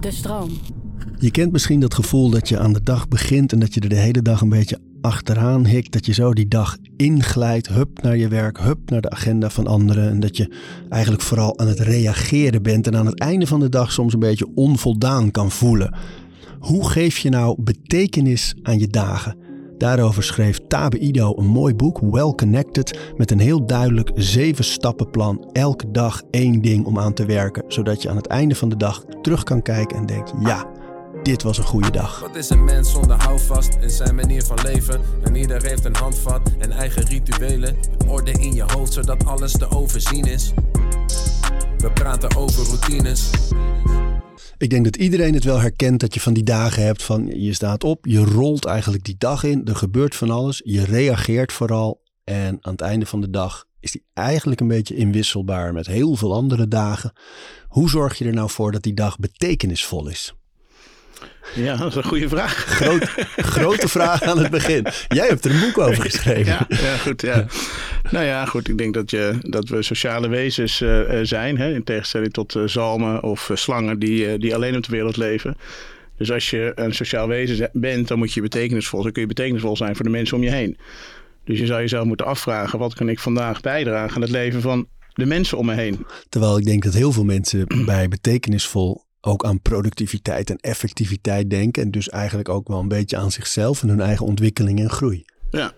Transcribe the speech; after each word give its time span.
De 0.00 0.10
stroom. 0.10 0.50
Je 1.18 1.30
kent 1.30 1.52
misschien 1.52 1.80
dat 1.80 1.94
gevoel 1.94 2.30
dat 2.30 2.48
je 2.48 2.58
aan 2.58 2.72
de 2.72 2.82
dag 2.82 3.08
begint 3.08 3.52
en 3.52 3.60
dat 3.60 3.74
je 3.74 3.80
er 3.80 3.88
de 3.88 3.96
hele 3.96 4.22
dag 4.22 4.40
een 4.40 4.48
beetje 4.48 4.78
achteraan 5.00 5.66
hikt. 5.66 5.92
Dat 5.92 6.06
je 6.06 6.12
zo 6.12 6.32
die 6.32 6.48
dag 6.48 6.76
inglijdt, 6.96 7.68
hup 7.68 8.02
naar 8.02 8.16
je 8.16 8.28
werk, 8.28 8.60
hup 8.60 8.90
naar 8.90 9.00
de 9.00 9.10
agenda 9.10 9.50
van 9.50 9.66
anderen. 9.66 10.10
En 10.10 10.20
dat 10.20 10.36
je 10.36 10.54
eigenlijk 10.88 11.22
vooral 11.22 11.58
aan 11.58 11.68
het 11.68 11.80
reageren 11.80 12.62
bent 12.62 12.86
en 12.86 12.96
aan 12.96 13.06
het 13.06 13.18
einde 13.18 13.46
van 13.46 13.60
de 13.60 13.68
dag 13.68 13.92
soms 13.92 14.12
een 14.12 14.20
beetje 14.20 14.54
onvoldaan 14.54 15.30
kan 15.30 15.50
voelen. 15.50 15.94
Hoe 16.58 16.90
geef 16.90 17.18
je 17.18 17.28
nou 17.28 17.62
betekenis 17.62 18.54
aan 18.62 18.78
je 18.78 18.88
dagen? 18.88 19.49
Daarover 19.80 20.22
schreef 20.22 20.58
Tabe 20.68 20.98
Ido 20.98 21.34
een 21.36 21.46
mooi 21.46 21.74
boek, 21.74 21.98
Well 22.00 22.32
Connected, 22.34 22.98
met 23.16 23.30
een 23.30 23.38
heel 23.38 23.66
duidelijk 23.66 24.10
zeven 24.14 24.64
stappenplan. 24.64 25.48
Elke 25.52 25.90
dag 25.90 26.22
één 26.30 26.60
ding 26.60 26.86
om 26.86 26.98
aan 26.98 27.12
te 27.12 27.24
werken, 27.24 27.64
zodat 27.68 28.02
je 28.02 28.08
aan 28.08 28.16
het 28.16 28.26
einde 28.26 28.54
van 28.54 28.68
de 28.68 28.76
dag 28.76 29.04
terug 29.22 29.42
kan 29.42 29.62
kijken 29.62 29.96
en 29.96 30.06
denkt: 30.06 30.32
ja, 30.42 30.66
dit 31.22 31.42
was 31.42 31.58
een 31.58 31.64
goede 31.64 31.90
dag. 31.90 32.20
Wat 32.20 32.36
is 32.36 32.50
een 32.50 32.64
mens 32.64 32.90
zonder 32.90 33.22
houvast 33.22 33.76
in 33.80 33.90
zijn 33.90 34.14
manier 34.14 34.42
van 34.42 34.58
leven? 34.62 35.00
En 35.24 35.34
ieder 35.34 35.62
heeft 35.62 35.84
een 35.84 35.96
handvat 35.96 36.40
en 36.58 36.70
eigen 36.70 37.02
rituelen. 37.02 37.76
Orde 38.08 38.32
in 38.32 38.54
je 38.54 38.64
hoofd 38.66 38.92
zodat 38.92 39.24
alles 39.24 39.52
te 39.52 39.70
overzien 39.70 40.24
is. 40.24 40.52
We 41.78 41.90
praten 41.90 42.36
over 42.36 42.66
routines. 42.66 43.30
Ik 44.60 44.70
denk 44.70 44.84
dat 44.84 44.96
iedereen 44.96 45.34
het 45.34 45.44
wel 45.44 45.60
herkent 45.60 46.00
dat 46.00 46.14
je 46.14 46.20
van 46.20 46.32
die 46.32 46.42
dagen 46.42 46.82
hebt 46.82 47.02
van 47.02 47.26
je 47.26 47.52
staat 47.52 47.84
op, 47.84 48.06
je 48.06 48.24
rolt 48.24 48.64
eigenlijk 48.64 49.04
die 49.04 49.14
dag 49.18 49.44
in, 49.44 49.66
er 49.66 49.76
gebeurt 49.76 50.16
van 50.16 50.30
alles, 50.30 50.60
je 50.64 50.84
reageert 50.84 51.52
vooral 51.52 52.02
en 52.24 52.58
aan 52.60 52.72
het 52.72 52.80
einde 52.80 53.06
van 53.06 53.20
de 53.20 53.30
dag 53.30 53.66
is 53.78 53.92
die 53.92 54.04
eigenlijk 54.14 54.60
een 54.60 54.68
beetje 54.68 54.96
inwisselbaar 54.96 55.72
met 55.72 55.86
heel 55.86 56.16
veel 56.16 56.34
andere 56.34 56.68
dagen. 56.68 57.12
Hoe 57.68 57.90
zorg 57.90 58.18
je 58.18 58.24
er 58.24 58.32
nou 58.32 58.50
voor 58.50 58.72
dat 58.72 58.82
die 58.82 58.94
dag 58.94 59.18
betekenisvol 59.18 60.08
is? 60.08 60.34
Ja, 61.54 61.76
dat 61.76 61.88
is 61.88 61.94
een 61.94 62.04
goede 62.04 62.28
vraag. 62.28 62.52
Groot, 62.54 63.04
grote 63.36 63.88
vraag 63.88 64.22
aan 64.22 64.38
het 64.38 64.50
begin. 64.50 64.86
Jij 65.08 65.26
hebt 65.26 65.44
er 65.44 65.50
een 65.50 65.60
boek 65.60 65.78
over 65.78 66.02
geschreven. 66.02 66.52
Ja, 66.52 66.66
ja 66.68 66.96
goed. 66.96 67.22
Ja. 67.22 67.46
Nou 68.10 68.24
ja, 68.24 68.44
goed. 68.44 68.68
Ik 68.68 68.78
denk 68.78 68.94
dat, 68.94 69.10
je, 69.10 69.38
dat 69.40 69.68
we 69.68 69.82
sociale 69.82 70.28
wezens 70.28 70.80
uh, 70.80 71.00
zijn. 71.22 71.58
Hè, 71.58 71.72
in 71.74 71.84
tegenstelling 71.84 72.32
tot 72.32 72.54
uh, 72.54 72.62
zalmen 72.66 73.22
of 73.22 73.50
slangen 73.54 73.98
die, 73.98 74.38
die 74.38 74.54
alleen 74.54 74.76
op 74.76 74.84
de 74.84 74.92
wereld 74.92 75.16
leven. 75.16 75.56
Dus 76.16 76.32
als 76.32 76.50
je 76.50 76.72
een 76.74 76.94
sociaal 76.94 77.28
wezen 77.28 77.70
bent, 77.72 78.08
dan 78.08 78.18
moet 78.18 78.32
je 78.32 78.40
betekenisvol. 78.40 79.02
Dan 79.02 79.12
kun 79.12 79.22
je 79.22 79.28
betekenisvol 79.28 79.76
zijn 79.76 79.96
voor 79.96 80.04
de 80.04 80.10
mensen 80.10 80.36
om 80.36 80.42
je 80.42 80.50
heen. 80.50 80.76
Dus 81.44 81.58
je 81.58 81.66
zou 81.66 81.80
jezelf 81.80 82.04
moeten 82.04 82.26
afvragen: 82.26 82.78
wat 82.78 82.94
kan 82.94 83.08
ik 83.08 83.18
vandaag 83.18 83.60
bijdragen 83.60 84.16
aan 84.16 84.22
het 84.22 84.30
leven 84.30 84.60
van 84.60 84.86
de 85.12 85.26
mensen 85.26 85.58
om 85.58 85.66
me 85.66 85.74
heen? 85.74 86.06
Terwijl 86.28 86.58
ik 86.58 86.64
denk 86.64 86.82
dat 86.82 86.94
heel 86.94 87.12
veel 87.12 87.24
mensen 87.24 87.66
bij 87.84 88.08
betekenisvol 88.08 89.04
ook 89.20 89.44
aan 89.44 89.60
productiviteit 89.60 90.50
en 90.50 90.58
effectiviteit 90.60 91.50
denken. 91.50 91.82
En 91.82 91.90
dus 91.90 92.08
eigenlijk 92.08 92.48
ook 92.48 92.68
wel 92.68 92.78
een 92.78 92.88
beetje 92.88 93.16
aan 93.16 93.30
zichzelf 93.30 93.82
en 93.82 93.88
hun 93.88 94.00
eigen 94.00 94.26
ontwikkeling 94.26 94.80
en 94.80 94.90
groei. 94.90 95.24
Ja. 95.50 95.72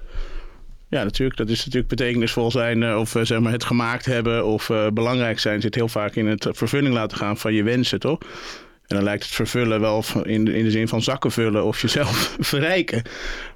Ja, 0.89 1.03
natuurlijk. 1.03 1.39
Dat 1.39 1.49
is 1.49 1.59
natuurlijk 1.59 1.89
betekenisvol 1.89 2.51
zijn 2.51 2.83
uh, 2.83 2.99
of 2.99 3.15
uh, 3.15 3.25
zeg 3.25 3.41
maar 3.41 3.53
het 3.53 3.65
gemaakt 3.65 4.05
hebben 4.05 4.45
of 4.45 4.69
uh, 4.69 4.87
belangrijk 4.89 5.39
zijn 5.39 5.61
zit 5.61 5.75
heel 5.75 5.89
vaak 5.89 6.15
in 6.15 6.27
het 6.27 6.49
vervulling 6.51 6.95
laten 6.95 7.17
gaan 7.17 7.37
van 7.37 7.53
je 7.55 7.63
wensen, 7.63 8.01
toch? 8.01 8.19
En 8.87 8.97
dan 8.97 9.03
lijkt 9.03 9.25
het 9.25 9.33
vervullen 9.33 9.81
wel 9.81 10.05
in 10.23 10.49
in 10.49 10.65
de 10.65 10.71
zin 10.71 10.89
van 10.89 11.03
zakken 11.03 11.31
vullen 11.31 11.65
of 11.65 11.81
jezelf 11.81 12.37
verrijken. 12.41 13.03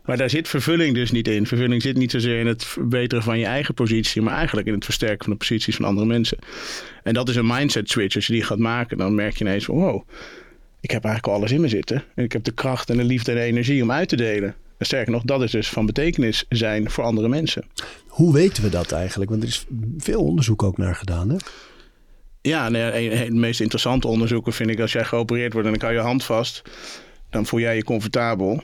Maar 0.06 0.16
daar 0.16 0.30
zit 0.30 0.48
vervulling 0.48 0.94
dus 0.94 1.10
niet 1.10 1.28
in. 1.28 1.46
Vervulling 1.46 1.82
zit 1.82 1.96
niet 1.96 2.10
zozeer 2.10 2.40
in 2.40 2.46
het 2.46 2.64
verbeteren 2.64 3.24
van 3.24 3.38
je 3.38 3.44
eigen 3.44 3.74
positie, 3.74 4.22
maar 4.22 4.34
eigenlijk 4.34 4.66
in 4.66 4.74
het 4.74 4.84
versterken 4.84 5.24
van 5.24 5.32
de 5.32 5.38
posities 5.38 5.76
van 5.76 5.84
andere 5.84 6.06
mensen. 6.06 6.38
En 7.02 7.14
dat 7.14 7.28
is 7.28 7.36
een 7.36 7.46
mindset 7.46 7.90
switch. 7.90 8.14
Als 8.14 8.26
je 8.26 8.32
die 8.32 8.42
gaat 8.42 8.58
maken, 8.58 8.98
dan 8.98 9.14
merk 9.14 9.36
je 9.36 9.44
ineens 9.44 9.64
van 9.64 9.74
wow, 9.74 10.02
ik 10.80 10.90
heb 10.90 11.04
eigenlijk 11.04 11.34
al 11.34 11.40
alles 11.40 11.52
in 11.52 11.60
me 11.60 11.68
zitten. 11.68 12.04
En 12.14 12.24
ik 12.24 12.32
heb 12.32 12.44
de 12.44 12.52
kracht 12.52 12.90
en 12.90 12.96
de 12.96 13.04
liefde 13.04 13.30
en 13.30 13.36
de 13.36 13.42
energie 13.42 13.82
om 13.82 13.90
uit 13.90 14.08
te 14.08 14.16
delen. 14.16 14.54
En 14.78 14.86
sterker 14.86 15.12
nog, 15.12 15.22
dat 15.22 15.42
is 15.42 15.50
dus 15.50 15.68
van 15.68 15.86
betekenis 15.86 16.44
zijn 16.48 16.90
voor 16.90 17.04
andere 17.04 17.28
mensen. 17.28 17.64
Hoe 18.06 18.32
weten 18.32 18.62
we 18.62 18.68
dat 18.68 18.92
eigenlijk? 18.92 19.30
Want 19.30 19.42
er 19.42 19.48
is 19.48 19.66
veel 19.98 20.22
onderzoek 20.22 20.62
ook 20.62 20.78
naar 20.78 20.94
gedaan, 20.94 21.30
hè? 21.30 21.36
Ja, 22.40 22.68
nee, 22.68 23.10
het 23.10 23.34
meest 23.34 23.60
interessante 23.60 24.08
onderzoeken 24.08 24.52
vind 24.52 24.70
ik 24.70 24.80
als 24.80 24.92
jij 24.92 25.04
geopereerd 25.04 25.52
wordt 25.52 25.68
en 25.68 25.74
ik 25.74 25.82
hou 25.82 25.92
je 25.92 25.98
hand 25.98 26.24
vast, 26.24 26.62
dan 27.30 27.46
voel 27.46 27.60
jij 27.60 27.76
je 27.76 27.84
comfortabel. 27.84 28.62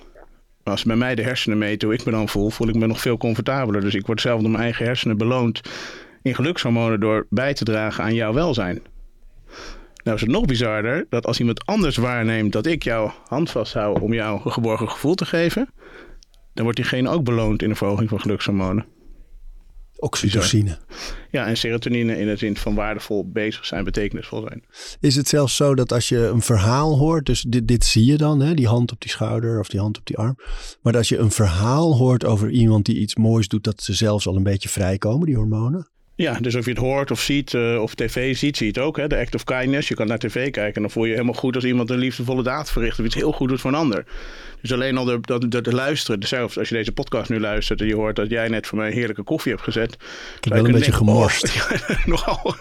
Als 0.65 0.85
bij 0.85 0.97
mij 0.97 1.15
de 1.15 1.23
hersenen 1.23 1.59
meten 1.59 1.89
hoe 1.89 1.97
ik 1.97 2.05
me 2.05 2.11
dan 2.11 2.29
voel, 2.29 2.51
voel 2.51 2.69
ik 2.69 2.75
me 2.75 2.87
nog 2.87 3.01
veel 3.01 3.17
comfortabeler. 3.17 3.81
Dus 3.81 3.95
ik 3.95 4.07
word 4.07 4.21
zelf 4.21 4.41
door 4.41 4.51
mijn 4.51 4.63
eigen 4.63 4.85
hersenen 4.85 5.17
beloond 5.17 5.61
in 6.23 6.35
gelukshormonen 6.35 7.01
door 7.01 7.27
bij 7.31 7.55
te 7.55 7.65
dragen 7.65 8.05
aan 8.05 8.15
jouw 8.15 8.33
welzijn. 8.33 8.83
Nou 10.05 10.17
is 10.17 10.23
het 10.23 10.31
nog 10.31 10.45
bizarder 10.45 11.07
dat 11.09 11.27
als 11.27 11.39
iemand 11.39 11.67
anders 11.67 11.97
waarneemt 11.97 12.53
dat 12.53 12.67
ik 12.67 12.83
jouw 12.83 13.15
hand 13.29 13.51
vasthoud 13.51 14.01
om 14.01 14.13
jou 14.13 14.41
een 14.45 14.53
geborgen 14.53 14.91
gevoel 14.91 15.15
te 15.15 15.27
geven, 15.27 15.69
dan 16.55 16.65
wordt 16.65 16.79
diegene 16.79 17.09
ook 17.09 17.25
beloond 17.25 17.63
in 17.63 17.69
de 17.69 17.75
verhoging 17.75 18.09
van 18.09 18.21
gelukshormonen. 18.21 18.85
Oxytocine. 20.03 20.79
Ja, 21.31 21.47
en 21.47 21.57
serotonine 21.57 22.19
in 22.19 22.27
de 22.27 22.37
zin 22.37 22.57
van 22.57 22.75
waardevol 22.75 23.31
bezig 23.31 23.67
zijn, 23.67 23.85
betekenisvol 23.85 24.41
zijn. 24.41 24.65
Is 25.01 25.17
het 25.17 25.29
zelfs 25.29 25.57
zo 25.57 25.75
dat 25.75 25.93
als 25.93 26.09
je 26.09 26.19
een 26.19 26.43
verhaal 26.43 26.99
hoort, 26.99 27.27
dus 27.27 27.45
dit, 27.49 27.69
dit 27.69 27.85
zie 27.85 28.05
je 28.05 28.17
dan, 28.17 28.41
hè, 28.41 28.55
die 28.55 28.67
hand 28.67 28.93
op 28.93 29.01
die 29.01 29.11
schouder 29.11 29.59
of 29.59 29.69
die 29.69 29.81
hand 29.81 29.99
op 29.99 30.07
die 30.07 30.19
arm. 30.19 30.37
Maar 30.81 30.97
als 30.97 31.09
je 31.09 31.19
een 31.19 31.31
verhaal 31.31 31.97
hoort 31.97 32.25
over 32.25 32.51
iemand 32.51 32.87
die 32.87 32.99
iets 32.99 33.17
moois 33.17 33.49
doet, 33.49 33.65
dat 33.65 33.83
ze 33.83 33.93
zelfs 33.93 34.27
al 34.27 34.37
een 34.37 34.43
beetje 34.43 34.69
vrijkomen, 34.69 35.27
die 35.27 35.37
hormonen? 35.37 35.91
Ja, 36.23 36.39
dus 36.41 36.55
of 36.55 36.65
je 36.65 36.71
het 36.71 36.79
hoort 36.79 37.11
of 37.11 37.21
ziet 37.21 37.53
uh, 37.53 37.83
of 37.83 37.95
tv 37.95 38.37
ziet, 38.37 38.57
zie 38.57 38.67
je 38.67 38.73
het 38.73 38.83
ook. 38.83 38.97
Hè? 38.97 39.07
De 39.07 39.19
act 39.19 39.35
of 39.35 39.45
kindness. 39.45 39.89
Je 39.89 39.95
kan 39.95 40.07
naar 40.07 40.19
tv 40.19 40.51
kijken 40.51 40.75
en 40.75 40.83
dan 40.83 40.91
voel 40.91 41.05
je 41.05 41.13
helemaal 41.13 41.35
goed 41.35 41.55
als 41.55 41.65
iemand 41.65 41.91
een 41.91 41.99
liefdevolle 41.99 42.43
daad 42.43 42.71
verricht. 42.71 42.99
Of 42.99 43.05
iets 43.05 43.15
heel 43.15 43.33
goed 43.33 43.49
doet 43.49 43.61
voor 43.61 43.71
een 43.71 43.77
ander. 43.77 44.05
Dus 44.61 44.73
alleen 44.73 44.97
al 44.97 45.05
de, 45.05 45.19
de, 45.21 45.49
de, 45.49 45.61
de 45.61 45.75
luisteren. 45.75 46.23
Zelfs 46.27 46.59
als 46.59 46.69
je 46.69 46.75
deze 46.75 46.93
podcast 46.93 47.31
nu 47.31 47.41
luistert 47.41 47.81
en 47.81 47.87
je 47.87 47.95
hoort 47.95 48.17
dat 48.17 48.31
jij 48.31 48.49
net 48.49 48.67
voor 48.67 48.79
mij 48.79 48.91
heerlijke 48.91 49.23
koffie 49.23 49.53
hebt 49.53 49.65
gezet. 49.65 49.93
Ik 49.93 50.45
heb 50.45 50.53
wel 50.53 50.65
een 50.65 50.73
beetje 50.73 50.93
gemorst. 50.93 51.45
Oh, 51.45 51.55
ja, 51.89 51.97
nogal. 52.05 52.55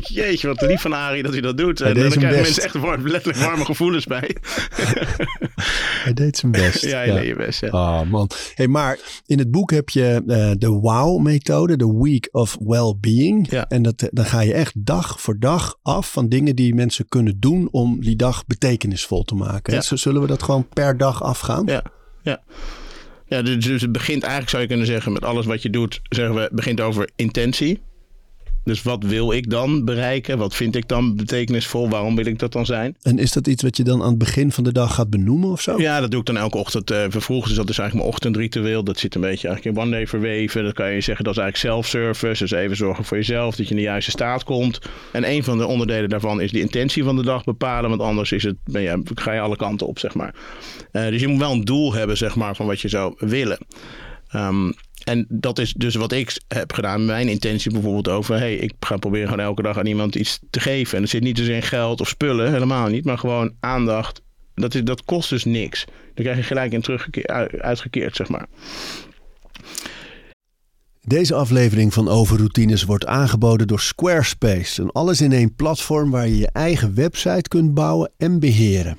Jeetje, 0.00 0.46
wat 0.46 0.60
lief 0.60 0.80
van 0.80 0.92
Arie 0.92 1.22
dat 1.22 1.32
hij 1.32 1.40
dat 1.40 1.56
doet. 1.56 1.78
Hij 1.78 1.88
en 1.88 2.00
dan 2.00 2.10
krijgen 2.10 2.40
mensen 2.40 2.62
echt 2.62 2.74
warm, 2.74 3.08
letterlijk 3.08 3.44
warme 3.44 3.64
gevoelens 3.64 4.06
bij. 4.06 4.36
hij 6.04 6.12
deed 6.12 6.36
zijn 6.36 6.52
best. 6.52 6.84
Ja, 6.84 6.96
hij 6.96 7.06
ja. 7.06 7.14
deed 7.14 7.26
je 7.26 7.36
best. 7.36 7.60
Ja. 7.60 7.68
Oh 7.68 8.02
man. 8.10 8.30
Hey, 8.54 8.68
maar 8.68 8.98
in 9.26 9.38
het 9.38 9.50
boek 9.50 9.70
heb 9.70 9.88
je 9.88 10.22
uh, 10.26 10.50
de 10.58 10.68
WOW-methode, 10.68 11.76
de 11.76 11.86
Week 12.02 12.28
of 12.32 12.56
Well-being. 12.60 13.50
Ja. 13.50 13.68
En 13.68 13.82
dat, 13.82 14.08
dan 14.10 14.24
ga 14.24 14.40
je 14.40 14.52
echt 14.52 14.86
dag 14.86 15.20
voor 15.20 15.38
dag 15.38 15.78
af 15.82 16.12
van 16.12 16.28
dingen 16.28 16.56
die 16.56 16.74
mensen 16.74 17.08
kunnen 17.08 17.40
doen 17.40 17.68
om 17.70 18.00
die 18.00 18.16
dag 18.16 18.46
betekenisvol 18.46 19.22
te 19.22 19.34
maken. 19.34 19.74
Ja. 19.74 19.80
Zullen 19.80 20.20
we 20.20 20.26
dat 20.26 20.42
gewoon 20.42 20.68
per 20.68 20.96
dag 20.96 21.22
afgaan? 21.22 21.66
Ja, 21.66 21.84
ja. 22.22 22.42
Ja, 23.26 23.42
dus 23.42 23.82
het 23.82 23.92
begint 23.92 24.22
eigenlijk, 24.22 24.50
zou 24.50 24.62
je 24.62 24.68
kunnen 24.68 24.86
zeggen, 24.86 25.12
met 25.12 25.24
alles 25.24 25.46
wat 25.46 25.62
je 25.62 25.70
doet, 25.70 26.00
zeggen 26.08 26.34
we, 26.34 26.40
het 26.40 26.52
begint 26.52 26.80
over 26.80 27.10
intentie. 27.16 27.80
Dus 28.64 28.82
wat 28.82 29.02
wil 29.02 29.32
ik 29.32 29.50
dan 29.50 29.84
bereiken? 29.84 30.38
Wat 30.38 30.54
vind 30.54 30.76
ik 30.76 30.88
dan 30.88 31.16
betekenisvol? 31.16 31.88
Waarom 31.88 32.16
wil 32.16 32.26
ik 32.26 32.38
dat 32.38 32.52
dan 32.52 32.66
zijn? 32.66 32.96
En 33.02 33.18
is 33.18 33.32
dat 33.32 33.46
iets 33.46 33.62
wat 33.62 33.76
je 33.76 33.84
dan 33.84 34.02
aan 34.02 34.08
het 34.08 34.18
begin 34.18 34.52
van 34.52 34.64
de 34.64 34.72
dag 34.72 34.94
gaat 34.94 35.10
benoemen 35.10 35.50
of 35.50 35.60
zo? 35.60 35.78
Ja, 35.78 36.00
dat 36.00 36.10
doe 36.10 36.20
ik 36.20 36.26
dan 36.26 36.36
elke 36.36 36.58
ochtend 36.58 36.90
uh. 36.90 37.04
Dus 37.08 37.26
dat 37.28 37.68
is 37.68 37.78
eigenlijk 37.78 37.92
mijn 37.92 38.06
ochtendritueel. 38.06 38.84
Dat 38.84 38.98
zit 38.98 39.14
een 39.14 39.20
beetje 39.20 39.48
eigenlijk 39.48 39.76
in 39.76 39.82
one 39.82 39.90
day 39.90 40.06
verweven. 40.06 40.64
Dat 40.64 40.74
kan 40.74 40.90
je 40.90 41.00
zeggen, 41.00 41.24
dat 41.24 41.36
is 41.36 41.40
eigenlijk 41.42 41.74
self-service. 41.74 42.42
Dus 42.42 42.50
even 42.50 42.76
zorgen 42.76 43.04
voor 43.04 43.16
jezelf, 43.16 43.56
dat 43.56 43.64
je 43.64 43.70
in 43.70 43.80
de 43.80 43.86
juiste 43.86 44.10
staat 44.10 44.44
komt. 44.44 44.78
En 45.12 45.30
een 45.30 45.44
van 45.44 45.58
de 45.58 45.66
onderdelen 45.66 46.08
daarvan 46.08 46.40
is 46.40 46.52
de 46.52 46.60
intentie 46.60 47.04
van 47.04 47.16
de 47.16 47.22
dag 47.22 47.44
bepalen. 47.44 47.90
Want 47.90 48.02
anders 48.02 48.32
is 48.32 48.42
het, 48.42 48.56
ben 48.64 48.82
je, 48.82 49.02
ga 49.14 49.32
je 49.32 49.40
alle 49.40 49.56
kanten 49.56 49.86
op, 49.86 49.98
zeg 49.98 50.14
maar. 50.14 50.34
Uh, 50.92 51.08
dus 51.08 51.20
je 51.20 51.28
moet 51.28 51.38
wel 51.40 51.52
een 51.52 51.64
doel 51.64 51.92
hebben, 51.92 52.16
zeg 52.16 52.36
maar, 52.36 52.56
van 52.56 52.66
wat 52.66 52.80
je 52.80 52.88
zou 52.88 53.14
willen. 53.18 53.58
Um, 54.34 54.74
en 55.04 55.26
dat 55.28 55.58
is 55.58 55.72
dus 55.72 55.94
wat 55.94 56.12
ik 56.12 56.40
heb 56.48 56.72
gedaan. 56.72 57.04
Mijn 57.04 57.28
intentie 57.28 57.72
bijvoorbeeld 57.72 58.08
over... 58.08 58.38
hey, 58.38 58.54
ik 58.54 58.72
ga 58.80 58.96
proberen 58.96 59.28
gewoon 59.28 59.44
elke 59.44 59.62
dag 59.62 59.78
aan 59.78 59.86
iemand 59.86 60.14
iets 60.14 60.38
te 60.50 60.60
geven. 60.60 60.94
En 60.94 61.00
dat 61.00 61.10
zit 61.10 61.22
niet 61.22 61.36
dus 61.36 61.48
in 61.48 61.62
geld 61.62 62.00
of 62.00 62.08
spullen, 62.08 62.52
helemaal 62.52 62.88
niet. 62.88 63.04
Maar 63.04 63.18
gewoon 63.18 63.54
aandacht. 63.60 64.22
Dat, 64.54 64.74
is, 64.74 64.82
dat 64.82 65.04
kost 65.04 65.30
dus 65.30 65.44
niks. 65.44 65.84
Dan 65.84 66.24
krijg 66.24 66.36
je 66.36 66.42
gelijk 66.42 66.72
in 66.72 66.80
teruggekeerd, 66.80 67.60
uitgekeerd, 67.60 68.16
zeg 68.16 68.28
maar. 68.28 68.46
Deze 71.06 71.34
aflevering 71.34 71.92
van 71.92 72.08
Overroutines 72.08 72.82
wordt 72.82 73.06
aangeboden 73.06 73.66
door 73.66 73.80
Squarespace. 73.80 74.82
Een 74.82 74.90
alles-in-één 74.90 75.54
platform 75.54 76.10
waar 76.10 76.28
je 76.28 76.38
je 76.38 76.50
eigen 76.52 76.94
website 76.94 77.48
kunt 77.48 77.74
bouwen 77.74 78.10
en 78.16 78.40
beheren. 78.40 78.98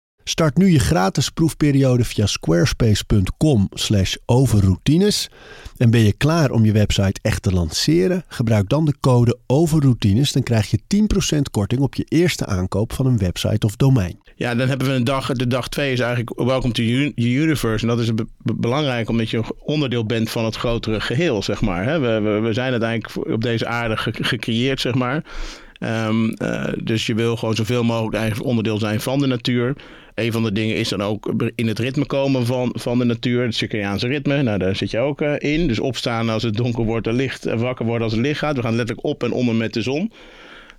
Start 0.31 0.57
nu 0.57 0.71
je 0.71 0.79
gratis 0.79 1.29
proefperiode 1.29 2.03
via 2.03 2.25
squarespace.com 2.25 3.67
slash 3.73 4.15
overroutines. 4.25 5.29
En 5.77 5.89
ben 5.89 6.01
je 6.01 6.13
klaar 6.13 6.51
om 6.51 6.65
je 6.65 6.71
website 6.71 7.19
echt 7.21 7.41
te 7.41 7.51
lanceren? 7.51 8.23
Gebruik 8.27 8.69
dan 8.69 8.85
de 8.85 8.93
code 8.99 9.37
overroutines. 9.47 10.31
Dan 10.31 10.43
krijg 10.43 10.71
je 10.71 10.79
10% 11.37 11.41
korting 11.51 11.81
op 11.81 11.95
je 11.95 12.03
eerste 12.03 12.45
aankoop 12.45 12.93
van 12.93 13.05
een 13.05 13.17
website 13.17 13.65
of 13.65 13.75
domein. 13.75 14.19
Ja, 14.35 14.55
dan 14.55 14.67
hebben 14.67 14.87
we 14.87 14.93
een 14.93 15.03
dag. 15.03 15.31
De 15.31 15.47
dag 15.47 15.69
twee 15.69 15.91
is 15.91 15.99
eigenlijk 15.99 16.39
Welcome 16.39 16.73
to 16.73 16.83
Universe. 17.15 17.87
En 17.87 17.95
dat 17.95 17.99
is 17.99 18.11
belangrijk 18.37 19.09
omdat 19.09 19.29
je 19.29 19.43
onderdeel 19.59 20.05
bent 20.05 20.29
van 20.29 20.45
het 20.45 20.55
grotere 20.55 21.01
geheel, 21.01 21.43
zeg 21.43 21.61
maar. 21.61 22.01
We, 22.01 22.19
we, 22.19 22.39
we 22.39 22.53
zijn 22.53 22.71
uiteindelijk 22.71 23.33
op 23.33 23.41
deze 23.41 23.67
aarde 23.67 23.97
gecreëerd, 23.97 24.81
zeg 24.81 24.93
maar. 24.93 25.23
Um, 25.83 26.35
uh, 26.37 26.63
dus 26.83 27.05
je 27.05 27.15
wil 27.15 27.35
gewoon 27.35 27.55
zoveel 27.55 27.83
mogelijk 27.83 28.15
eigenlijk 28.15 28.49
onderdeel 28.49 28.77
zijn 28.77 29.01
van 29.01 29.19
de 29.19 29.27
natuur. 29.27 29.75
Een 30.15 30.31
van 30.31 30.43
de 30.43 30.51
dingen 30.51 30.75
is 30.75 30.89
dan 30.89 31.01
ook 31.01 31.33
in 31.55 31.67
het 31.67 31.79
ritme 31.79 32.05
komen 32.05 32.45
van, 32.45 32.75
van 32.79 32.97
de 32.97 33.05
natuur. 33.05 33.43
Het 33.43 33.55
circadiaanse 33.55 34.07
ritme, 34.07 34.41
nou 34.41 34.57
daar 34.57 34.75
zit 34.75 34.91
je 34.91 34.99
ook 34.99 35.21
uh, 35.21 35.33
in. 35.37 35.67
Dus 35.67 35.79
opstaan 35.79 36.29
als 36.29 36.43
het 36.43 36.55
donker 36.55 36.83
wordt 36.83 37.07
en 37.07 37.13
licht. 37.13 37.45
En 37.45 37.57
wakker 37.57 37.85
worden 37.85 38.03
als 38.03 38.13
het 38.13 38.21
licht 38.21 38.39
gaat. 38.39 38.55
We 38.55 38.61
gaan 38.61 38.75
letterlijk 38.75 39.07
op 39.07 39.23
en 39.23 39.31
onder 39.31 39.55
met 39.55 39.73
de 39.73 39.81
zon. 39.81 40.11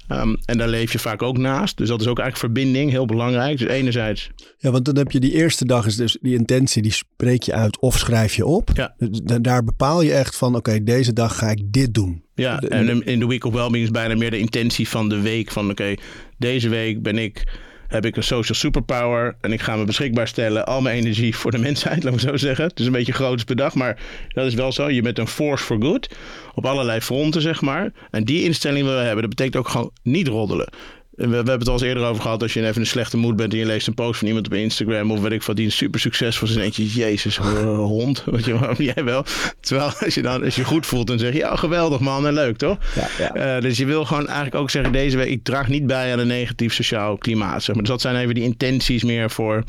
Um, 0.08 0.36
en 0.44 0.58
daar 0.58 0.68
leef 0.68 0.92
je 0.92 0.98
vaak 0.98 1.22
ook 1.22 1.38
naast. 1.38 1.76
Dus 1.76 1.88
dat 1.88 2.00
is 2.00 2.06
ook 2.06 2.18
eigenlijk 2.18 2.54
verbinding, 2.54 2.90
heel 2.90 3.06
belangrijk. 3.06 3.58
Dus 3.58 3.68
enerzijds... 3.68 4.30
Ja, 4.58 4.70
want 4.70 4.84
dan 4.84 4.96
heb 4.96 5.10
je 5.10 5.20
die 5.20 5.32
eerste 5.32 5.64
dag 5.64 5.86
is 5.86 5.96
dus 5.96 6.18
die 6.20 6.34
intentie, 6.34 6.82
die 6.82 6.92
spreek 6.92 7.42
je 7.42 7.52
uit 7.52 7.78
of 7.80 7.98
schrijf 7.98 8.34
je 8.34 8.46
op. 8.46 8.70
Ja. 8.74 8.94
Dus 8.98 9.20
daar 9.40 9.64
bepaal 9.64 10.02
je 10.02 10.12
echt 10.12 10.36
van, 10.36 10.54
oké, 10.54 10.82
deze 10.82 11.12
dag 11.12 11.38
ga 11.38 11.50
ik 11.50 11.62
dit 11.64 11.94
doen. 11.94 12.22
Ja, 12.34 12.58
en 12.58 13.04
in 13.06 13.18
de 13.18 13.26
Week 13.26 13.44
of 13.44 13.52
Wellbeing 13.52 13.84
is 13.84 13.90
bijna 13.90 14.14
meer 14.14 14.30
de 14.30 14.38
intentie 14.38 14.88
van 14.88 15.08
de 15.08 15.20
week. 15.20 15.50
Van 15.50 15.70
oké, 15.70 15.94
deze 16.38 16.68
week 16.68 17.02
ben 17.02 17.18
ik 17.18 17.44
heb 17.92 18.04
ik 18.04 18.16
een 18.16 18.22
social 18.22 18.58
superpower 18.58 19.36
en 19.40 19.52
ik 19.52 19.60
ga 19.60 19.76
me 19.76 19.84
beschikbaar 19.84 20.28
stellen 20.28 20.66
al 20.66 20.80
mijn 20.80 20.96
energie 20.96 21.36
voor 21.36 21.50
de 21.50 21.58
mensheid, 21.68 22.02
laat 22.02 22.12
me 22.12 22.20
zo 22.20 22.36
zeggen. 22.36 22.64
Het 22.64 22.80
is 22.80 22.86
een 22.86 22.92
beetje 22.92 23.12
groots 23.12 23.44
dag, 23.44 23.74
maar 23.74 23.98
dat 24.28 24.46
is 24.46 24.54
wel 24.54 24.72
zo. 24.72 24.90
Je 24.90 25.02
bent 25.02 25.18
een 25.18 25.26
force 25.26 25.64
for 25.64 25.82
good 25.82 26.14
op 26.54 26.66
allerlei 26.66 27.00
fronten, 27.00 27.40
zeg 27.40 27.60
maar. 27.60 27.92
En 28.10 28.24
die 28.24 28.44
instelling 28.44 28.86
we 28.86 28.92
hebben, 28.92 29.20
dat 29.20 29.28
betekent 29.28 29.56
ook 29.56 29.68
gewoon 29.68 29.90
niet 30.02 30.28
roddelen. 30.28 30.68
We, 31.12 31.28
we, 31.28 31.34
hebben 31.34 31.58
het 31.58 31.68
al 31.68 31.74
eens 31.74 31.82
eerder 31.82 32.04
over 32.04 32.22
gehad. 32.22 32.42
Als 32.42 32.52
je 32.52 32.66
even 32.66 32.80
een 32.80 32.86
slechte 32.86 33.16
moed 33.16 33.36
bent 33.36 33.52
en 33.52 33.58
je 33.58 33.66
leest 33.66 33.86
een 33.86 33.94
post 33.94 34.18
van 34.18 34.28
iemand 34.28 34.46
op 34.46 34.54
Instagram 34.54 35.10
of 35.10 35.20
weet 35.20 35.32
ik 35.32 35.42
wat, 35.42 35.56
die 35.56 35.70
super 35.70 36.00
succesvol 36.00 36.48
is. 36.48 36.54
En 36.54 36.60
denk 36.60 36.72
je, 36.72 36.86
jezus, 36.86 37.36
hond. 37.36 38.24
Weet 38.30 38.44
je, 38.44 38.74
jij 38.94 39.04
wel. 39.04 39.24
Terwijl 39.60 39.90
als 40.00 40.14
je 40.14 40.22
dan 40.22 40.44
als 40.44 40.54
je 40.54 40.64
goed 40.64 40.86
voelt, 40.86 41.06
dan 41.06 41.18
zeg 41.18 41.32
je, 41.32 41.38
ja, 41.38 41.56
geweldig 41.56 42.00
man 42.00 42.26
en 42.26 42.32
leuk 42.32 42.56
toch? 42.56 42.78
Ja, 42.94 43.08
ja. 43.18 43.56
Uh, 43.56 43.62
dus 43.62 43.78
je 43.78 43.84
wil 43.84 44.04
gewoon 44.04 44.26
eigenlijk 44.26 44.54
ook 44.54 44.70
zeggen, 44.70 44.92
deze 44.92 45.16
week, 45.16 45.28
ik 45.28 45.44
draag 45.44 45.68
niet 45.68 45.86
bij 45.86 46.12
aan 46.12 46.18
een 46.18 46.26
negatief 46.26 46.74
sociaal 46.74 47.16
klimaat. 47.16 47.62
Zeg 47.62 47.74
maar. 47.74 47.84
Dus 47.84 47.92
dat 47.92 48.00
zijn 48.00 48.16
even 48.16 48.34
die 48.34 48.44
intenties 48.44 49.02
meer 49.02 49.30
voor 49.30 49.64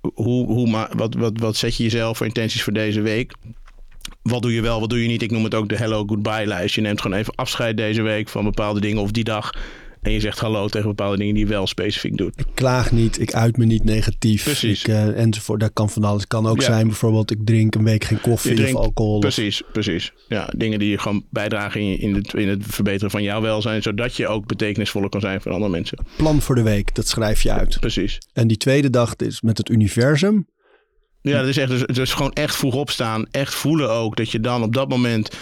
hoe, 0.00 0.46
hoe, 0.46 0.88
wat, 0.92 1.14
wat, 1.14 1.38
wat 1.38 1.56
zet 1.56 1.76
je 1.76 1.82
jezelf 1.82 2.16
voor 2.16 2.26
intenties 2.26 2.62
voor 2.62 2.72
deze 2.72 3.00
week? 3.00 3.32
Wat 4.22 4.42
doe 4.42 4.54
je 4.54 4.60
wel, 4.60 4.80
wat 4.80 4.90
doe 4.90 5.02
je 5.02 5.08
niet? 5.08 5.22
Ik 5.22 5.30
noem 5.30 5.44
het 5.44 5.54
ook 5.54 5.68
de 5.68 5.76
hello 5.76 6.04
goodbye 6.06 6.46
lijst. 6.46 6.74
Je 6.74 6.80
neemt 6.80 7.00
gewoon 7.00 7.18
even 7.18 7.34
afscheid 7.34 7.76
deze 7.76 8.02
week 8.02 8.28
van 8.28 8.44
bepaalde 8.44 8.80
dingen 8.80 9.02
of 9.02 9.10
die 9.10 9.24
dag. 9.24 9.52
En 10.02 10.12
je 10.12 10.20
zegt 10.20 10.38
hallo 10.38 10.68
tegen 10.68 10.88
bepaalde 10.88 11.16
dingen 11.16 11.34
die 11.34 11.44
je 11.44 11.50
wel 11.50 11.66
specifiek 11.66 12.16
doet. 12.16 12.40
Ik 12.40 12.46
klaag 12.54 12.92
niet, 12.92 13.20
ik 13.20 13.34
uit 13.34 13.56
me 13.56 13.64
niet 13.64 13.84
negatief. 13.84 14.44
Precies. 14.44 14.80
Ik, 14.80 14.88
uh, 14.88 15.18
enzovoort. 15.18 15.60
Dat 15.60 15.72
kan 15.72 15.90
van 15.90 16.04
alles. 16.04 16.26
kan 16.26 16.46
ook 16.46 16.62
zijn 16.62 16.86
bijvoorbeeld 16.86 17.30
ik 17.30 17.38
drink 17.44 17.74
een 17.74 17.84
week 17.84 18.04
geen 18.04 18.20
koffie 18.20 18.54
drinkt, 18.54 18.74
of 18.74 18.84
alcohol. 18.84 19.18
Precies, 19.18 19.62
of... 19.62 19.72
precies. 19.72 20.12
Ja, 20.28 20.52
dingen 20.56 20.78
die 20.78 20.90
je 20.90 20.98
gewoon 20.98 21.24
bijdragen 21.30 21.80
in, 21.80 21.98
in, 21.98 22.14
het, 22.14 22.34
in 22.34 22.48
het 22.48 22.62
verbeteren 22.66 23.10
van 23.10 23.22
jouw 23.22 23.40
welzijn. 23.40 23.82
Zodat 23.82 24.16
je 24.16 24.28
ook 24.28 24.46
betekenisvoller 24.46 25.08
kan 25.08 25.20
zijn 25.20 25.40
voor 25.40 25.52
andere 25.52 25.70
mensen. 25.70 25.98
Plan 26.16 26.40
voor 26.40 26.54
de 26.54 26.62
week, 26.62 26.94
dat 26.94 27.08
schrijf 27.08 27.42
je 27.42 27.52
uit. 27.52 27.80
Precies. 27.80 28.18
En 28.32 28.48
die 28.48 28.56
tweede 28.56 28.90
dag 28.90 29.16
is 29.16 29.40
met 29.40 29.58
het 29.58 29.68
universum. 29.68 30.46
Ja, 31.22 31.38
dat 31.38 31.48
is 31.48 31.56
echt 31.56 31.70
dus, 31.70 31.86
dus 31.86 32.12
gewoon 32.12 32.32
echt 32.32 32.56
vroeg 32.56 32.74
opstaan. 32.74 33.26
Echt 33.30 33.54
voelen 33.54 33.90
ook 33.90 34.16
dat 34.16 34.30
je 34.30 34.40
dan 34.40 34.62
op 34.62 34.74
dat 34.74 34.88
moment 34.88 35.36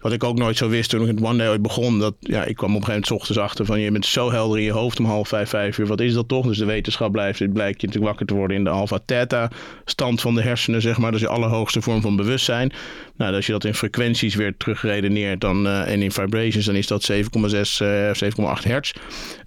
wat 0.00 0.12
ik 0.12 0.24
ook 0.24 0.38
nooit 0.38 0.56
zo 0.56 0.68
wist 0.68 0.90
toen 0.90 1.00
ik 1.00 1.06
het 1.06 1.22
One 1.22 1.38
Day 1.38 1.48
ooit 1.48 1.62
begon. 1.62 1.98
Dat, 1.98 2.14
ja, 2.20 2.44
ik 2.44 2.56
kwam 2.56 2.70
op 2.70 2.80
een 2.80 2.84
gegeven 2.84 3.08
moment 3.08 3.10
ochtends 3.10 3.38
achter 3.40 3.66
van 3.66 3.80
je 3.80 3.90
bent 3.90 4.06
zo 4.06 4.30
helder 4.30 4.58
in 4.58 4.64
je 4.64 4.72
hoofd 4.72 4.98
om 4.98 5.04
half 5.04 5.28
vijf, 5.28 5.48
vijf 5.48 5.78
uur. 5.78 5.86
Wat 5.86 6.00
is 6.00 6.14
dat 6.14 6.28
toch? 6.28 6.46
Dus 6.46 6.58
de 6.58 6.64
wetenschap 6.64 7.12
blijft, 7.12 7.38
het 7.38 7.52
blijkt 7.52 7.80
je 7.80 7.86
natuurlijk 7.86 8.12
wakker 8.12 8.26
te 8.26 8.34
worden 8.34 8.56
in 8.56 8.64
de 8.64 8.70
alpha 8.70 8.98
theta 9.04 9.50
stand 9.84 10.20
van 10.20 10.34
de 10.34 10.42
hersenen, 10.42 10.80
zeg 10.80 10.98
maar. 10.98 11.14
Is 11.14 11.20
de 11.20 11.28
allerhoogste 11.28 11.82
vorm 11.82 12.00
van 12.00 12.16
bewustzijn. 12.16 12.72
Nou, 13.18 13.34
als 13.34 13.46
je 13.46 13.52
dat 13.52 13.64
in 13.64 13.74
frequenties 13.74 14.34
weer 14.34 14.56
terugredeneert 14.56 15.40
dan, 15.40 15.66
uh, 15.66 15.92
en 15.92 16.02
in 16.02 16.12
vibrations, 16.12 16.64
dan 16.64 16.74
is 16.74 16.86
dat 16.86 17.02
7,6, 17.02 17.80
uh, 17.82 18.10
7,8 18.14 18.64
hertz. 18.64 18.92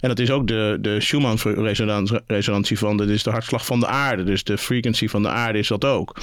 En 0.00 0.08
dat 0.08 0.18
is 0.18 0.30
ook 0.30 0.46
de, 0.46 0.78
de 0.80 1.00
Schumann-resonantie 1.00 2.78
van, 2.78 2.96
dat 2.96 3.08
is 3.08 3.22
de 3.22 3.30
hartslag 3.30 3.66
van 3.66 3.80
de 3.80 3.86
aarde. 3.86 4.24
Dus 4.24 4.44
de 4.44 4.58
frequency 4.58 5.08
van 5.08 5.22
de 5.22 5.28
aarde 5.28 5.58
is 5.58 5.68
dat 5.68 5.84
ook. 5.84 6.16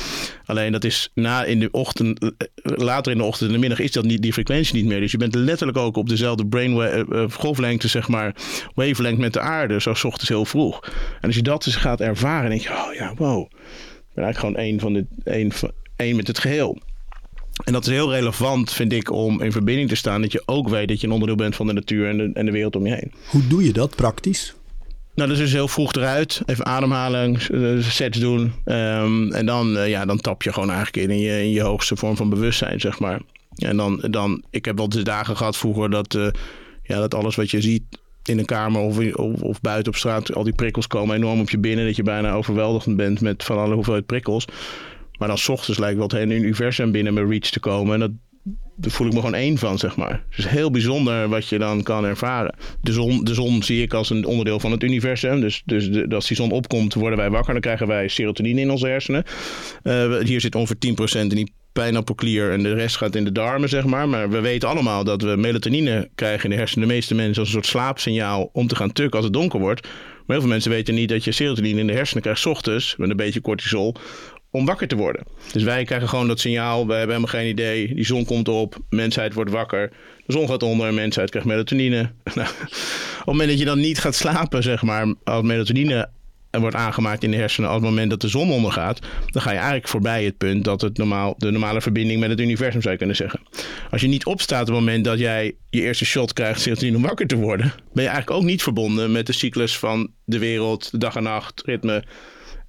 Alleen 0.45 0.71
dat 0.71 0.83
is 0.83 1.11
na 1.13 1.43
in 1.43 1.59
de 1.59 1.71
ochtend, 1.71 2.19
eh, 2.19 2.29
later 2.63 3.11
in 3.11 3.17
de 3.17 3.23
ochtend 3.23 3.49
en 3.49 3.55
de 3.55 3.61
middag 3.61 3.79
is 3.79 3.91
dat 3.91 4.03
niet 4.03 4.21
die 4.21 4.33
frequentie 4.33 4.75
niet 4.75 4.85
meer. 4.85 4.99
Dus 4.99 5.11
je 5.11 5.17
bent 5.17 5.35
letterlijk 5.35 5.77
ook 5.77 5.97
op 5.97 6.09
dezelfde 6.09 6.45
brain 6.45 6.71
uh, 6.71 7.23
golflengte, 7.31 7.87
zeg 7.87 8.07
maar, 8.07 8.35
wavelength 8.73 9.19
met 9.19 9.33
de 9.33 9.39
aarde, 9.39 9.81
zo 9.81 9.89
ochtends 9.89 10.29
heel 10.29 10.45
vroeg. 10.45 10.79
En 11.21 11.27
als 11.27 11.35
je 11.35 11.41
dat 11.41 11.63
dus 11.63 11.75
gaat 11.75 12.01
ervaren, 12.01 12.49
denk 12.49 12.61
je, 12.61 12.69
oh 12.69 12.93
ja, 12.93 13.13
wow. 13.15 13.41
Ik 13.41 14.15
ben 14.15 14.23
eigenlijk 14.23 14.37
gewoon 14.37 14.55
één, 14.55 14.79
van 14.79 14.93
dit, 14.93 15.05
één, 15.23 15.51
één 15.95 16.15
met 16.15 16.27
het 16.27 16.39
geheel. 16.39 16.77
En 17.63 17.73
dat 17.73 17.85
is 17.85 17.93
heel 17.93 18.11
relevant, 18.11 18.71
vind 18.71 18.93
ik, 18.93 19.11
om 19.11 19.41
in 19.41 19.51
verbinding 19.51 19.89
te 19.89 19.95
staan. 19.95 20.21
Dat 20.21 20.31
je 20.31 20.43
ook 20.45 20.69
weet 20.69 20.87
dat 20.87 21.01
je 21.01 21.07
een 21.07 21.13
onderdeel 21.13 21.35
bent 21.35 21.55
van 21.55 21.67
de 21.67 21.73
natuur 21.73 22.09
en 22.09 22.17
de, 22.17 22.29
en 22.33 22.45
de 22.45 22.51
wereld 22.51 22.75
om 22.75 22.85
je 22.85 22.93
heen. 22.93 23.11
Hoe 23.29 23.47
doe 23.47 23.63
je 23.63 23.73
dat 23.73 23.95
praktisch? 23.95 24.55
Nou, 25.15 25.29
dus 25.29 25.39
is 25.39 25.53
heel 25.53 25.67
vroeg 25.67 25.93
eruit. 25.93 26.41
Even 26.45 26.65
ademhaling, 26.65 27.41
sets 27.79 28.19
doen. 28.19 28.53
Um, 28.65 29.31
en 29.31 29.45
dan, 29.45 29.77
uh, 29.77 29.89
ja, 29.89 30.05
dan 30.05 30.17
tap 30.17 30.43
je 30.43 30.53
gewoon 30.53 30.71
eigenlijk 30.71 31.09
in 31.09 31.19
je, 31.19 31.43
in 31.43 31.49
je 31.49 31.61
hoogste 31.61 31.95
vorm 31.95 32.15
van 32.15 32.29
bewustzijn, 32.29 32.79
zeg 32.79 32.99
maar. 32.99 33.21
En 33.55 33.77
dan, 33.77 34.03
dan 34.09 34.43
ik 34.49 34.65
heb 34.65 34.77
wel 34.77 34.89
de 34.89 35.03
dagen 35.03 35.37
gehad 35.37 35.57
vroeger 35.57 35.89
dat, 35.89 36.13
uh, 36.13 36.27
ja, 36.83 36.99
dat 36.99 37.13
alles 37.13 37.35
wat 37.35 37.51
je 37.51 37.61
ziet 37.61 37.83
in 38.23 38.39
een 38.39 38.45
kamer 38.45 38.81
of, 38.81 38.97
of, 39.15 39.41
of, 39.41 39.61
buiten 39.61 39.91
op 39.91 39.97
straat, 39.97 40.33
al 40.33 40.43
die 40.43 40.53
prikkels 40.53 40.87
komen 40.87 41.15
enorm 41.15 41.39
op 41.39 41.49
je 41.49 41.57
binnen. 41.57 41.85
Dat 41.85 41.95
je 41.95 42.03
bijna 42.03 42.33
overweldigd 42.33 42.95
bent 42.95 43.21
met 43.21 43.43
van 43.43 43.57
alle 43.57 43.75
hoeveelheid 43.75 44.05
prikkels. 44.05 44.45
Maar 45.19 45.27
dan 45.27 45.37
s 45.37 45.49
ochtends 45.49 45.79
lijkt 45.79 45.95
wel 45.95 46.07
het 46.07 46.15
hele 46.15 46.33
universum 46.33 46.91
binnen 46.91 47.13
mijn 47.13 47.29
reach 47.29 47.49
te 47.49 47.59
komen. 47.59 47.93
En 47.93 47.99
dat, 47.99 48.11
daar 48.75 48.91
voel 48.91 49.07
ik 49.07 49.13
me 49.13 49.19
gewoon 49.19 49.35
één 49.35 49.57
van, 49.57 49.77
zeg 49.77 49.95
maar. 49.95 50.23
Is 50.37 50.45
heel 50.45 50.71
bijzonder 50.71 51.29
wat 51.29 51.47
je 51.47 51.57
dan 51.57 51.83
kan 51.83 52.05
ervaren. 52.05 52.55
De 52.81 52.91
zon, 52.91 53.23
de 53.23 53.33
zon 53.33 53.63
zie 53.63 53.81
ik 53.81 53.93
als 53.93 54.09
een 54.09 54.25
onderdeel 54.25 54.59
van 54.59 54.71
het 54.71 54.83
universum. 54.83 55.41
Dus, 55.41 55.61
dus 55.65 55.91
de, 55.91 56.07
als 56.15 56.27
die 56.27 56.37
zon 56.37 56.51
opkomt, 56.51 56.93
worden 56.93 57.17
wij 57.17 57.29
wakker. 57.29 57.53
Dan 57.53 57.61
krijgen 57.61 57.87
wij 57.87 58.07
serotonine 58.07 58.61
in 58.61 58.71
onze 58.71 58.87
hersenen. 58.87 59.23
Uh, 59.83 60.17
hier 60.17 60.41
zit 60.41 60.55
ongeveer 60.55 60.95
10% 61.17 61.19
in 61.19 61.29
die 61.29 61.53
pijnappelklier 61.73 62.51
en 62.51 62.63
de 62.63 62.73
rest 62.73 62.97
gaat 62.97 63.15
in 63.15 63.23
de 63.23 63.31
darmen, 63.31 63.69
zeg 63.69 63.85
maar. 63.85 64.09
Maar 64.09 64.29
we 64.29 64.39
weten 64.39 64.69
allemaal 64.69 65.03
dat 65.03 65.21
we 65.21 65.35
melatonine 65.35 66.09
krijgen 66.15 66.43
in 66.43 66.49
de 66.49 66.55
hersenen. 66.55 66.87
De 66.87 66.93
meeste 66.93 67.15
mensen 67.15 67.39
als 67.39 67.47
een 67.47 67.53
soort 67.53 67.65
slaapsignaal 67.65 68.49
om 68.53 68.67
te 68.67 68.75
gaan 68.75 68.91
tukken 68.91 69.15
als 69.15 69.25
het 69.25 69.33
donker 69.33 69.59
wordt. 69.59 69.81
Maar 69.83 70.37
heel 70.37 70.39
veel 70.39 70.49
mensen 70.49 70.71
weten 70.71 70.95
niet 70.95 71.09
dat 71.09 71.23
je 71.23 71.31
serotonine 71.31 71.79
in 71.79 71.87
de 71.87 71.93
hersenen 71.93 72.21
krijgt... 72.21 72.41
S 72.41 72.45
ochtends, 72.45 72.95
met 72.97 73.09
een 73.09 73.15
beetje 73.15 73.41
cortisol, 73.41 73.95
om 74.51 74.65
wakker 74.65 74.87
te 74.87 74.95
worden. 74.95 75.23
Dus 75.51 75.63
wij 75.63 75.83
krijgen 75.83 76.09
gewoon 76.09 76.27
dat 76.27 76.39
signaal. 76.39 76.87
We 76.87 76.93
hebben 76.93 77.15
helemaal 77.15 77.39
geen 77.41 77.49
idee. 77.49 77.95
Die 77.95 78.05
zon 78.05 78.25
komt 78.25 78.47
op, 78.47 78.77
mensheid 78.89 79.33
wordt 79.33 79.51
wakker. 79.51 79.91
De 80.25 80.33
zon 80.33 80.47
gaat 80.47 80.63
onder, 80.63 80.93
mensheid 80.93 81.29
krijgt 81.29 81.47
melatonine. 81.47 82.11
Nou, 82.35 82.47
op 82.49 83.25
het 83.25 83.25
moment 83.25 83.49
dat 83.49 83.59
je 83.59 83.65
dan 83.65 83.79
niet 83.79 83.99
gaat 83.99 84.15
slapen, 84.15 84.63
zeg 84.63 84.81
maar, 84.81 85.13
als 85.23 85.43
melatonine 85.43 86.09
wordt 86.51 86.75
aangemaakt 86.75 87.23
in 87.23 87.31
de 87.31 87.37
hersenen 87.37 87.69
op 87.69 87.75
het 87.75 87.85
moment 87.85 88.09
dat 88.09 88.21
de 88.21 88.27
zon 88.27 88.51
ondergaat, 88.51 88.99
dan 89.25 89.41
ga 89.41 89.51
je 89.51 89.57
eigenlijk 89.57 89.87
voorbij 89.87 90.23
het 90.23 90.37
punt 90.37 90.63
dat 90.63 90.81
het 90.81 90.97
normaal, 90.97 91.35
de 91.37 91.51
normale 91.51 91.81
verbinding 91.81 92.19
met 92.19 92.29
het 92.29 92.39
universum 92.39 92.81
zou 92.81 92.91
je 92.91 92.97
kunnen 92.97 93.15
zeggen. 93.15 93.39
Als 93.91 94.01
je 94.01 94.07
niet 94.07 94.25
opstaat 94.25 94.61
op 94.61 94.67
het 94.67 94.75
moment 94.75 95.05
dat 95.05 95.19
jij 95.19 95.55
je 95.69 95.81
eerste 95.81 96.05
shot 96.05 96.33
krijgt 96.33 96.83
om 96.95 97.01
wakker 97.01 97.27
te 97.27 97.35
worden, 97.35 97.73
ben 97.93 98.03
je 98.03 98.09
eigenlijk 98.09 98.39
ook 98.41 98.47
niet 98.47 98.63
verbonden 98.63 99.11
met 99.11 99.25
de 99.25 99.33
cyclus 99.33 99.77
van 99.77 100.11
de 100.25 100.39
wereld, 100.39 100.91
de 100.91 100.97
dag 100.97 101.15
en 101.15 101.23
nacht, 101.23 101.61
ritme. 101.65 102.03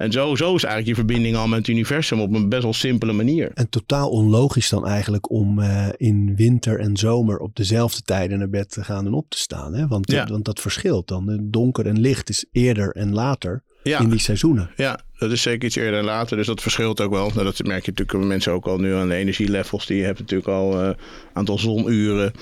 En 0.00 0.12
zo, 0.12 0.34
zo 0.36 0.54
is 0.54 0.64
eigenlijk 0.64 0.86
je 0.86 1.04
verbinding 1.04 1.36
al 1.36 1.48
met 1.48 1.58
het 1.58 1.68
universum 1.68 2.20
op 2.20 2.34
een 2.34 2.48
best 2.48 2.62
wel 2.62 2.72
simpele 2.72 3.12
manier. 3.12 3.50
En 3.54 3.68
totaal 3.68 4.10
onlogisch 4.10 4.68
dan 4.68 4.86
eigenlijk 4.86 5.30
om 5.30 5.58
uh, 5.58 5.88
in 5.96 6.36
winter 6.36 6.78
en 6.78 6.96
zomer 6.96 7.38
op 7.38 7.56
dezelfde 7.56 8.02
tijden 8.02 8.38
naar 8.38 8.48
bed 8.48 8.70
te 8.70 8.84
gaan 8.84 9.06
en 9.06 9.12
op 9.12 9.26
te 9.28 9.38
staan. 9.38 9.74
Hè? 9.74 9.86
Want, 9.86 10.10
Ja. 10.10 10.26
want 10.26 10.44
dat 10.44 10.60
verschilt 10.60 11.08
dan. 11.08 11.38
Donker 11.42 11.86
en 11.86 12.00
licht 12.00 12.28
is 12.28 12.44
eerder 12.52 12.90
en 12.90 13.12
later 13.12 13.62
Ja. 13.82 14.00
in 14.00 14.10
die 14.10 14.18
seizoenen. 14.18 14.70
Ja, 14.76 15.00
dat 15.18 15.30
is 15.30 15.42
zeker 15.42 15.66
iets 15.66 15.76
eerder 15.76 15.98
en 15.98 16.04
later. 16.04 16.36
Dus 16.36 16.46
dat 16.46 16.62
verschilt 16.62 17.00
ook 17.00 17.10
wel. 17.12 17.30
Nou, 17.34 17.44
dat 17.44 17.62
merk 17.62 17.84
je 17.84 17.90
natuurlijk 17.90 18.18
bij 18.18 18.26
mensen 18.26 18.52
ook 18.52 18.66
al 18.66 18.78
nu 18.78 18.94
aan 18.94 19.08
de 19.08 19.14
energielevels. 19.14 19.86
Die 19.86 19.96
je 19.96 20.04
hebt 20.04 20.18
natuurlijk 20.18 20.48
al 20.48 20.78
een 20.78 20.96
aantal 21.32 21.58
zonuren. 21.58 22.32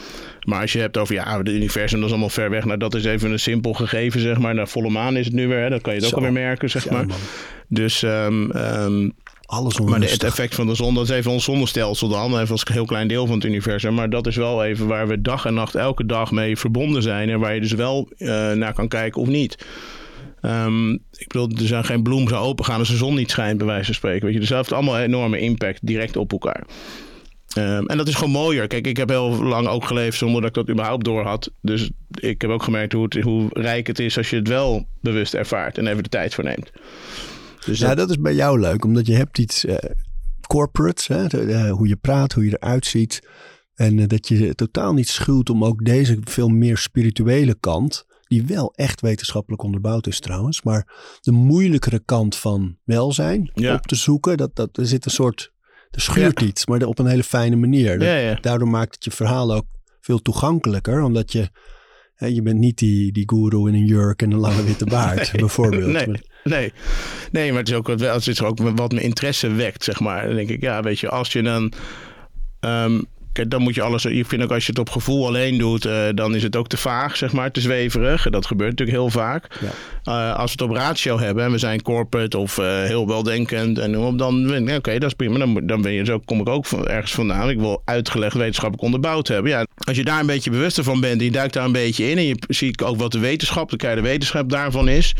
Maar 0.45 0.61
als 0.61 0.73
je 0.73 0.79
hebt 0.79 0.97
over 0.97 1.15
ja, 1.15 1.39
het 1.39 1.49
universum, 1.49 1.97
dat 1.99 2.07
is 2.07 2.13
allemaal 2.13 2.31
ver 2.31 2.51
weg. 2.51 2.65
Nou, 2.65 2.79
dat 2.79 2.95
is 2.95 3.05
even 3.05 3.31
een 3.31 3.39
simpel 3.39 3.73
gegeven, 3.73 4.21
zeg 4.21 4.39
maar. 4.39 4.55
Naar 4.55 4.69
volle 4.69 4.91
maan 4.91 5.17
is 5.17 5.25
het 5.25 5.35
nu 5.35 5.49
weer. 5.49 5.61
Hè? 5.63 5.71
Dat 5.71 5.81
kan 5.81 5.95
je 5.95 6.01
het 6.01 6.09
ook 6.09 6.15
alweer 6.15 6.33
merken, 6.33 6.71
zeg 6.71 6.85
Ja, 6.85 6.93
maar. 6.93 7.07
man. 7.07 7.17
Dus, 7.69 8.03
ehm, 8.03 8.51
ehm, 8.51 9.09
Alles 9.47 9.79
maar 9.79 10.01
het 10.01 10.23
effect 10.23 10.55
van 10.55 10.67
de 10.67 10.75
zon, 10.75 10.95
dat 10.95 11.05
is 11.05 11.11
even 11.11 11.31
ons 11.31 11.45
zonnestelsel 11.45 12.09
dan. 12.09 12.39
Even 12.39 12.51
als 12.51 12.67
een 12.67 12.73
heel 12.73 12.85
klein 12.85 13.09
deel 13.09 13.27
van 13.27 13.35
het 13.35 13.45
universum. 13.45 13.95
Maar 13.95 14.11
dat 14.11 14.27
is 14.27 14.37
wel 14.37 14.65
even 14.65 14.87
waar 14.87 15.09
we 15.09 15.21
dag 15.21 15.45
en 15.45 15.55
nacht 15.55 15.75
elke 15.75 16.07
dag 16.07 16.31
mee 16.31 16.57
verbonden 16.57 17.03
zijn. 17.03 17.31
En 17.31 17.41
waar 17.41 17.55
je 17.55 17.61
dus 17.61 17.73
wel 17.73 18.09
eh, 18.19 18.53
naar 18.53 18.73
kan 18.75 18.89
kijken 18.89 19.21
of 19.21 19.29
niet. 19.29 19.67
Ehm, 20.41 20.93
ik 20.93 21.27
bedoel, 21.27 21.51
er 21.51 21.67
zijn 21.67 21.85
geen 21.85 22.03
bloem 22.03 22.29
zou 22.29 22.45
opengaan 22.45 22.79
als 22.79 22.89
de 22.89 22.97
zon 22.97 23.15
niet 23.15 23.31
schijnt, 23.31 23.59
bij 23.59 23.67
wijze 23.67 23.85
van 23.85 23.95
spreken. 23.95 24.25
Weet 24.25 24.35
je, 24.35 24.41
dus 24.41 24.49
dat 24.49 24.59
heeft 24.59 24.73
allemaal 24.73 24.99
enorme 24.99 25.39
impact 25.39 25.87
direct 25.87 26.17
op 26.17 26.33
elkaar. 26.33 26.67
Ehm, 27.49 27.87
en 27.87 27.97
dat 27.97 28.09
is 28.09 28.15
gewoon 28.15 28.33
mooier. 28.33 28.67
Kijk, 28.67 28.87
ik 28.87 28.97
heb 28.97 29.09
heel 29.09 29.43
lang 29.45 29.67
ook 29.67 29.85
geleefd 29.85 30.19
zonder 30.19 30.41
dat 30.41 30.49
ik 30.49 30.57
dat 30.57 30.71
überhaupt 30.71 31.05
door 31.05 31.23
had. 31.23 31.51
Dus 31.61 31.91
ik 32.11 32.41
heb 32.41 32.51
ook 32.51 32.63
gemerkt 32.63 32.93
hoe, 32.93 33.03
het, 33.03 33.15
hoe 33.15 33.47
rijk 33.53 33.87
het 33.87 33.99
is 33.99 34.17
als 34.17 34.31
je 34.31 34.37
het 34.37 34.49
wel 34.49 34.89
bewust 35.01 35.35
ervaart 35.35 35.79
en 35.79 35.87
even 35.87 36.03
de 36.03 36.09
tijd 36.09 36.35
voor 36.35 36.45
neemt. 36.45 36.71
Dus 37.65 37.79
ja, 37.79 37.95
dat... 37.95 38.11
is 38.11 38.21
bij 38.21 38.35
jou 38.35 38.61
leuk, 38.61 38.85
omdat 38.85 39.07
je 39.07 39.15
hebt 39.15 39.39
iets 39.39 39.65
uh, 39.65 39.75
corporates, 40.47 41.07
hè? 41.07 41.27
Eh, 41.27 41.71
hoe 41.71 41.89
je 41.89 41.97
praat, 41.97 42.33
hoe 42.33 42.45
je 42.45 42.57
eruit 42.61 42.87
ziet. 42.87 43.29
En 43.75 43.99
uh, 43.99 44.07
dat 44.07 44.29
je 44.29 44.55
totaal 44.55 44.93
niet 44.93 45.09
schuwt 45.09 45.51
om 45.51 45.65
ook 45.65 45.85
deze 45.85 46.19
veel 46.25 46.49
meer 46.49 46.77
spirituele 46.77 47.57
kant, 47.61 48.07
die 48.29 48.47
wel 48.47 48.73
echt 48.75 49.01
wetenschappelijk 49.01 49.63
onderbouwd 49.63 50.07
is 50.07 50.21
trouwens, 50.21 50.63
maar 50.63 51.17
de 51.21 51.33
moeilijkere 51.33 52.03
kant 52.05 52.37
van 52.37 52.79
welzijn 52.85 53.51
ja. 53.55 53.75
op 53.75 53.87
te 53.87 53.95
zoeken. 53.95 54.37
Dat, 54.37 54.57
dat, 54.57 54.77
er 54.77 54.87
zit 54.87 55.05
een 55.05 55.11
soort 55.11 55.53
er 55.91 56.01
schuurt 56.01 56.41
iets, 56.41 56.67
maar 56.67 56.83
op 56.83 56.99
een 56.99 57.07
hele 57.07 57.25
fijne 57.25 57.57
manier. 57.57 58.03
Ja. 58.03 58.39
Daardoor 58.41 58.69
maakt 58.69 58.95
het 58.95 59.05
je 59.05 59.11
verhaal 59.11 59.55
ook 59.55 59.65
veel 60.01 60.23
toegankelijker, 60.23 61.03
omdat 61.03 61.33
je, 61.33 61.49
hè, 62.15 62.27
je 62.27 62.43
bent 62.43 62.59
niet 62.59 62.79
die, 62.79 63.13
die 63.13 63.29
guru 63.29 63.69
in 63.69 63.75
een 63.75 63.87
jurk 63.87 64.23
en 64.23 64.31
een 64.31 64.39
lange 64.39 64.65
witte 64.65 64.85
baard, 64.97 65.33
bijvoorbeeld. 65.33 65.93
Nee, 65.93 66.23
nee. 66.45 66.73
nee, 67.31 67.51
maar 67.51 67.59
het 67.59 67.69
is 67.69 67.75
ook, 67.75 67.87
wel, 67.87 68.15
het 68.15 68.27
is 68.27 68.43
ook 68.43 68.59
wat 68.59 68.93
mijn 68.93 69.05
interesse 69.05 69.49
wekt, 69.49 69.85
zeg 69.85 70.01
maar. 70.01 70.27
Dan 70.27 70.37
denk 70.37 70.49
ik, 70.49 70.61
ja, 70.61 70.83
weet 70.83 70.99
je, 70.99 71.09
als 71.09 71.33
je 71.33 71.43
dan... 71.43 71.73
Um, 72.61 73.07
dan 73.47 73.63
moet 73.63 73.75
je 73.75 73.83
alles. 73.83 74.05
Ik 74.05 74.27
vind 74.27 74.43
ook 74.43 74.53
als 74.53 74.65
je 74.65 74.71
het 74.71 74.81
op 74.81 74.91
gevoel 74.91 75.27
alleen 75.27 75.59
doet, 75.59 75.87
uh, 75.87 76.03
dan 76.15 76.35
is 76.35 76.43
het 76.43 76.57
ook 76.57 76.69
te 76.69 76.77
vaag, 76.77 77.17
zeg 77.17 77.33
maar, 77.33 77.51
te 77.51 77.61
zweverig. 77.61 78.31
Dat 78.31 78.47
gebeurt 78.47 78.71
natuurlijk 78.71 78.99
heel 78.99 79.11
vaak. 79.11 79.59
Ja. 79.61 80.33
Uh, 80.33 80.37
als 80.37 80.55
we 80.55 80.63
het 80.63 80.71
op 80.71 80.77
ratio 80.77 81.19
hebben 81.19 81.45
en 81.45 81.51
we 81.51 81.59
zijn 81.59 81.83
corporate 81.83 82.39
of 82.39 82.59
uh, 82.59 82.83
heel 82.83 83.07
weldenkend 83.07 83.79
en 83.79 83.99
op, 83.99 84.19
dan 84.19 84.51
oké, 84.61 84.75
okay, 84.75 84.99
dat 84.99 85.09
is 85.09 85.15
prima. 85.15 85.39
Dan, 85.39 85.67
dan 85.67 85.83
ben 85.83 85.93
je 85.93 86.05
zo, 86.05 86.19
kom 86.19 86.41
ik 86.41 86.49
ook 86.49 86.67
van, 86.67 86.87
ergens 86.87 87.13
vandaan. 87.13 87.51
Ik 87.51 87.59
wil 87.59 87.83
uitgelegd 87.85 88.35
wetenschappelijk 88.35 88.83
onderbouwd 88.83 89.29
hebben. 89.29 89.51
Ja, 89.51 89.67
als 89.77 89.97
je 89.97 90.05
daar 90.05 90.21
een 90.21 90.27
beetje 90.27 90.51
bewuster 90.51 90.85
van 90.85 91.01
bent, 91.01 91.21
je 91.21 91.31
duikt 91.31 91.53
daar 91.53 91.65
een 91.65 91.73
beetje 91.73 92.11
in 92.11 92.17
en 92.17 92.25
je 92.25 92.37
ziet 92.49 92.83
ook 92.83 92.97
wat 92.97 93.13
de 93.13 93.19
wetenschap, 93.19 93.71
de 93.71 93.77
de 93.77 94.01
wetenschap 94.01 94.51
daarvan 94.51 94.89
is. 94.89 95.15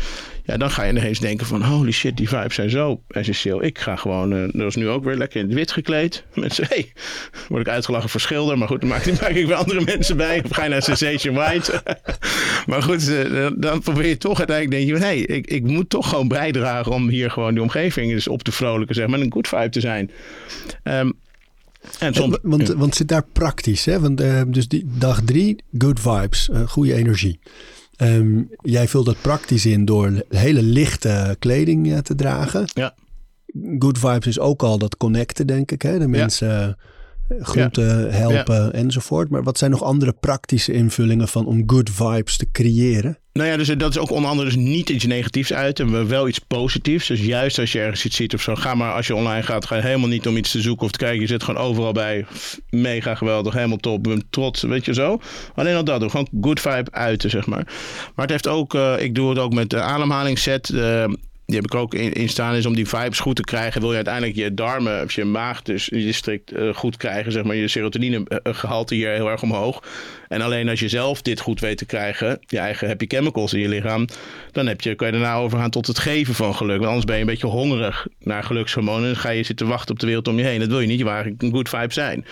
Ja, 0.49 0.57
dan 0.57 0.71
ga 0.71 0.83
je 0.83 0.91
ineens 0.91 1.19
denken 1.19 1.45
van 1.45 1.61
holy 1.61 1.91
shit, 1.91 2.17
die 2.17 2.29
vibes 2.29 2.55
zijn 2.55 2.69
zo 2.69 3.01
essentieel. 3.07 3.63
Ik 3.63 3.79
ga 3.79 3.95
gewoon, 3.95 4.33
uh, 4.33 4.49
dat 4.51 4.67
is 4.67 4.75
nu 4.75 4.89
ook 4.89 5.03
weer 5.03 5.15
lekker 5.15 5.39
in 5.39 5.45
het 5.45 5.55
wit 5.55 5.71
gekleed. 5.71 6.23
Mensen, 6.33 6.65
hey, 6.67 6.91
word 7.47 7.61
ik 7.61 7.73
uitgelachen 7.73 8.09
voor 8.09 8.19
schilder. 8.19 8.57
Maar 8.57 8.67
goed, 8.67 8.79
dan 8.79 8.89
maak, 8.89 9.05
maak 9.21 9.29
ik 9.29 9.47
weer 9.47 9.55
andere 9.55 9.81
mensen 9.81 10.17
bij. 10.17 10.41
Of 10.43 10.51
ga 10.51 10.63
je 10.63 10.69
naar 10.69 10.81
Sensation 10.81 11.35
White. 11.35 11.83
maar 12.67 12.83
goed, 12.83 13.09
uh, 13.09 13.47
dan 13.57 13.81
probeer 13.81 14.07
je 14.07 14.17
toch 14.17 14.37
uiteindelijk, 14.37 14.77
denk 14.77 14.87
je 14.87 14.97
van 14.97 15.07
hey, 15.07 15.19
ik, 15.19 15.47
ik 15.47 15.63
moet 15.63 15.89
toch 15.89 16.09
gewoon 16.09 16.27
bijdragen 16.27 16.91
om 16.91 17.09
hier 17.09 17.31
gewoon 17.31 17.53
die 17.53 17.61
omgeving 17.61 18.11
dus 18.11 18.27
op 18.27 18.43
te 18.43 18.51
vrolijken, 18.51 18.95
zeg 18.95 19.07
maar, 19.07 19.19
een 19.19 19.33
good 19.33 19.47
vibe 19.47 19.69
te 19.69 19.79
zijn. 19.79 20.11
Um, 20.83 21.13
en 21.99 22.13
soms, 22.13 22.37
want, 22.41 22.67
ja. 22.67 22.75
want 22.75 22.95
zit 22.95 23.07
daar 23.07 23.25
praktisch, 23.33 23.85
hè? 23.85 23.99
Want, 23.99 24.21
uh, 24.21 24.41
dus 24.47 24.67
die 24.67 24.85
dag 24.85 25.21
drie, 25.25 25.63
good 25.77 25.99
vibes, 25.99 26.49
goede 26.65 26.93
energie. 26.93 27.39
Um, 28.01 28.49
jij 28.61 28.87
vult 28.87 29.05
dat 29.05 29.21
praktisch 29.21 29.65
in 29.65 29.85
door 29.85 30.23
hele 30.29 30.61
lichte 30.61 31.35
kleding 31.39 31.87
uh, 31.87 31.97
te 31.97 32.15
dragen. 32.15 32.65
Ja. 32.73 32.95
Good 33.79 33.97
vibes 33.97 34.27
is 34.27 34.39
ook 34.39 34.63
al 34.63 34.77
dat 34.77 34.97
connecten, 34.97 35.47
denk 35.47 35.71
ik. 35.71 35.81
Hè? 35.81 35.99
De 35.99 36.07
mensen 36.07 36.49
ja. 36.49 36.77
Groeten, 37.39 37.99
ja. 37.99 38.11
helpen 38.11 38.73
enzovoort. 38.73 39.29
Maar 39.29 39.43
wat 39.43 39.57
zijn 39.57 39.71
nog 39.71 39.83
andere 39.83 40.13
praktische 40.13 40.73
invullingen 40.73 41.27
van 41.27 41.45
om 41.45 41.63
good 41.65 41.89
vibes 41.89 42.37
te 42.37 42.51
creëren? 42.51 43.17
Nou 43.33 43.51
ja, 43.51 43.57
dus 43.57 43.67
dat 43.67 43.89
is 43.89 43.97
ook 43.97 44.11
onder 44.11 44.29
andere 44.29 44.47
dus 44.47 44.57
niet 44.57 44.89
iets 44.89 45.05
negatiefs 45.05 45.53
uit 45.53 45.79
en 45.79 46.07
wel 46.07 46.27
iets 46.27 46.39
positiefs. 46.39 47.07
Dus 47.07 47.21
juist 47.21 47.59
als 47.59 47.71
je 47.71 47.79
ergens 47.79 48.05
iets 48.05 48.15
ziet 48.15 48.33
of 48.33 48.41
zo, 48.41 48.55
ga 48.55 48.75
maar 48.75 48.93
als 48.93 49.07
je 49.07 49.15
online 49.15 49.43
gaat, 49.43 49.65
ga 49.65 49.79
helemaal 49.79 50.07
niet 50.07 50.27
om 50.27 50.37
iets 50.37 50.51
te 50.51 50.61
zoeken 50.61 50.85
of 50.85 50.91
te 50.91 50.97
kijken. 50.97 51.21
Je 51.21 51.27
zit 51.27 51.43
gewoon 51.43 51.61
overal 51.61 51.91
bij. 51.91 52.25
Mega 52.69 53.15
geweldig, 53.15 53.53
helemaal 53.53 53.77
top, 53.77 54.15
trots, 54.29 54.61
weet 54.61 54.85
je 54.85 54.93
zo. 54.93 55.19
Alleen 55.55 55.75
al 55.75 55.83
dat, 55.83 55.99
doen. 55.99 56.09
gewoon 56.09 56.27
good 56.41 56.59
vibe 56.59 56.91
uiten, 56.91 57.29
zeg 57.29 57.45
maar. 57.45 57.63
Maar 58.15 58.25
het 58.25 58.29
heeft 58.29 58.47
ook, 58.47 58.73
uh, 58.73 58.93
ik 58.99 59.15
doe 59.15 59.29
het 59.29 59.39
ook 59.39 59.53
met 59.53 59.69
de 59.69 59.81
ademhalingsset. 59.81 60.69
Uh, 60.69 61.03
die 61.49 61.57
heb 61.57 61.65
ik 61.65 61.75
ook 61.75 61.93
in, 61.93 62.13
in, 62.13 62.29
staan, 62.29 62.55
is 62.55 62.65
om 62.65 62.75
die 62.75 62.87
vibes 62.87 63.19
goed 63.19 63.35
te 63.35 63.41
krijgen. 63.41 63.81
Wil 63.81 63.89
je 63.89 63.95
uiteindelijk 63.95 64.35
je 64.35 64.53
darmen, 64.53 65.03
of 65.03 65.11
je 65.11 65.25
maag 65.25 65.61
dus 65.61 65.85
je 65.85 66.11
strikt 66.11 66.53
uh, 66.53 66.73
goed 66.73 66.97
krijgen, 66.97 67.31
zeg 67.31 67.43
maar, 67.43 67.55
je 67.55 67.67
serotonine 67.67 68.23
gehalte 68.43 68.95
hier 68.95 69.09
heel 69.09 69.29
erg 69.29 69.41
omhoog. 69.41 69.83
En 70.27 70.41
alleen 70.41 70.69
als 70.69 70.79
je 70.79 70.89
zelf 70.89 71.21
dit 71.21 71.39
goed 71.39 71.59
weet 71.59 71.77
te 71.77 71.85
krijgen, 71.85 72.39
je 72.47 72.57
eigen 72.57 72.87
happy 72.87 73.05
chemicals 73.07 73.53
in 73.53 73.59
je 73.59 73.67
lichaam, 73.67 74.07
dan 74.51 74.67
heb 74.67 74.81
je, 74.81 74.95
kan 74.95 75.07
je 75.07 75.13
daarna 75.13 75.35
overgaan 75.35 75.69
tot 75.69 75.87
het 75.87 75.99
geven 75.99 76.33
van 76.33 76.55
geluk. 76.55 76.77
Want 76.77 76.87
anders 76.87 77.05
ben 77.05 77.15
je 77.15 77.21
een 77.21 77.27
beetje 77.27 77.47
hongerig 77.47 78.07
naar 78.19 78.43
gelukshormonen. 78.43 79.03
En 79.03 79.13
dan 79.13 79.21
ga 79.21 79.29
je 79.29 79.43
zitten 79.43 79.67
wachten 79.67 79.93
op 79.93 79.99
de 79.99 80.05
wereld 80.05 80.27
om 80.27 80.37
je 80.37 80.43
heen. 80.43 80.59
Dat 80.59 80.67
wil 80.67 80.79
je 80.79 80.87
niet. 80.87 80.97
Je 80.97 81.03
wil 81.03 81.13
eigenlijk 81.13 81.41
een 81.43 81.51
good 81.51 81.69
vibe 81.69 81.93
zijn. 81.93 82.25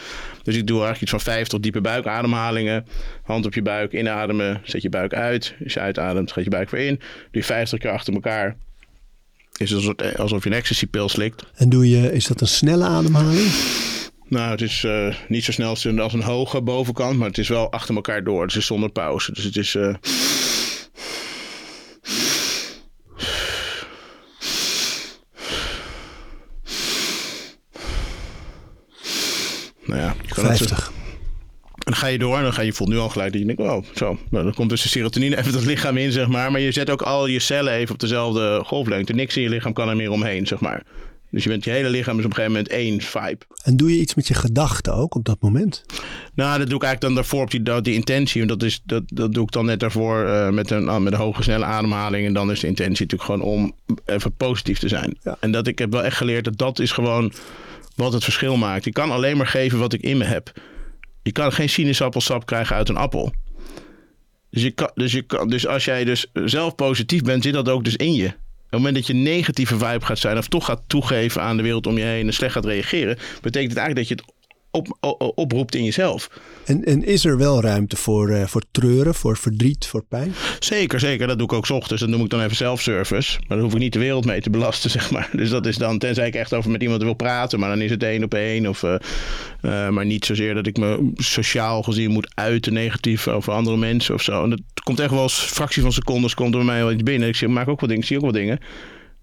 Dus 0.43 0.55
ik 0.55 0.67
doe 0.67 0.75
eigenlijk 0.75 1.01
iets 1.01 1.23
van 1.23 1.33
vijf 1.33 1.47
tot 1.47 1.63
diepe 1.63 1.81
buikademhalingen. 1.81 2.85
Hand 3.23 3.45
op 3.45 3.53
je 3.53 3.61
buik, 3.61 3.93
inademen, 3.93 4.61
zet 4.63 4.81
je 4.81 4.89
buik 4.89 5.13
uit. 5.13 5.55
Als 5.63 5.73
je 5.73 5.79
uitademt, 5.79 6.31
gaat 6.31 6.43
je 6.43 6.49
buik 6.49 6.69
weer 6.69 6.85
in. 6.85 6.95
Doe 6.95 7.05
je 7.31 7.43
vijftig 7.43 7.79
keer 7.79 7.91
achter 7.91 8.13
elkaar 8.13 8.55
is 9.57 9.71
het 9.71 10.17
alsof 10.17 10.43
je 10.43 10.49
een 10.49 10.55
ecstasy-pil 10.55 11.09
slikt. 11.09 11.43
En 11.55 11.69
doe 11.69 11.89
je, 11.89 12.13
is 12.13 12.25
dat 12.25 12.41
een 12.41 12.47
snelle 12.47 12.85
ademhaling? 12.85 13.51
Nou, 14.29 14.51
het 14.51 14.61
is 14.61 14.83
uh, 14.83 15.15
niet 15.27 15.43
zo 15.43 15.51
snel 15.51 15.69
als 15.69 16.13
een 16.13 16.21
hoge 16.21 16.61
bovenkant, 16.61 17.17
maar 17.17 17.27
het 17.27 17.37
is 17.37 17.47
wel 17.47 17.71
achter 17.71 17.95
elkaar 17.95 18.23
door. 18.23 18.41
Het 18.41 18.55
is 18.55 18.65
zonder 18.65 18.89
pauze. 18.89 19.31
Dus 19.33 19.43
het 19.43 19.57
is. 19.57 19.73
Uh... 19.73 19.95
Nou 29.85 30.01
ja, 30.01 30.15
je 30.21 30.33
kan 30.33 30.45
50. 30.45 30.91
Ga 31.97 32.07
je 32.07 32.17
door 32.17 32.37
en 32.37 32.43
dan 32.43 32.53
ga 32.53 32.61
je, 32.61 32.73
voelt 32.73 32.89
nu 32.89 32.97
al 32.97 33.09
gelijk 33.09 33.31
dat 33.31 33.41
je 33.41 33.47
denkt, 33.47 33.61
oh, 33.61 33.83
zo. 33.95 34.17
Nou, 34.29 34.43
dan 34.43 34.53
komt 34.53 34.69
dus 34.69 34.81
de 34.81 34.89
serotonine 34.89 35.37
even 35.37 35.53
het 35.53 35.65
lichaam 35.65 35.97
in, 35.97 36.11
zeg 36.11 36.27
maar. 36.27 36.51
Maar 36.51 36.61
je 36.61 36.71
zet 36.71 36.89
ook 36.89 37.01
al 37.01 37.27
je 37.27 37.39
cellen 37.39 37.73
even 37.73 37.93
op 37.93 37.99
dezelfde 37.99 38.61
golflengte. 38.65 39.13
Niks 39.13 39.37
in 39.37 39.43
je 39.43 39.49
lichaam 39.49 39.73
kan 39.73 39.89
er 39.89 39.95
meer 39.95 40.11
omheen, 40.11 40.47
zeg 40.47 40.59
maar. 40.59 40.83
Dus 41.31 41.43
je 41.43 41.49
bent 41.49 41.63
je 41.63 41.71
hele 41.71 41.89
lichaam 41.89 42.19
is 42.19 42.25
op 42.25 42.29
een 42.29 42.35
gegeven 42.35 42.55
moment 42.55 42.73
één 42.73 43.01
vibe. 43.01 43.37
En 43.63 43.77
doe 43.77 43.93
je 43.93 43.99
iets 43.99 44.15
met 44.15 44.27
je 44.27 44.33
gedachten 44.33 44.93
ook 44.93 45.15
op 45.15 45.25
dat 45.25 45.37
moment? 45.39 45.83
Nou, 46.33 46.57
dat 46.57 46.67
doe 46.67 46.77
ik 46.77 46.83
eigenlijk 46.83 47.01
dan 47.01 47.13
daarvoor 47.13 47.41
op 47.41 47.51
die, 47.51 47.81
die 47.81 47.93
intentie. 47.93 48.45
Dat, 48.45 48.63
is, 48.63 48.81
dat, 48.85 49.03
dat 49.05 49.33
doe 49.33 49.43
ik 49.43 49.51
dan 49.51 49.65
net 49.65 49.79
daarvoor 49.79 50.25
uh, 50.25 50.49
met, 50.49 50.71
een, 50.71 51.03
met 51.03 51.13
een 51.13 51.19
hoge 51.19 51.43
snelle 51.43 51.65
ademhaling. 51.65 52.25
En 52.25 52.33
dan 52.33 52.51
is 52.51 52.59
de 52.59 52.67
intentie 52.67 53.05
natuurlijk 53.05 53.29
gewoon 53.31 53.41
om 53.41 53.75
even 54.05 54.31
positief 54.31 54.79
te 54.79 54.87
zijn. 54.87 55.17
Ja. 55.23 55.37
En 55.39 55.51
dat 55.51 55.67
ik 55.67 55.79
heb 55.79 55.91
wel 55.91 56.03
echt 56.03 56.17
geleerd 56.17 56.43
dat 56.43 56.57
dat 56.57 56.79
is 56.79 56.91
gewoon 56.91 57.33
wat 57.95 58.13
het 58.13 58.23
verschil 58.23 58.57
maakt. 58.57 58.85
Ik 58.85 58.93
kan 58.93 59.11
alleen 59.11 59.37
maar 59.37 59.47
geven 59.47 59.79
wat 59.79 59.93
ik 59.93 60.01
in 60.01 60.17
me 60.17 60.23
heb. 60.23 60.51
Je 61.27 61.33
kan 61.33 61.53
geen 61.53 61.69
sinaasappelsap 61.69 62.45
krijgen 62.45 62.75
uit 62.75 62.89
een 62.89 62.97
appel. 62.97 63.33
Dus, 64.49 64.63
je 64.63 64.71
kan, 64.71 64.91
dus, 64.93 65.11
je 65.11 65.21
kan, 65.21 65.49
dus 65.49 65.67
als 65.67 65.85
jij 65.85 66.03
dus 66.03 66.25
zelf 66.33 66.75
positief 66.75 67.21
bent, 67.21 67.43
zit 67.43 67.53
dat 67.53 67.69
ook 67.69 67.83
dus 67.83 67.95
in 67.95 68.13
je. 68.13 68.25
Op 68.25 68.33
het 68.63 68.71
moment 68.71 68.95
dat 68.95 69.07
je 69.07 69.13
negatieve 69.13 69.77
vibe 69.77 70.05
gaat 70.05 70.19
zijn 70.19 70.37
of 70.37 70.47
toch 70.47 70.65
gaat 70.65 70.81
toegeven 70.87 71.41
aan 71.41 71.57
de 71.57 71.63
wereld 71.63 71.87
om 71.87 71.97
je 71.97 72.03
heen 72.03 72.27
en 72.27 72.33
slecht 72.33 72.53
gaat 72.53 72.65
reageren, 72.65 73.17
betekent 73.41 73.69
het 73.69 73.77
eigenlijk 73.77 73.95
dat 73.95 74.07
je 74.07 74.15
het 74.15 74.36
op, 74.71 74.97
op, 74.99 75.31
oproept 75.35 75.75
in 75.75 75.83
jezelf. 75.83 76.29
En, 76.65 76.83
en 76.83 77.03
is 77.03 77.25
er 77.25 77.37
wel 77.37 77.61
ruimte 77.61 77.95
voor, 77.95 78.29
uh, 78.29 78.45
voor 78.45 78.63
treuren, 78.71 79.15
voor 79.15 79.37
verdriet, 79.37 79.87
voor 79.87 80.03
pijn? 80.03 80.33
Zeker, 80.59 80.99
zeker. 80.99 81.27
Dat 81.27 81.37
doe 81.37 81.47
ik 81.47 81.53
ook 81.53 81.65
s 81.65 81.69
ochtends. 81.69 82.01
Dat 82.01 82.09
noem 82.09 82.23
ik 82.23 82.29
dan 82.29 82.41
even 82.41 82.55
zelfservice. 82.55 83.39
Maar 83.47 83.57
dan 83.57 83.65
hoef 83.65 83.73
ik 83.73 83.79
niet 83.79 83.93
de 83.93 83.99
wereld 83.99 84.25
mee 84.25 84.41
te 84.41 84.49
belasten, 84.49 84.89
zeg 84.99 85.11
maar. 85.11 85.29
Dus 85.31 85.49
dat 85.49 85.65
is 85.65 85.77
dan, 85.77 85.97
tenzij 85.97 86.27
ik 86.27 86.35
echt 86.35 86.53
over 86.53 86.71
met 86.71 86.81
iemand 86.81 87.03
wil 87.03 87.13
praten, 87.13 87.59
maar 87.59 87.69
dan 87.69 87.81
is 87.81 87.91
het 87.91 88.03
één 88.03 88.23
op 88.23 88.33
één. 88.33 88.67
Of, 88.67 88.83
uh, 88.83 88.95
uh, 89.61 89.89
maar 89.89 90.05
niet 90.05 90.25
zozeer 90.25 90.53
dat 90.53 90.67
ik 90.67 90.77
me 90.77 91.11
sociaal 91.15 91.83
gezien 91.83 92.11
moet 92.11 92.31
uiten 92.35 92.73
negatief 92.73 93.27
over 93.27 93.53
andere 93.53 93.77
mensen 93.77 94.13
of 94.13 94.21
zo. 94.21 94.43
En 94.43 94.49
dat 94.49 94.61
komt 94.83 94.99
echt 94.99 95.11
wel 95.11 95.21
als 95.21 95.39
fractie 95.39 95.81
van 95.81 95.93
secondes 95.93 96.33
komt 96.33 96.53
er 96.53 96.57
bij 96.57 96.67
mij 96.67 96.83
wel 96.83 96.91
iets 96.91 97.03
binnen. 97.03 97.27
Ik 97.27 97.35
zeg, 97.35 97.49
maak 97.49 97.67
ook 97.67 97.79
wat 97.79 97.89
dingen, 97.89 98.05
zie 98.05 98.17
ook 98.17 98.23
wat 98.23 98.33
dingen. 98.33 98.59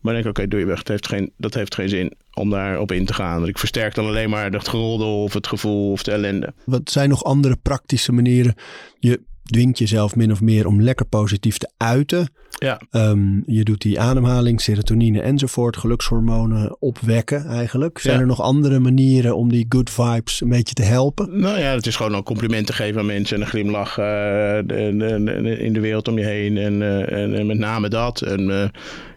Maar 0.05 0.13
denk 0.13 0.25
ik, 0.25 0.31
oké, 0.31 0.49
doe 0.49 0.61
je 0.61 0.67
weg. 0.67 0.77
Dat 0.77 0.89
heeft, 0.89 1.09
geen, 1.09 1.33
dat 1.37 1.55
heeft 1.55 1.75
geen 1.75 1.89
zin 1.89 2.13
om 2.35 2.51
daarop 2.51 2.93
in 2.93 3.05
te 3.05 3.15
gaan. 3.15 3.47
Ik 3.47 3.59
versterk 3.59 3.95
dan 3.95 4.07
alleen 4.07 4.31
maar 4.31 4.51
dat 4.51 4.69
geroddel 4.69 5.23
of 5.23 5.33
het 5.33 5.47
gevoel 5.47 5.91
of 5.91 6.03
de 6.03 6.11
ellende. 6.11 6.55
Wat 6.65 6.91
zijn 6.91 7.09
nog 7.09 7.25
andere 7.25 7.57
praktische 7.63 8.13
manieren? 8.13 8.55
Je 8.99 9.21
dwingt 9.51 9.79
jezelf 9.79 10.17
min 10.17 10.31
of 10.33 10.41
meer 10.41 10.67
om 10.67 10.83
lekker 10.83 11.07
positief 11.07 11.59
te 11.59 11.71
uiten. 11.77 12.29
Ja. 12.59 12.81
Um, 12.91 13.43
je 13.47 13.65
doet 13.65 13.81
die 13.83 14.01
ademhaling, 14.01 14.61
serotonine 14.61 15.21
enzovoort, 15.21 15.77
gelukshormonen 15.77 16.81
opwekken 16.81 17.47
eigenlijk. 17.47 17.99
Zijn 17.99 18.15
Ja. 18.15 18.21
er 18.21 18.27
nog 18.27 18.41
andere 18.41 18.79
manieren 18.79 19.37
om 19.37 19.51
die 19.51 19.67
good 19.69 19.91
vibes 19.91 20.41
een 20.41 20.49
beetje 20.49 20.75
te 20.75 20.83
helpen? 20.83 21.41
Nou 21.41 21.59
ja, 21.59 21.75
het 21.75 21.87
is 21.87 21.97
gewoon 21.97 22.15
een 22.15 22.23
compliment 22.23 22.67
te 22.67 22.73
geven 22.73 23.01
aan 23.01 23.07
mensen 23.07 23.37
en 23.37 23.43
een 23.43 23.49
glimlach 23.49 23.99
eh, 23.99 24.05
de- 24.05 24.95
de- 24.99 25.41
de- 25.43 25.59
in 25.59 25.73
de 25.73 25.81
wereld 25.81 26.09
om 26.09 26.19
je 26.19 26.25
heen. 26.25 26.57
En, 26.57 26.83
eh, 26.83 27.23
en, 27.23 27.35
en 27.35 27.47
met 27.47 27.59
name 27.59 27.89
dat. 27.89 28.21
En 28.23 28.51
eh, 28.63 28.69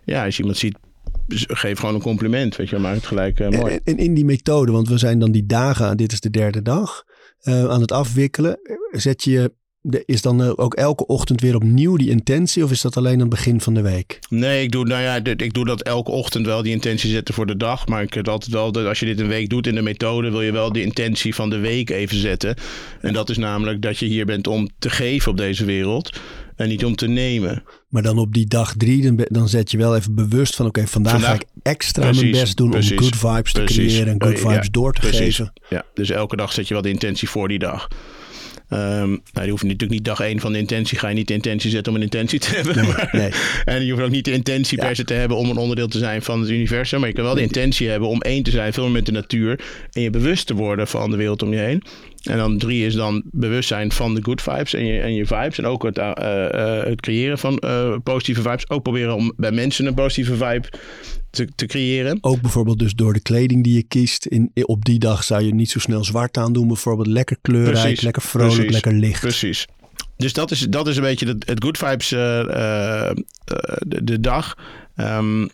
ja, 0.05 0.25
als 0.25 0.35
je 0.35 0.41
iemand 0.41 0.59
ziet, 0.59 0.77
geef 1.47 1.79
gewoon 1.79 1.95
een 1.95 2.01
compliment. 2.01 2.55
Weet 2.55 2.69
je, 2.69 2.77
maak 2.77 2.95
het 2.95 3.05
gelijk 3.05 3.39
mooi. 3.39 3.73
En, 3.73 3.81
en 3.83 3.97
in 3.97 4.13
die 4.13 4.25
methode, 4.25 4.71
want 4.71 4.87
we 4.89 4.97
zijn 4.97 5.19
dan 5.19 5.31
die 5.31 5.45
dagen, 5.45 5.97
dit 5.97 6.11
is 6.11 6.19
de 6.21 6.29
derde 6.29 6.61
dag, 6.61 7.03
aan 7.43 7.81
het 7.81 7.91
afwikkelen. 7.91 8.59
Zet 8.91 9.23
je 9.23 9.53
is 10.05 10.21
dan 10.21 10.43
eh, 10.43 10.51
ook 10.55 10.73
elke 10.73 11.05
ochtend 11.05 11.41
weer 11.41 11.55
opnieuw 11.55 11.95
die 11.97 12.09
intentie? 12.09 12.63
Of 12.63 12.71
is 12.71 12.81
dat 12.81 12.97
alleen 12.97 13.13
aan 13.13 13.19
het 13.19 13.29
begin 13.29 13.61
van 13.61 13.73
de 13.73 13.81
week? 13.81 14.19
Nee, 14.29 14.63
ik 14.63 14.71
doe, 14.71 14.85
nou 14.85 15.01
ja, 15.01 15.15
ik 15.23 15.53
doe 15.53 15.65
dat 15.65 15.81
elke 15.81 16.11
ochtend 16.11 16.45
wel, 16.45 16.61
die 16.63 16.71
intentie 16.71 17.09
zetten 17.09 17.33
voor 17.33 17.45
de 17.45 17.57
dag. 17.57 17.87
Maar 17.87 18.01
ik 18.01 18.13
heb 18.13 18.27
altijd 18.27 18.51
wel, 18.51 18.71
dat 18.71 18.85
als 18.85 18.99
je 18.99 19.05
dit 19.05 19.19
een 19.19 19.27
week 19.27 19.49
doet 19.49 19.67
in 19.67 19.75
de 19.75 19.81
methode, 19.81 20.29
wil 20.31 20.41
je 20.41 20.51
wel 20.51 20.71
de 20.71 20.81
intentie 20.81 21.35
van 21.35 21.49
de 21.49 21.57
week 21.57 21.89
even 21.89 22.17
zetten. 22.19 22.55
En 23.01 23.13
dat 23.13 23.29
is 23.29 23.37
namelijk 23.37 23.81
dat 23.81 23.97
je 23.97 24.05
hier 24.05 24.25
bent 24.25 24.47
om 24.47 24.69
te 24.79 24.89
geven 24.89 25.31
op 25.31 25.37
deze 25.37 25.65
wereld 25.65 26.19
en 26.55 26.67
niet 26.67 26.85
om 26.85 26.95
te 26.95 27.07
nemen. 27.07 27.63
Maar 27.89 28.01
dan 28.03 28.17
op 28.17 28.33
die 28.33 28.45
dag 28.47 28.73
drie, 28.77 29.01
dan, 29.03 29.25
dan 29.29 29.49
zet 29.49 29.71
je 29.71 29.77
wel 29.77 29.95
even 29.95 30.15
bewust 30.15 30.55
van... 30.55 30.65
oké, 30.65 30.87
vandaag, 30.87 31.11
Vandaag- 31.11 31.29
ga 31.29 31.35
ik 31.35 31.45
extra 31.61 32.11
mijn 32.11 32.31
best 32.31 32.57
doen 32.57 32.69
precies, 32.69 32.91
om 32.91 32.97
good 33.03 33.15
vibes 33.15 33.51
te 33.53 33.61
precies. 33.63 33.93
creëren... 33.93 34.13
en 34.13 34.21
good 34.23 34.37
Eh, 34.37 34.41
ja, 34.43 34.49
vibes 34.49 34.69
door 34.71 34.93
te 34.93 35.01
geven. 35.01 35.53
Ja, 35.69 35.85
dus 35.93 36.09
elke 36.09 36.35
dag 36.35 36.53
zet 36.53 36.67
je 36.67 36.73
wel 36.73 36.83
de 36.83 36.89
intentie 36.89 37.29
voor 37.29 37.47
die 37.47 37.59
dag. 37.59 37.87
Ehm 38.69 39.09
nou, 39.09 39.45
je 39.45 39.49
hoeft 39.49 39.63
natuurlijk 39.63 39.91
niet 39.91 40.05
dag 40.05 40.19
één 40.19 40.39
van 40.39 40.51
de 40.51 40.57
intentie, 40.57 40.97
ga 40.97 41.07
je 41.07 41.15
niet 41.15 41.27
de 41.27 41.33
intentie 41.33 41.69
zetten 41.69 41.91
om 41.91 41.97
een 41.97 42.03
intentie 42.03 42.39
te 42.39 42.49
hebben. 42.55 42.75
Nee, 42.75 42.85
maar- 42.85 43.09
nee. 43.11 43.31
En 43.75 43.85
je 43.85 43.91
hoeft 43.91 44.03
ook 44.03 44.11
niet 44.11 44.25
de 44.25 44.31
intentie 44.31 44.77
Ja. 44.77 44.85
per 44.85 44.95
se 44.95 45.03
te 45.03 45.13
hebben 45.13 45.37
om 45.37 45.49
een 45.49 45.57
onderdeel 45.57 45.87
te 45.87 45.97
zijn 45.97 46.21
van 46.21 46.39
het 46.41 46.49
universum. 46.49 46.99
Maar 46.99 47.09
je 47.09 47.15
kan 47.15 47.23
wel 47.23 47.35
de 47.35 47.41
intentie 47.41 47.89
hebben 47.89 48.09
om 48.09 48.21
één 48.21 48.43
te 48.43 48.51
zijn, 48.51 48.73
veel 48.73 48.83
meer 48.83 48.91
met 48.91 49.05
de 49.05 49.11
natuur. 49.11 49.59
En 49.91 50.01
je 50.01 50.09
bewust 50.09 50.47
te 50.47 50.53
worden 50.53 50.87
van 50.87 51.11
de 51.11 51.17
wereld 51.17 51.41
om 51.43 51.51
je 51.53 51.59
heen. 51.59 51.83
En 52.23 52.37
dan 52.37 52.57
drie 52.57 52.85
is 52.85 52.93
dan 52.93 53.23
bewustzijn 53.31 53.91
van 53.91 54.15
de 54.15 54.23
good 54.23 54.41
vibes 54.41 54.73
en 54.73 54.85
je, 54.85 54.99
en 54.99 55.13
je 55.15 55.25
vibes. 55.25 55.57
En 55.57 55.65
ook 55.65 55.83
het, 55.83 55.97
eh, 55.97 56.09
eh, 56.79 56.85
het 56.85 57.01
creëren 57.01 57.37
van 57.37 57.57
eh, 57.57 57.95
positieve 58.03 58.41
vibes. 58.41 58.69
Ook 58.69 58.83
proberen 58.83 59.15
om 59.15 59.33
bij 59.37 59.51
mensen 59.51 59.85
een 59.85 59.93
positieve 59.93 60.35
vibe 60.35 60.67
te, 61.29 61.47
te 61.55 61.65
creëren. 61.65 62.17
Ook 62.21 62.41
bijvoorbeeld 62.41 62.79
dus 62.79 62.93
door 62.93 63.13
de 63.13 63.21
kleding 63.21 63.63
die 63.63 63.75
je 63.75 63.83
kiest. 63.83 64.25
In, 64.25 64.51
op 64.53 64.85
die 64.85 64.99
dag 64.99 65.23
zou 65.23 65.43
je 65.43 65.53
niet 65.53 65.69
zo 65.69 65.79
snel 65.79 66.03
zwart 66.03 66.37
aandoen. 66.37 66.67
Bijvoorbeeld 66.67 67.07
lekker 67.07 67.37
kleurrijk, 67.41 67.79
Precies, 67.79 68.01
lekker 68.01 68.21
vrolijk, 68.21 68.53
precies, 68.53 68.71
lekker 68.71 68.93
licht. 68.93 69.21
Precies. 69.21 69.67
Dus 70.17 70.33
dat 70.33 70.51
is, 70.51 70.59
dat 70.59 70.87
is 70.87 70.95
een 70.95 71.03
beetje 71.03 71.27
het, 71.27 71.47
het 71.47 71.63
good 71.63 71.77
vibes 71.77 72.11
eh, 72.11 72.39
eh, 72.39 73.09
eh, 73.09 73.15
de, 73.85 74.03
de 74.03 74.19
dag. 74.19 74.57
Ehm, 74.95 75.47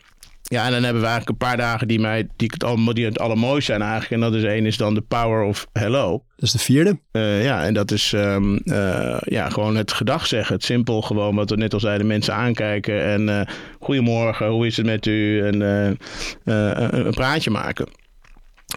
ja, 0.53 0.65
en 0.65 0.71
dan 0.71 0.83
hebben 0.83 1.01
we 1.01 1.07
eigenlijk 1.07 1.29
een 1.29 1.47
paar 1.47 1.57
dagen 1.57 1.87
die, 1.87 1.99
mij, 1.99 2.27
die, 2.35 2.49
het, 2.53 2.63
al, 2.63 2.93
die 2.93 3.05
het 3.05 3.19
allermooiste 3.19 3.71
zijn 3.71 3.81
eigenlijk. 3.81 4.11
En 4.11 4.19
dat 4.19 4.33
is 4.33 4.43
één 4.43 4.65
is 4.65 4.77
dan 4.77 4.93
de 4.93 5.01
power 5.01 5.43
of 5.43 5.67
hello. 5.71 6.23
Dat 6.35 6.45
is 6.45 6.51
de 6.51 6.59
vierde. 6.59 6.99
Eh, 7.11 7.43
ja, 7.43 7.63
en 7.63 7.73
dat 7.73 7.91
is 7.91 8.13
ehm, 8.13 8.55
eh, 8.55 9.17
ja, 9.21 9.49
gewoon 9.49 9.75
het 9.75 9.91
gedag 9.93 10.27
zeggen. 10.27 10.55
Het 10.55 10.63
simpel 10.63 11.01
gewoon, 11.01 11.35
wat 11.35 11.49
we 11.49 11.55
net 11.55 11.73
al 11.73 11.79
zeiden, 11.79 12.07
mensen 12.07 12.33
aankijken. 12.33 13.03
En 13.03 13.29
eh, 13.29 13.53
goedemorgen, 13.79 14.47
hoe 14.47 14.65
is 14.65 14.77
het 14.77 14.85
met 14.85 15.05
u? 15.05 15.41
En 15.41 15.61
een 16.43 17.13
praatje 17.13 17.49
maken. 17.49 17.87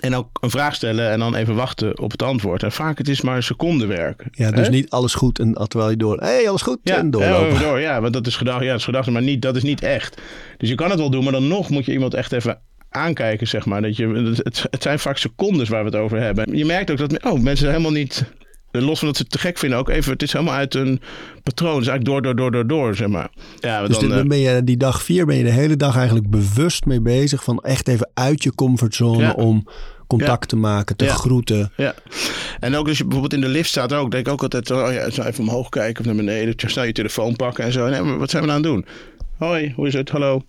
En 0.00 0.15
ook 0.15 0.29
een 0.41 0.50
vraag 0.50 0.75
stellen 0.75 1.11
en 1.11 1.19
dan 1.19 1.35
even 1.35 1.55
wachten 1.55 1.99
op 2.00 2.11
het 2.11 2.23
antwoord. 2.23 2.62
En 2.62 2.73
vaak 2.73 2.99
het 2.99 3.09
is 3.09 3.21
maar 3.21 3.37
een 3.37 3.43
secondewerk. 3.43 4.25
Ja, 4.31 4.50
dus 4.50 4.67
Hè? 4.67 4.73
niet 4.73 4.91
alles 4.91 5.15
goed 5.15 5.38
en 5.38 5.53
terwijl 5.69 5.91
je 5.91 5.97
door... 5.97 6.19
Hé, 6.19 6.26
hey, 6.26 6.49
alles 6.49 6.62
goed 6.62 6.79
Ja, 6.83 6.97
en 6.97 7.11
doorlopen. 7.11 7.61
door, 7.61 7.81
ja, 7.81 8.00
want 8.00 8.12
dat 8.12 8.26
is 8.26 8.37
gedacht, 8.37 8.62
ja, 8.62 8.71
dat 8.71 8.79
is 8.79 8.85
gedacht, 8.85 9.11
maar 9.11 9.23
niet, 9.23 9.43
dat 9.43 9.57
is 9.57 9.62
niet 9.62 9.83
echt. 9.83 10.21
Dus 10.57 10.69
je 10.69 10.75
kan 10.75 10.91
het 10.91 10.99
wel 10.99 11.11
doen, 11.11 11.23
maar 11.23 11.33
dan 11.33 11.49
nog 11.49 11.71
moet 11.71 11.85
je 11.85 11.93
iemand 11.93 12.15
echt 12.15 12.33
even 12.33 12.59
aankijken, 12.91 13.47
zeg 13.47 13.67
maar. 13.67 13.83
Dat 13.83 13.97
je, 13.97 14.09
het, 14.43 14.67
het 14.71 14.83
zijn 14.83 14.99
vaak 14.99 15.17
secondes 15.17 15.69
waar 15.69 15.85
we 15.85 15.91
het 15.91 15.99
over 15.99 16.21
hebben. 16.21 16.57
Je 16.57 16.65
merkt 16.65 16.91
ook 16.91 16.99
dat 16.99 17.25
oh, 17.25 17.41
mensen 17.41 17.69
helemaal 17.69 17.91
niet, 17.91 18.25
los 18.83 18.99
van 18.99 19.09
dat 19.09 19.16
ze 19.16 19.23
het 19.23 19.33
te 19.33 19.38
gek 19.38 19.59
vinden, 19.59 19.78
ook 19.78 19.88
even, 19.88 20.12
het 20.12 20.23
is 20.23 20.33
helemaal 20.33 20.54
uit 20.54 20.75
een 20.75 21.00
patroon. 21.42 21.78
Dus 21.78 21.88
eigenlijk 21.88 22.04
door, 22.04 22.23
door, 22.23 22.37
door, 22.37 22.50
door, 22.50 22.66
door, 22.66 22.95
zeg 22.97 23.09
maar. 23.09 23.28
Ja, 23.61 23.80
Dus 23.87 23.88
dan, 23.90 24.00
dit- 24.00 24.11
eh, 24.11 24.16
dan 24.16 24.28
ben 24.28 24.38
je 24.38 24.64
die 24.64 24.76
dag 24.76 25.02
vier 25.02 25.26
ben 25.26 25.37
je 25.37 25.45
de 25.45 25.50
hele 25.50 25.76
dag 25.76 25.97
eigenlijk 25.97 26.30
bewust 26.30 26.85
mee 26.85 27.00
bezig. 27.00 27.45
Van 27.45 27.59
echt 27.59 27.88
even 27.88 28.11
uit 28.14 28.42
je 28.42 28.54
comfortzone 28.54 29.23
Ja. 29.23 29.33
om 29.33 29.66
contact 30.06 30.49
te 30.49 30.56
maken, 30.56 30.97
te 30.97 31.04
Ja. 31.04 31.12
groeten. 31.14 31.73
Ja, 31.76 31.95
en 32.61 32.75
ook 32.76 32.88
als 32.88 32.97
je 32.99 33.02
bijvoorbeeld 33.04 33.35
in 33.35 33.40
de 33.49 33.49
lift 33.54 33.68
staat 33.68 33.92
ook, 33.92 34.11
denk 34.11 34.26
ik 34.26 34.33
ook 34.33 34.42
altijd, 34.42 34.71
oh 34.71 34.92
ja, 34.92 35.11
zo 35.11 35.23
even 35.23 35.40
omhoog 35.45 35.68
kijken 35.68 36.00
of 36.00 36.06
naar 36.06 36.16
beneden, 36.25 36.54
snel 36.71 36.85
je 36.85 36.92
telefoon 36.92 37.37
pakken 37.37 37.64
en 37.64 37.73
zo. 37.73 37.88
Nee, 37.88 38.02
maar 38.02 38.18
wat 38.18 38.30
zijn 38.30 38.42
we 38.42 38.49
nou 38.49 38.64
aan 38.64 38.71
het 38.71 38.75
doen? 38.75 38.87
Hoi, 39.49 39.73
hoe 39.76 39.87
is 39.87 39.95
het? 39.95 40.09
Hallo. 40.11 40.42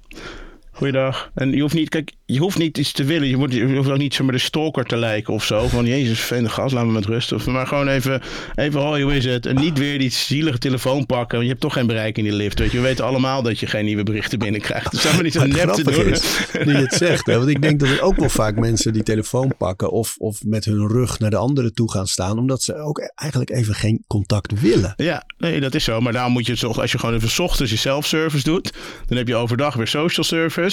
Goeiedag. 0.77 1.31
En 1.34 1.51
je 1.51 1.62
hoeft 1.62 1.74
niet, 1.74 1.89
kijk, 1.89 2.12
je 2.25 2.39
hoeft 2.39 2.57
niet 2.57 2.77
iets 2.77 2.91
te 2.91 3.03
willen. 3.03 3.27
Je, 3.27 3.38
moet, 3.38 3.53
je 3.53 3.75
hoeft 3.75 3.89
ook 3.89 3.98
niet 3.98 4.13
zomaar 4.13 4.34
de 4.34 4.39
stalker 4.39 4.86
te 4.86 4.98
lijken 4.98 5.34
of 5.34 5.43
zo. 5.43 5.67
Van 5.67 5.86
jezus, 5.86 6.17
vervelende 6.17 6.50
gast, 6.50 6.74
laat 6.74 6.86
me 6.86 6.91
met 6.91 7.06
rust. 7.06 7.32
Of, 7.32 7.45
maar 7.45 7.67
gewoon 7.67 7.88
even, 7.88 8.21
even, 8.56 8.82
hoi, 8.82 9.04
hoe 9.04 9.15
is 9.15 9.25
het? 9.25 9.45
En 9.45 9.56
niet 9.56 9.78
weer 9.78 9.99
die 9.99 10.10
zielige 10.10 10.58
telefoon 10.58 11.06
pakken. 11.06 11.32
Want 11.32 11.43
je 11.43 11.49
hebt 11.49 11.62
toch 11.62 11.73
geen 11.73 11.88
bereik 11.88 12.17
in 12.17 12.23
die 12.23 12.34
lift. 12.34 12.60
Weet 12.60 12.71
je, 12.71 12.78
we 12.78 12.84
weten 12.84 13.06
allemaal 13.06 13.41
dat 13.41 13.60
je 13.60 13.67
geen 13.67 13.86
nieuwe 13.86 14.04
berichten 14.04 14.39
binnenkrijgt. 14.39 14.91
Dus 14.91 15.02
zijn 15.02 15.17
we 15.17 15.23
niet 15.23 15.34
zo 15.34 15.45
nep 15.45 15.69
te 15.69 15.84
doen. 15.84 16.06
is, 16.06 16.47
nu 16.63 16.71
je 16.71 16.78
het 16.78 16.93
zegt, 16.93 17.25
hè, 17.25 17.38
want 17.38 17.49
ik 17.49 17.62
denk 17.62 17.80
dat 17.80 17.89
er 17.89 18.02
ook 18.02 18.15
wel 18.15 18.30
vaak 18.30 18.56
mensen 18.56 18.93
die 18.93 19.04
telefoon 19.04 19.54
pakken 19.58 19.91
of, 19.91 20.15
of 20.17 20.43
met 20.45 20.65
hun 20.65 20.88
rug 20.88 21.19
naar 21.19 21.30
de 21.30 21.38
anderen 21.38 21.73
toe 21.73 21.91
gaan 21.91 22.08
staan, 22.08 22.38
omdat 22.39 22.63
ze 22.63 22.75
ook 22.75 23.12
eigenlijk 23.15 23.49
even 23.49 23.75
geen 23.75 24.04
contact 24.08 24.60
willen. 24.60 24.93
Ja, 24.95 25.23
nee, 25.38 25.60
dat 25.60 25.75
is 25.75 25.84
zo. 25.84 26.02
Maar 26.02 26.13
daarom 26.13 26.32
moet 26.32 26.45
je 26.45 26.67
als 26.67 26.91
je 26.91 26.99
gewoon 26.99 27.15
even 27.15 27.43
ochtends 27.43 27.71
je 27.71 27.78
self-service 27.78 28.43
doet, 28.43 28.73
dan 29.06 29.17
heb 29.17 29.28
je 29.28 29.36
overdag 29.36 29.75
weer 29.75 29.88
social 29.88 30.25
service. 30.25 30.66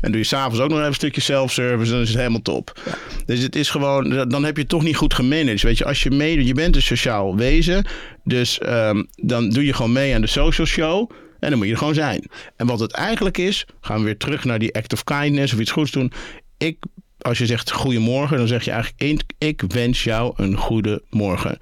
En 0.00 0.10
doe 0.10 0.20
je 0.20 0.26
s'avonds 0.26 0.60
ook 0.60 0.68
nog 0.68 0.76
even 0.78 0.88
een 0.88 0.94
stukje 0.94 1.20
self-service, 1.20 1.90
dan 1.92 2.00
is 2.00 2.08
het 2.08 2.16
helemaal 2.16 2.42
top. 2.42 2.80
Dus 3.26 3.40
het 3.40 3.56
is 3.56 3.70
gewoon, 3.70 4.28
dan 4.28 4.44
heb 4.44 4.54
je 4.54 4.60
het 4.60 4.70
toch 4.70 4.82
niet 4.82 4.96
goed 4.96 5.14
gemanaged. 5.14 5.62
Weet 5.62 5.78
je, 5.78 5.84
als 5.84 6.02
je 6.02 6.10
meedoet, 6.10 6.46
je 6.46 6.54
bent 6.54 6.76
een 6.76 6.82
sociaal 6.82 7.36
wezen. 7.36 7.84
Dus 8.24 8.58
ehm, 8.58 9.02
dan 9.16 9.48
doe 9.48 9.64
je 9.64 9.72
gewoon 9.72 9.92
mee 9.92 10.14
aan 10.14 10.20
de 10.20 10.26
social 10.26 10.66
show. 10.66 11.10
En 11.40 11.50
dan 11.50 11.58
moet 11.58 11.66
je 11.66 11.72
er 11.72 11.78
gewoon 11.78 11.94
zijn. 11.94 12.24
En 12.56 12.66
wat 12.66 12.80
het 12.80 12.92
eigenlijk 12.92 13.38
is, 13.38 13.66
gaan 13.80 13.98
we 13.98 14.04
weer 14.04 14.16
terug 14.16 14.44
naar 14.44 14.58
die 14.58 14.74
act 14.74 14.92
of 14.92 15.04
kindness 15.04 15.52
of 15.52 15.60
iets 15.60 15.70
goeds 15.70 15.90
doen. 15.90 16.12
Ik, 16.58 16.76
als 17.18 17.38
je 17.38 17.46
zegt 17.46 17.70
goedemorgen, 17.70 18.36
dan 18.36 18.46
zeg 18.46 18.64
je 18.64 18.70
eigenlijk: 18.70 19.02
ik, 19.02 19.22
ik 19.38 19.62
wens 19.72 20.04
jou 20.04 20.32
een 20.36 20.56
goede 20.56 21.02
morgen. 21.10 21.58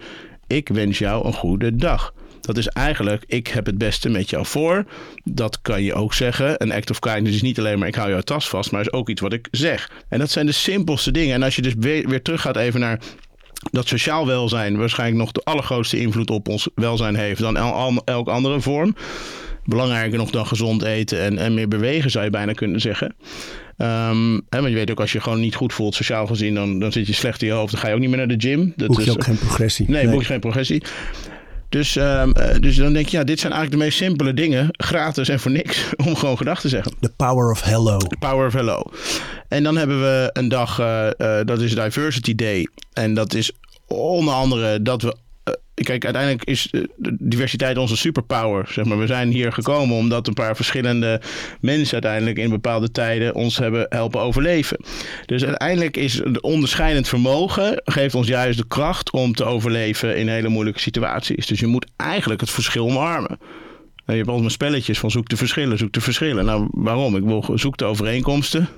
Ik 0.47 0.69
wens 0.69 0.99
jou 0.99 1.27
een 1.27 1.33
goede 1.33 1.77
dag. 1.77 2.15
Dat 2.41 2.57
is 2.57 2.67
eigenlijk, 2.69 3.25
ik 3.27 3.47
heb 3.47 3.67
het 3.67 3.79
beste 3.79 4.09
met 4.09 4.31
jou 4.31 4.47
voor. 4.47 4.85
Dat 5.25 5.61
kan 5.63 5.83
je 5.83 5.95
ook 5.95 6.15
zeggen. 6.15 6.55
Een 6.63 6.73
act 6.73 6.91
of 6.91 6.99
kindness 6.99 7.35
is 7.37 7.43
niet 7.43 7.59
alleen 7.59 7.79
maar 7.79 7.89
ik 7.89 7.95
hou 7.95 8.11
jouw 8.11 8.21
tas 8.21 8.49
vast, 8.49 8.71
maar 8.71 8.81
is 8.81 8.93
ook 8.93 9.09
iets 9.09 9.21
wat 9.21 9.33
ik 9.33 9.49
zeg. 9.51 9.91
En 10.09 10.19
dat 10.19 10.31
zijn 10.31 10.47
de 10.47 10.53
simpelste 10.53 11.11
dingen. 11.11 11.35
En 11.35 11.43
als 11.43 11.57
je 11.57 11.63
dus 11.63 11.75
weer, 11.79 12.09
weer 12.09 12.23
terug 12.23 12.41
gaat 12.41 12.57
even 12.57 12.81
naar 12.81 13.01
dat 13.71 13.89
sociaal 13.89 14.27
welzijn 14.27 14.77
waarschijnlijk 14.77 15.19
nog 15.19 15.33
de 15.33 15.41
allergrootste 15.45 16.01
invloed 16.01 16.31
op 16.31 16.49
ons 16.49 16.69
welzijn 16.75 17.15
heeft 17.15 17.41
dan 17.41 17.57
el- 17.57 18.03
elke 18.05 18.31
andere 18.31 18.61
vorm. 18.61 18.95
Belangrijker 19.65 20.19
nog 20.19 20.31
dan 20.31 20.47
gezond 20.47 20.83
eten 20.83 21.21
en, 21.21 21.39
en 21.39 21.55
meer 21.55 21.69
bewegen, 21.69 22.11
zou 22.11 22.25
je 22.25 22.31
bijna 22.31 22.53
kunnen 22.53 22.81
zeggen. 22.81 23.15
Ehm, 23.77 24.33
hè, 24.33 24.61
want 24.61 24.69
je 24.69 24.75
weet 24.75 24.91
ook, 24.91 25.01
als 25.01 25.13
je 25.13 25.21
gewoon 25.21 25.41
niet 25.41 25.55
goed 25.55 25.73
voelt, 25.73 25.95
sociaal 25.95 26.27
gezien, 26.27 26.55
dan, 26.55 26.79
dan 26.79 26.93
zit 26.93 27.07
je 27.07 27.13
slecht 27.13 27.43
in 27.43 27.49
je 27.49 27.55
hoofd. 27.55 27.73
Dan 27.73 27.81
ga 27.81 27.89
je 27.89 27.95
ook 27.95 28.01
niet 28.01 28.09
meer 28.09 28.19
naar 28.19 28.29
de 28.39 28.49
gym. 28.49 28.73
Dat 28.77 28.89
Boek 28.89 28.97
je 29.01 29.07
is, 29.07 29.11
ook 29.11 29.25
geen 29.25 29.39
progressie. 29.39 29.91
Nee, 29.91 30.09
boek 30.09 30.21
je 30.21 30.27
geen 30.27 30.41
progressie. 30.41 30.83
Dus, 31.71 31.97
ehm, 31.97 32.31
eh, 32.31 32.61
dus 32.61 32.77
dan 32.77 32.93
denk 32.93 33.09
je, 33.09 33.17
ja, 33.17 33.25
dit 33.25 33.41
zijn 33.41 33.53
eigenlijk 33.53 33.83
de 33.83 33.89
meest 33.89 33.99
simpele 33.99 34.35
dingen, 34.35 34.69
gratis 34.71 35.29
en 35.29 35.41
voor 35.41 35.51
niks, 35.51 35.85
om 36.07 36.17
gewoon 36.17 36.37
gedag 36.37 36.61
te 36.61 36.69
zeggen. 36.69 36.93
The 37.01 37.13
power 37.17 37.51
of 37.51 37.63
hello. 37.63 37.99
Power 38.19 38.47
of 38.47 38.53
Hello. 38.53 38.83
En 39.49 39.63
dan 39.63 39.77
hebben 39.77 40.01
we 40.01 40.31
een 40.33 40.49
dag, 40.49 40.79
eh, 40.79 41.07
eh, 41.07 41.47
dat 41.47 41.61
is 41.61 41.75
Diversity 41.75 42.35
Day. 42.35 42.69
En 42.93 43.15
dat 43.15 43.35
is 43.35 43.53
onder 43.87 44.35
andere 44.35 44.83
dat 44.83 45.03
we. 45.03 45.17
Eh, 45.51 45.85
kijk, 45.85 46.05
uiteindelijk 46.05 46.45
is 46.45 46.71
eh, 46.71 46.81
diversiteit 47.19 47.79
onze 47.79 47.97
superpower. 47.97 48.69
Zeg 48.69 48.85
maar. 48.85 48.99
We 48.99 49.07
zijn 49.07 49.31
hier 49.31 49.53
gekomen 49.53 49.97
omdat 49.97 50.27
een 50.27 50.35
paar 50.35 50.57
verschillende 50.57 51.21
mensen 51.61 51.93
uiteindelijk 51.93 52.39
in 52.39 52.51
bepaalde 52.51 52.91
tijden 52.91 53.35
ons 53.35 53.59
hebben 53.59 53.87
helpen 53.89 54.21
overleven. 54.21 54.85
Dus 55.27 55.45
uiteindelijk 55.45 55.97
is 55.97 56.15
het 56.15 56.41
onderscheidend 56.41 57.09
vermogen 57.09 57.83
geeft 57.85 58.15
ons 58.15 58.27
juist 58.27 58.59
de 58.59 58.67
kracht 58.67 59.11
om 59.11 59.35
te 59.35 59.45
overleven 59.45 60.17
in 60.17 60.29
hele 60.29 60.49
moeilijke 60.49 60.81
situaties. 60.81 61.47
Dus 61.47 61.61
je 61.61 61.67
moet 61.67 61.87
eigenlijk 61.97 62.41
het 62.41 62.51
verschil 62.51 62.85
omarmen. 62.85 63.39
En 64.11 64.17
je 64.17 64.23
hebt 64.25 64.29
altijd 64.29 64.41
mijn 64.41 64.51
spelletjes 64.51 64.99
van 64.99 65.11
zoek 65.11 65.29
de 65.29 65.37
verschillen, 65.37 65.79
zoek 65.79 65.93
de 65.93 66.01
verschillen. 66.01 66.45
Nou, 66.45 66.69
waarom? 66.71 67.17
Ik 67.17 67.25
wil 67.25 67.45
zoek 67.55 67.77
de 67.77 67.85
overeenkomsten. 67.85 68.69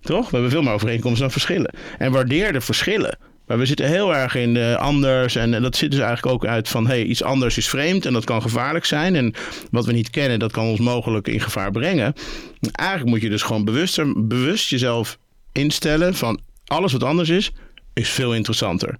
Toch? 0.00 0.24
We 0.24 0.30
hebben 0.30 0.50
veel 0.50 0.62
meer 0.62 0.72
overeenkomsten 0.72 1.22
dan 1.22 1.30
verschillen. 1.30 1.74
En 1.98 2.12
waardeer 2.12 2.52
de 2.52 2.60
verschillen. 2.60 3.18
Maar 3.48 3.58
we 3.58 3.66
zitten 3.66 3.86
heel 3.86 4.14
erg 4.14 4.34
in 4.34 4.54
de 4.54 4.76
anders. 4.78 5.36
En, 5.36 5.62
dat 5.62 5.76
zit 5.76 5.90
dus 5.90 6.00
eigenlijk 6.00 6.34
ook 6.34 6.46
uit 6.46 6.68
van 6.68 6.86
hey, 6.86 7.04
iets 7.04 7.22
anders 7.22 7.56
is 7.56 7.68
vreemd 7.68 8.06
en 8.06 8.12
dat 8.12 8.24
kan 8.24 8.42
gevaarlijk 8.42 8.84
zijn. 8.84 9.16
En 9.16 9.34
wat 9.70 9.84
we 9.84 9.92
niet 9.92 10.10
kennen, 10.10 10.38
dat 10.38 10.52
kan 10.52 10.66
ons 10.66 10.80
mogelijk 10.80 11.28
in 11.28 11.40
gevaar 11.40 11.70
brengen. 11.70 12.14
En 12.60 12.70
eigenlijk 12.70 13.10
moet 13.10 13.20
je 13.20 13.28
dus 13.28 13.42
gewoon 13.42 13.64
bewuster, 13.64 14.26
bewust 14.26 14.70
jezelf 14.70 15.18
instellen 15.52 16.14
van 16.14 16.40
alles 16.64 16.92
wat 16.92 17.02
anders 17.02 17.28
is, 17.28 17.52
is 17.94 18.08
veel 18.08 18.34
interessanter. 18.34 18.98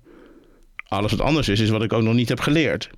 Alles 0.89 1.11
wat 1.11 1.21
anders 1.21 1.49
is, 1.49 1.61
is 1.61 1.69
wat 1.69 1.83
ik 1.83 1.93
ook 1.93 2.03
nog 2.03 2.15
niet 2.15 2.29
heb 2.29 2.41
geleerd. 2.41 2.91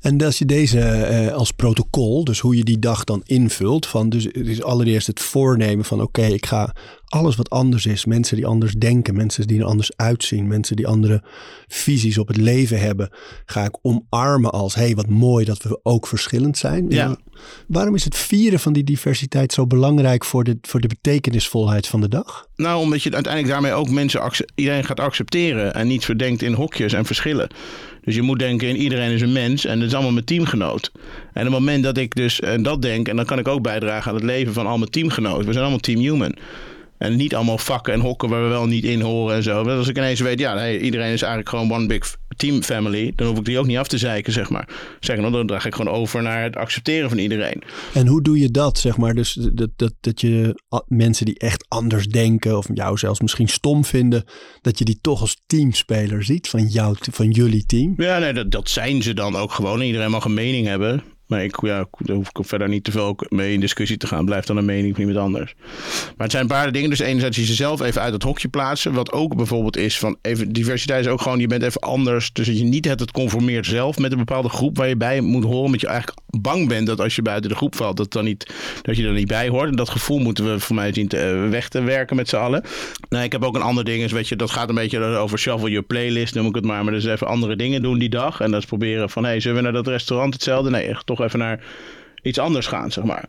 En 0.00 0.24
als 0.24 0.38
je 0.38 0.44
deze 0.44 0.80
eh, 0.80 1.32
als 1.32 1.50
protocol, 1.50 2.24
dus 2.24 2.40
hoe 2.40 2.56
je 2.56 2.64
die 2.64 2.78
dag 2.78 3.04
dan 3.04 3.20
invult, 3.24 3.86
van 3.86 4.08
dus 4.08 4.24
het 4.24 4.48
is 4.48 4.62
allereerst 4.62 5.06
het 5.06 5.20
voornemen 5.20 5.84
van 5.84 6.02
oké, 6.02 6.24
ik 6.24 6.46
ga 6.46 6.74
alles 7.12 7.36
wat 7.36 7.50
anders 7.50 7.86
is. 7.86 8.04
Mensen 8.04 8.36
die 8.36 8.46
anders 8.46 8.72
denken, 8.72 9.16
mensen 9.16 9.46
die 9.46 9.60
er 9.60 9.64
anders 9.64 9.96
uitzien, 9.96 10.46
mensen 10.46 10.76
die 10.76 10.86
andere 10.86 11.22
visies 11.66 12.18
op 12.18 12.28
het 12.28 12.36
leven 12.36 12.80
hebben, 12.80 13.10
ga 13.44 13.64
ik 13.64 13.78
omarmen 13.82 14.50
als 14.50 14.74
hé, 14.74 14.82
hey, 14.82 14.94
wat 14.94 15.08
mooi 15.08 15.44
dat 15.44 15.62
we 15.62 15.80
ook 15.82 16.06
verschillend 16.06 16.58
zijn. 16.58 16.86
Ja. 16.88 17.16
Waarom 17.66 17.94
is 17.94 18.04
het 18.04 18.16
vieren 18.16 18.60
van 18.60 18.72
die 18.72 18.84
diversiteit 18.84 19.52
zo 19.52 19.66
belangrijk 19.66 20.24
voor 20.24 20.44
de, 20.44 20.58
voor 20.62 20.80
de 20.80 20.88
betekenisvolheid 20.88 21.86
van 21.86 22.00
de 22.00 22.08
dag? 22.08 22.46
Nou, 22.56 22.80
omdat 22.80 23.02
je 23.02 23.12
uiteindelijk 23.12 23.52
daarmee 23.52 23.72
ook 23.72 23.90
mensen, 23.90 24.32
iedereen 24.54 24.84
gaat 24.84 25.00
accepteren 25.00 25.74
en 25.74 25.86
niet 25.86 26.04
verdenkt 26.04 26.42
in 26.42 26.52
hokjes 26.52 26.92
en 26.92 27.04
verschillen. 27.04 27.48
Dus 28.04 28.14
je 28.14 28.22
moet 28.22 28.38
denken 28.38 28.68
in 28.68 28.76
iedereen 28.76 29.10
is 29.10 29.20
een 29.20 29.32
mens 29.32 29.64
en 29.64 29.78
dat 29.78 29.88
is 29.88 29.94
allemaal 29.94 30.12
mijn 30.12 30.24
teamgenoot. 30.24 30.92
En 31.32 31.46
op 31.46 31.52
het 31.52 31.60
moment 31.60 31.82
dat 31.82 31.96
ik 31.96 32.14
dus 32.14 32.40
en 32.40 32.62
dat 32.62 32.82
denk, 32.82 33.08
en 33.08 33.16
dan 33.16 33.24
kan 33.24 33.38
ik 33.38 33.48
ook 33.48 33.62
bijdragen 33.62 34.10
aan 34.10 34.16
het 34.16 34.24
leven 34.24 34.52
van 34.52 34.66
al 34.66 34.78
mijn 34.78 34.90
teamgenoten. 34.90 35.46
We 35.46 35.52
zijn 35.52 35.64
allemaal 35.64 35.80
team 35.80 36.00
human. 36.00 36.34
En 37.02 37.16
niet 37.16 37.34
allemaal 37.34 37.58
vakken 37.58 37.92
en 37.92 38.00
hokken 38.00 38.28
waar 38.28 38.42
we 38.42 38.48
wel 38.48 38.66
niet 38.66 38.84
in 38.84 39.00
horen 39.00 39.36
en 39.36 39.42
zo. 39.42 39.62
als 39.62 39.88
ik 39.88 39.96
ineens 39.96 40.20
weet, 40.20 40.38
ja, 40.38 40.54
nee, 40.54 40.80
iedereen 40.80 41.12
is 41.12 41.22
eigenlijk 41.22 41.48
gewoon 41.48 41.72
one 41.72 41.86
big 41.86 42.16
team 42.36 42.62
family. 42.62 43.12
Dan 43.16 43.26
hoef 43.26 43.38
ik 43.38 43.44
die 43.44 43.58
ook 43.58 43.66
niet 43.66 43.76
af 43.76 43.88
te 43.88 43.98
zeiken, 43.98 44.32
zeg 44.32 44.50
maar. 44.50 44.68
Zeggen, 45.00 45.32
dan 45.32 45.46
draag 45.46 45.66
ik 45.66 45.74
gewoon 45.74 45.94
over 45.94 46.22
naar 46.22 46.42
het 46.42 46.56
accepteren 46.56 47.08
van 47.08 47.18
iedereen. 47.18 47.62
En 47.94 48.06
hoe 48.06 48.22
doe 48.22 48.38
je 48.38 48.50
dat, 48.50 48.78
zeg 48.78 48.96
maar? 48.96 49.14
Dus 49.14 49.32
dat, 49.52 49.70
dat, 49.76 49.94
dat 50.00 50.20
je 50.20 50.62
mensen 50.86 51.26
die 51.26 51.38
echt 51.38 51.64
anders 51.68 52.06
denken 52.06 52.56
of 52.56 52.66
jou 52.74 52.98
zelfs 52.98 53.20
misschien 53.20 53.48
stom 53.48 53.84
vinden, 53.84 54.24
dat 54.60 54.78
je 54.78 54.84
die 54.84 54.98
toch 55.00 55.20
als 55.20 55.42
teamspeler 55.46 56.24
ziet 56.24 56.48
van, 56.48 56.66
jou, 56.66 56.96
van 57.10 57.30
jullie 57.30 57.66
team? 57.66 57.94
Ja, 57.96 58.18
nee, 58.18 58.32
dat, 58.32 58.50
dat 58.50 58.68
zijn 58.68 59.02
ze 59.02 59.14
dan 59.14 59.36
ook 59.36 59.52
gewoon. 59.52 59.80
Iedereen 59.80 60.10
mag 60.10 60.24
een 60.24 60.34
mening 60.34 60.66
hebben. 60.66 61.02
Maar 61.32 61.44
ik, 61.44 61.60
ja, 61.60 61.86
daar 61.98 62.16
hoef 62.16 62.28
ik 62.32 62.44
verder 62.46 62.68
niet 62.68 62.84
te 62.84 62.90
veel 62.90 63.16
mee 63.28 63.52
in 63.52 63.60
discussie 63.60 63.96
te 63.96 64.06
gaan. 64.06 64.24
Blijft 64.24 64.46
dan 64.46 64.56
een 64.56 64.64
mening 64.64 64.94
van 64.94 65.04
iemand 65.04 65.24
anders. 65.24 65.54
Maar 66.06 66.12
het 66.16 66.30
zijn 66.30 66.42
een 66.42 66.48
paar 66.48 66.72
dingen. 66.72 66.90
Dus 66.90 66.98
enerzijds 66.98 67.36
je 67.36 67.44
jezelf 67.44 67.80
even 67.80 68.00
uit 68.00 68.12
het 68.12 68.22
hokje 68.22 68.48
plaatsen. 68.48 68.92
Wat 68.92 69.12
ook 69.12 69.36
bijvoorbeeld 69.36 69.76
is 69.76 69.98
van 69.98 70.16
even 70.22 70.52
diversiteit 70.52 71.04
is 71.04 71.10
ook 71.10 71.20
gewoon 71.20 71.38
je 71.38 71.46
bent 71.46 71.62
even 71.62 71.80
anders. 71.80 72.32
Dus 72.32 72.46
dat 72.46 72.58
je 72.58 72.64
niet 72.64 72.84
het, 72.84 73.00
het 73.00 73.10
conformeert 73.10 73.66
zelf 73.66 73.98
met 73.98 74.12
een 74.12 74.18
bepaalde 74.18 74.48
groep 74.48 74.76
waar 74.76 74.88
je 74.88 74.96
bij 74.96 75.20
moet 75.20 75.44
horen. 75.44 75.60
Omdat 75.60 75.80
je 75.80 75.86
eigenlijk 75.86 76.18
bang 76.40 76.68
bent 76.68 76.86
dat 76.86 77.00
als 77.00 77.16
je 77.16 77.22
buiten 77.22 77.50
de 77.50 77.56
groep 77.56 77.76
valt, 77.76 77.96
dat, 77.96 78.12
dan 78.12 78.24
niet, 78.24 78.54
dat 78.82 78.96
je 78.96 79.06
er 79.06 79.12
niet 79.12 79.28
bij 79.28 79.48
hoort. 79.48 79.68
En 79.68 79.76
dat 79.76 79.88
gevoel 79.88 80.18
moeten 80.18 80.52
we 80.52 80.60
voor 80.60 80.74
mij 80.74 80.92
zien 80.92 81.08
te, 81.08 81.42
uh, 81.44 81.50
weg 81.50 81.68
te 81.68 81.82
werken 81.82 82.16
met 82.16 82.28
z'n 82.28 82.36
allen. 82.36 82.62
Nee, 83.08 83.24
ik 83.24 83.32
heb 83.32 83.44
ook 83.44 83.54
een 83.54 83.62
ander 83.62 83.84
ding. 83.84 84.02
Is, 84.02 84.12
weet 84.12 84.28
je, 84.28 84.36
dat 84.36 84.50
gaat 84.50 84.68
een 84.68 84.74
beetje 84.74 84.98
over 85.04 85.38
shuffle 85.38 85.70
your 85.70 85.86
playlist, 85.86 86.34
noem 86.34 86.46
ik 86.46 86.54
het 86.54 86.64
maar. 86.64 86.84
Maar 86.84 86.92
dus 86.92 87.04
even 87.04 87.26
andere 87.26 87.56
dingen 87.56 87.82
doen 87.82 87.98
die 87.98 88.08
dag. 88.08 88.40
En 88.40 88.50
dat 88.50 88.60
is 88.60 88.66
proberen 88.66 89.10
van, 89.10 89.22
hé, 89.22 89.28
hey, 89.28 89.40
zullen 89.40 89.56
we 89.56 89.62
naar 89.62 89.72
dat 89.72 89.86
restaurant 89.86 90.34
hetzelfde? 90.34 90.70
Nee, 90.70 90.96
toch 91.04 91.20
even 91.20 91.38
naar 91.38 91.64
iets 92.22 92.38
anders 92.38 92.66
gaan, 92.66 92.92
zeg 92.92 93.04
maar. 93.04 93.24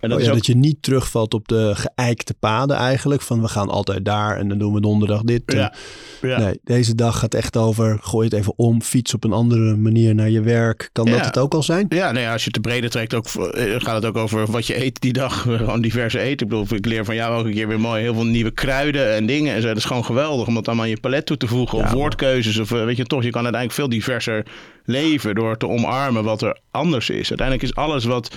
En 0.00 0.08
dat, 0.08 0.18
oh 0.18 0.24
ja, 0.24 0.32
dat 0.32 0.46
je 0.46 0.56
niet 0.56 0.82
terugvalt 0.82 1.34
op 1.34 1.48
de 1.48 1.72
geëikte 1.74 2.34
paden 2.34 2.76
eigenlijk. 2.76 3.22
Van 3.22 3.40
we 3.40 3.48
gaan 3.48 3.68
altijd 3.68 4.04
daar 4.04 4.36
en 4.36 4.48
dan 4.48 4.58
doen 4.58 4.74
we 4.74 4.80
donderdag 4.80 5.22
dit. 5.22 5.42
Ja. 5.46 5.74
ja. 6.22 6.38
Nee, 6.38 6.60
deze 6.64 6.94
dag 6.94 7.18
gaat 7.18 7.34
echt 7.34 7.56
over 7.56 7.98
gooi 8.02 8.24
het 8.28 8.34
even 8.34 8.52
om. 8.56 8.82
Fiets 8.82 9.14
op 9.14 9.24
een 9.24 9.32
andere 9.32 9.76
manier 9.76 10.14
naar 10.14 10.30
je 10.30 10.40
werk. 10.40 10.90
Kan 10.92 11.04
dat 11.04 11.24
het 11.24 11.38
ook 11.38 11.54
al 11.54 11.62
zijn? 11.62 11.86
Ja, 11.88 12.12
nee, 12.12 12.28
als 12.28 12.44
je 12.44 12.50
te 12.50 12.60
breder 12.60 12.90
trekt 12.90 13.14
ook, 13.14 13.26
eh, 13.26 13.74
gaat 13.78 13.94
het 13.94 14.04
ook 14.04 14.16
over 14.16 14.50
wat 14.50 14.66
je 14.66 14.84
eet 14.84 15.00
die 15.00 15.12
dag. 15.12 15.42
Gewoon 15.42 15.80
diverse 15.80 16.18
eten. 16.18 16.46
Ik 16.46 16.52
bedoel, 16.52 16.66
ik 16.76 16.86
leer 16.86 17.04
van 17.04 17.14
jou 17.14 17.46
een 17.46 17.54
keer 17.54 17.68
weer 17.68 17.80
mooi. 17.80 18.02
Heel 18.02 18.14
veel 18.14 18.24
nieuwe 18.24 18.50
kruiden 18.50 19.14
en 19.14 19.26
dingen. 19.26 19.54
En 19.54 19.60
zo. 19.60 19.68
Dat 19.68 19.76
is 19.76 19.84
gewoon 19.84 20.04
geweldig 20.04 20.46
om 20.46 20.54
dat 20.54 20.66
allemaal 20.66 20.84
aan 20.84 20.90
je 20.90 21.00
palet 21.00 21.26
toe 21.26 21.36
te 21.36 21.46
voegen. 21.46 21.78
Of 21.78 21.90
woordkeuzes. 21.90 22.58
Of 22.58 22.72
eh, 22.72 22.84
weet 22.84 22.96
je 22.96 23.04
toch, 23.04 23.22
je 23.22 23.30
kan 23.30 23.42
uiteindelijk 23.42 23.80
veel 23.80 23.88
diverser 23.88 24.46
leven 24.84 25.34
door 25.34 25.56
te 25.56 25.68
omarmen 25.68 26.24
wat 26.24 26.42
er 26.42 26.58
anders 26.70 27.10
is. 27.10 27.28
Uiteindelijk 27.28 27.68
is 27.68 27.74
alles 27.74 28.04
wat 28.04 28.30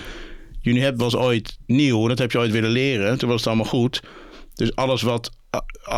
jullie 0.64 0.82
hebben 0.82 1.02
was 1.02 1.16
ooit 1.16 1.58
nieuw. 1.66 2.08
Dat 2.08 2.18
heb 2.18 2.32
je 2.32 2.38
ooit 2.38 2.50
willen 2.50 2.70
leren. 2.70 3.18
Toen 3.18 3.28
was 3.28 3.38
het 3.38 3.46
allemaal 3.46 3.66
goed. 3.66 4.02
Dus 4.54 4.76
alles 4.76 5.02
wat, 5.02 5.30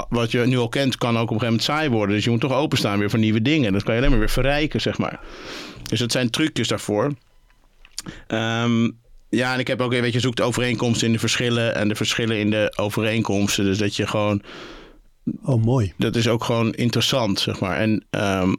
wat 0.09 0.31
je 0.31 0.47
nu 0.47 0.59
al 0.59 0.69
kent, 0.69 0.97
kan 0.97 1.17
ook 1.19 1.31
op 1.31 1.35
een 1.35 1.41
gegeven 1.41 1.47
moment 1.47 1.63
saai 1.63 1.89
worden. 1.89 2.15
Dus 2.15 2.25
je 2.25 2.31
moet 2.31 2.41
toch 2.41 2.53
openstaan 2.53 2.99
weer 2.99 3.11
voor 3.11 3.19
nieuwe 3.19 3.43
dingen. 3.43 3.73
Dat 3.73 3.83
kan 3.83 3.95
je 3.95 3.99
alleen 3.99 4.11
maar 4.11 4.21
weer 4.21 4.31
verrijken, 4.31 4.81
zeg 4.81 4.99
maar. 4.99 5.21
Dus 5.83 5.99
dat 5.99 6.13
zijn 6.13 6.31
trucjes 6.31 6.69
daarvoor. 6.69 7.13
Ehm, 8.27 8.91
ja, 9.29 9.53
en 9.53 9.59
ik 9.59 9.67
heb 9.67 9.81
ook, 9.81 9.91
weet 9.91 10.13
je, 10.13 10.21
zoekt 10.21 10.41
overeenkomsten 10.41 11.07
in 11.07 11.13
de 11.13 11.19
verschillen 11.19 11.75
en 11.75 11.89
de 11.89 11.95
verschillen 11.95 12.39
in 12.39 12.51
de 12.51 12.73
overeenkomsten. 12.77 13.65
Dus 13.65 13.79
dat 13.79 13.97
je 13.97 14.07
gewoon. 14.07 14.43
Oh, 15.43 15.65
mooi. 15.65 15.93
Dat 15.97 16.17
is 16.17 16.29
ook 16.29 16.45
gewoon 16.45 16.73
interessant, 16.73 17.41
zeg 17.41 17.61
maar. 17.61 17.77
En 17.77 18.07
um, 18.11 18.57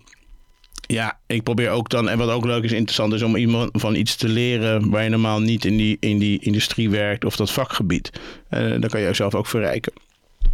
ja, 0.88 1.20
ik 1.28 1.44
probeer 1.44 1.70
ook 1.70 1.90
dan, 1.90 2.10
en 2.10 2.18
wat 2.18 2.30
ook 2.30 2.46
leuk 2.46 2.64
is, 2.64 2.72
interessant 2.72 3.14
is 3.14 3.22
om 3.22 3.36
iemand 3.36 3.70
van 3.74 3.96
iets 3.96 4.16
te 4.16 4.28
leren 4.28 4.90
waar 4.90 5.04
je 5.04 5.10
normaal 5.10 5.40
niet 5.40 5.66
in 5.66 5.78
die, 5.78 5.98
in 6.00 6.18
die 6.18 6.40
industrie 6.40 6.90
werkt 6.90 7.26
of 7.26 7.36
dat 7.36 7.52
vakgebied. 7.52 8.12
Uh, 8.50 8.60
dan 8.70 8.90
kan 8.90 9.00
je 9.00 9.06
jezelf 9.06 9.36
ook 9.36 9.48
verrijken. 9.48 9.94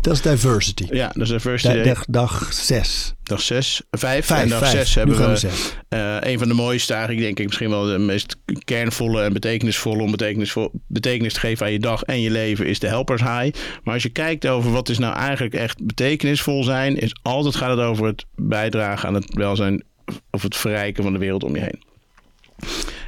Dat 0.02 0.14
is 0.14 0.22
diversity. 0.22 0.86
Ja, 0.90 1.08
dat 1.14 1.22
is 1.22 1.30
diversity. 1.30 1.84
Dag, 1.84 2.06
dag 2.06 2.54
zes. 2.54 3.14
Dag 3.24 3.42
zes, 3.42 3.82
vijf. 3.92 4.26
vijf 4.26 4.42
en 4.42 4.50
dag 4.50 4.60
vijf. 4.60 4.72
zes 4.72 4.96
hebben 4.96 5.18
we, 5.18 5.50
uh, 5.90 6.32
een 6.32 6.40
van 6.40 6.48
de 6.48 6.54
mooiste 6.54 6.94
eigenlijk, 6.94 7.24
denk 7.24 7.40
ik, 7.40 7.46
misschien 7.46 7.70
wel 7.70 7.86
de 7.86 7.98
meest 7.98 8.36
kernvolle 8.64 9.22
en 9.22 9.34
betekenisvolle 9.34 10.04
om 10.04 10.12
betekenisvol, 10.12 10.72
betekenis 10.88 11.34
te 11.34 11.40
geven 11.40 11.66
aan 11.66 11.72
je 11.72 11.80
dag 11.80 12.04
en 12.04 12.22
je 12.22 12.32
leven 12.32 12.68
is 12.68 12.80
de 12.80 12.88
helpers 12.88 13.22
high. 13.22 13.58
Maar 13.84 13.94
als 13.94 14.04
je 14.04 14.10
kijkt 14.10 14.48
over 14.48 14.72
wat 14.72 14.90
is 14.90 14.98
nou 14.98 15.16
eigenlijk 15.16 15.54
echt 15.54 15.86
betekenisvol 15.86 16.64
zijn, 16.64 16.98
is 16.98 17.16
altijd 17.22 17.56
gaat 17.56 17.78
het 17.78 17.86
over 17.86 18.06
het 18.06 18.26
bijdragen 18.36 19.08
aan 19.08 19.14
het 19.14 19.34
welzijn 19.34 19.84
of 20.32 20.42
het 20.42 20.56
verrijken 20.56 21.04
van 21.04 21.14
de 21.14 21.20
wereld 21.20 21.44
om 21.44 21.56
je 21.56 21.62
heen. 21.62 21.84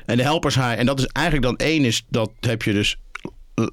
En 0.05 0.17
de 0.17 0.23
helpers 0.23 0.55
high, 0.55 0.79
en 0.79 0.85
dat 0.85 0.99
is 0.99 1.05
eigenlijk 1.05 1.45
dan 1.45 1.67
één, 1.67 1.85
is 1.85 2.05
dat 2.09 2.31
heb 2.39 2.61
je 2.61 2.73
dus 2.73 2.97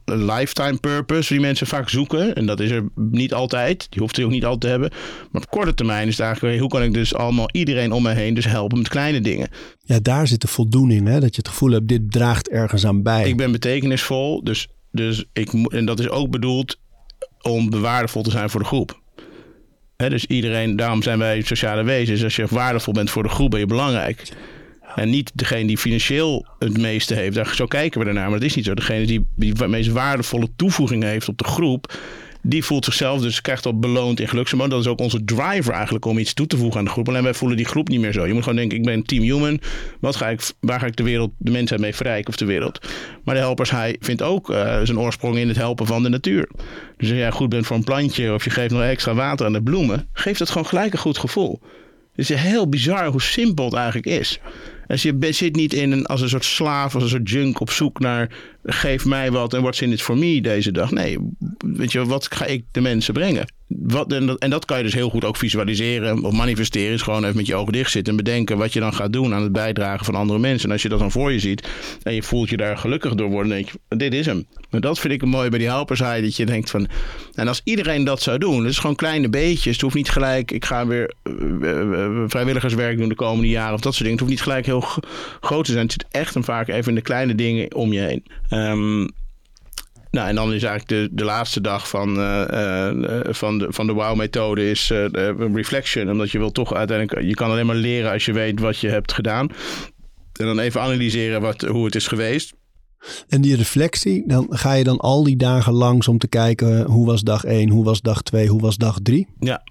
een 0.05 0.25
lifetime 0.25 0.77
purpose 0.77 1.33
die 1.33 1.43
mensen 1.43 1.67
vaak 1.67 1.89
zoeken. 1.89 2.35
En 2.35 2.47
dat 2.47 2.61
is 2.61 2.71
er 2.71 2.89
niet 2.95 3.35
altijd. 3.35 3.87
Die 3.91 4.01
hoeft 4.01 4.17
er 4.17 4.25
ook 4.25 4.31
niet 4.31 4.45
altijd 4.45 4.61
te 4.61 4.69
hebben. 4.69 4.91
Maar 5.31 5.43
op 5.43 5.51
korte 5.51 5.75
termijn 5.75 6.09
is 6.09 6.17
het 6.17 6.27
eigenlijk 6.27 6.61
hoe 6.61 6.69
kan 6.69 6.83
ik 6.83 6.95
dus 6.95 7.15
allemaal 7.15 7.49
iedereen 7.53 7.93
om 7.93 8.03
me 8.03 8.13
heen 8.13 8.35
dus 8.35 8.45
helpen 8.45 8.79
met 8.79 8.89
kleine 8.89 9.21
dingen. 9.21 9.49
Ja, 9.85 9.99
daar 10.01 10.27
zit 10.27 10.41
de 10.41 10.49
voldoening. 10.49 11.07
Hè? 11.07 11.21
Dat 11.21 11.35
je 11.35 11.41
het 11.41 11.49
gevoel 11.49 11.71
hebt, 11.71 11.89
dit 11.89 12.13
draagt 12.13 12.49
ergens 12.49 12.87
aan 12.87 13.03
bij. 13.03 13.29
Ik 13.29 13.37
ben 13.37 13.53
betekenisvol. 13.53 14.45
Dus, 14.45 14.69
dus 14.91 15.25
ik, 15.33 15.53
en 15.53 15.85
dat 15.85 16.01
is 16.01 16.09
ook 16.09 16.31
bedoeld 16.31 16.79
om 17.43 17.71
waardevol 17.71 18.23
te 18.23 18.31
zijn 18.31 18.51
voor 18.51 18.61
de 18.61 18.67
groep 18.67 19.02
dus 19.97 20.27
iedereen, 20.27 20.77
daarom 20.77 21.03
zijn 21.03 21.19
wij 21.19 21.43
sociale 21.43 21.83
wezens. 21.83 22.25
Als 22.25 22.37
je 22.37 22.47
waardevol 22.51 22.93
bent 22.93 23.11
voor 23.11 23.23
de 23.23 23.29
groep, 23.29 23.51
ben 23.51 23.61
je 23.61 23.67
belangrijk. 23.67 24.29
En 24.95 25.11
niet 25.11 25.31
degene 25.35 25.67
die 25.67 25.79
financieel 25.79 26.47
het 26.59 26.79
meeste 26.79 27.15
heeft. 27.15 27.35
Daar, 27.35 27.55
zo 27.55 27.67
kijken 27.67 28.01
we 28.01 28.07
ernaar. 28.07 28.31
Maar 28.31 28.39
dat 28.39 28.49
is 28.49 28.55
niet 28.55 28.65
zo. 28.65 28.75
Degene 28.75 29.07
die, 29.07 29.27
die 29.37 29.53
het 29.53 29.69
meest 29.69 29.91
waardevolle 29.91 30.49
toevoeging 30.57 31.03
heeft 31.03 31.29
op 31.29 31.39
de 31.39 31.45
groep 31.45 31.95
die 32.43 32.65
voelt 32.65 32.85
zichzelf 32.85 33.21
dus 33.21 33.41
krijgt 33.41 33.63
dat 33.63 33.81
beloond 33.81 34.21
in 34.21 34.29
gelukshormoon. 34.29 34.69
Dat 34.69 34.81
is 34.81 34.87
ook 34.87 35.01
onze 35.01 35.25
driver 35.25 35.73
eigenlijk 35.73 36.05
om 36.05 36.19
iets 36.19 36.35
toe 36.35 36.47
te 36.47 36.57
voegen 36.57 36.79
aan 36.79 36.85
de 36.85 36.91
groep. 36.91 37.09
Alleen 37.09 37.23
wij 37.23 37.35
voelen 37.35 37.57
die 37.57 37.67
groep 37.67 37.89
niet 37.89 38.01
meer 38.01 38.13
zo. 38.13 38.27
Je 38.27 38.33
moet 38.33 38.43
gewoon 38.43 38.59
denken, 38.59 38.79
ik 38.79 38.85
ben 38.85 39.03
team 39.03 39.23
human. 39.23 39.61
Wat 40.01 40.17
ga 40.17 40.29
ik, 40.29 40.51
waar 40.61 40.81
ga 40.81 40.87
ik 40.87 40.97
de 40.97 41.03
wereld, 41.03 41.31
de 41.39 41.51
mensheid 41.51 41.81
mee 41.81 41.95
verrijken 41.95 42.29
of 42.29 42.37
de 42.37 42.45
wereld? 42.45 42.87
Maar 43.25 43.35
de 43.35 43.41
helpers, 43.41 43.71
hij 43.71 43.97
vindt 44.01 44.23
ook 44.23 44.51
uh, 44.51 44.81
zijn 44.83 44.99
oorsprong 44.99 45.37
in 45.37 45.49
het 45.49 45.57
helpen 45.57 45.87
van 45.87 46.03
de 46.03 46.09
natuur. 46.09 46.49
Dus 46.97 47.09
als 47.09 47.19
jij 47.19 47.31
goed 47.31 47.49
bent 47.49 47.67
voor 47.67 47.77
een 47.77 47.85
plantje 47.85 48.35
of 48.35 48.45
je 48.45 48.51
geeft 48.51 48.73
nog 48.73 48.83
extra 48.83 49.15
water 49.15 49.47
aan 49.47 49.53
de 49.53 49.63
bloemen, 49.63 50.09
geeft 50.13 50.39
dat 50.39 50.51
gewoon 50.51 50.67
gelijk 50.67 50.93
een 50.93 50.99
goed 50.99 51.19
gevoel. 51.19 51.61
Het 52.15 52.31
is 52.31 52.39
heel 52.39 52.69
bizar 52.69 53.07
hoe 53.07 53.23
simpel 53.23 53.65
het 53.65 53.75
eigenlijk 53.75 54.07
is. 54.07 54.41
Dus 54.93 55.03
je 55.03 55.29
zit 55.31 55.57
niet 55.57 55.73
in 55.73 55.93
een, 55.93 56.07
als 56.07 56.21
een 56.21 56.29
soort 56.29 56.45
slaaf, 56.45 56.95
als 56.95 57.03
een 57.03 57.09
soort 57.09 57.31
junk 57.31 57.61
op 57.61 57.71
zoek 57.71 57.99
naar 57.99 58.31
geef 58.65 59.05
mij 59.05 59.31
wat 59.31 59.55
en 59.55 59.61
what's 59.61 59.81
in 59.81 59.93
it 59.93 60.03
for 60.03 60.19
me 60.19 60.41
deze 60.41 60.73
dag. 60.73 60.91
Nee, 60.91 61.19
weet 61.63 61.93
je, 61.93 62.05
wat 62.05 62.35
ga 62.35 62.45
ik 62.45 62.65
de 62.71 62.81
mensen 62.81 63.15
brengen? 63.15 63.53
Wat, 63.67 64.13
en, 64.13 64.27
dat, 64.27 64.39
en 64.39 64.51
dat 64.51 64.65
kan 64.65 64.77
je 64.77 64.83
dus 64.83 64.95
heel 64.95 65.11
goed 65.11 65.25
ook 65.25 65.37
visualiseren 65.37 66.25
of 66.25 66.33
manifesteren. 66.33 66.93
Is 66.93 67.03
gewoon 67.03 67.25
even 67.25 67.37
met 67.37 67.47
je 67.47 67.55
ogen 67.55 67.73
dicht 67.73 67.91
zitten 67.91 68.13
en 68.13 68.25
bedenken 68.25 68.59
wat 68.59 68.73
je 68.73 68.81
dan 68.81 68.95
gaat 68.95 69.13
doen 69.13 69.35
aan 69.35 69.43
het 69.43 69.53
bijdragen 69.53 70.05
van 70.05 70.15
andere 70.15 70.39
mensen. 70.39 70.67
En 70.67 70.73
als 70.73 70.83
je 70.83 70.89
dat 70.89 70.99
dan 70.99 71.11
voor 71.11 71.33
je 71.33 71.39
ziet 71.39 71.69
en 72.03 72.15
je 72.15 72.23
voelt 72.23 72.49
je 72.49 72.57
daar 72.57 72.79
gelukkig 72.79 73.15
door 73.15 73.29
worden, 73.29 73.49
dan 73.49 73.59
denk 73.59 73.71
je, 73.71 73.97
dit 73.97 74.15
is 74.15 74.27
hem. 74.27 74.47
Maar 74.71 74.81
dat 74.81 74.99
vind 74.99 75.13
ik 75.13 75.25
mooi 75.25 75.49
bij 75.49 75.59
die 75.59 75.69
helpershigh, 75.69 76.23
dat 76.23 76.37
je 76.37 76.47
denkt 76.47 76.71
van... 76.71 76.89
En 77.35 77.49
als 77.49 77.61
iedereen 77.65 78.05
dat 78.05 78.23
zou 78.23 78.39
doen, 78.39 78.63
dus 78.63 78.79
gewoon 78.79 78.97
kleine 78.97 79.29
beetjes. 79.29 79.73
Het 79.73 79.81
hoeft 79.81 79.95
niet 79.95 80.11
gelijk, 80.11 80.51
ik 80.51 80.65
ga 80.65 80.87
weer 80.87 81.15
uh, 81.25 82.25
vrijwilligerswerk 82.27 82.99
doen 82.99 83.09
de 83.09 83.15
komende 83.15 83.49
jaren 83.49 83.75
of 83.75 83.81
dat 83.81 83.95
soort 83.95 84.09
dingen. 84.09 84.19
Het 84.19 84.21
hoeft 84.21 84.33
niet 84.33 84.43
gelijk 84.43 84.67
heel 84.67 84.85
groot 85.41 85.65
te 85.65 85.73
zijn. 85.73 85.85
Het 85.85 85.93
zit 85.93 86.07
echt 86.11 86.35
en 86.35 86.45
vaak 86.45 86.69
even 86.69 86.89
in 86.89 86.95
de 86.95 87.01
kleine 87.01 87.35
dingen 87.35 87.75
om 87.75 87.93
je 87.93 88.01
heen. 88.01 88.25
Um, 88.51 89.11
nou, 90.13 90.29
en 90.29 90.35
dan 90.35 90.53
is 90.53 90.63
eigenlijk 90.63 90.89
de, 90.89 91.17
de 91.17 91.25
laatste 91.25 91.61
dag 91.61 91.89
van, 91.89 92.19
uh, 92.19 92.91
uh, 92.95 93.21
van 93.29 93.59
de, 93.59 93.67
van 93.69 93.87
de 93.87 93.93
WOW-methode 93.93 94.71
is 94.71 94.91
uh, 94.91 95.07
reflection. 95.55 96.11
Omdat 96.11 96.31
je 96.31 96.39
wil 96.39 96.53
toch 96.53 96.75
uiteindelijk, 96.75 97.27
je 97.27 97.35
kan 97.35 97.51
alleen 97.51 97.67
maar 97.67 97.77
leren 97.77 98.13
als 98.13 98.25
je 98.25 98.33
weet 98.33 98.61
wat 98.61 98.79
je 98.79 98.89
hebt 98.89 99.13
gedaan. 99.13 99.49
En 100.41 100.47
dan 100.47 100.59
even 100.59 100.81
analyseren 100.81 101.41
wat, 101.41 101.61
hoe 101.61 101.85
het 101.85 101.95
is 101.95 102.07
geweest. 102.07 102.53
En 103.29 103.41
die 103.41 103.57
reflectie, 103.57 104.25
dan 104.27 104.47
ga 104.51 104.73
je 104.73 104.85
dan 104.85 104.99
al 104.99 105.25
die 105.25 105.37
dagen 105.37 105.73
langs 105.73 106.09
om 106.09 106.19
te 106.19 106.29
kijken 106.29 106.85
hoe 106.85 107.07
was 107.07 107.23
dag 107.23 107.45
1, 107.45 107.71
hoe 107.71 107.85
was 107.85 108.01
dag 108.01 108.23
2, 108.23 108.49
hoe 108.49 108.61
was 108.61 108.77
dag 108.77 108.99
3? 109.03 109.27
Ja, 109.41 109.63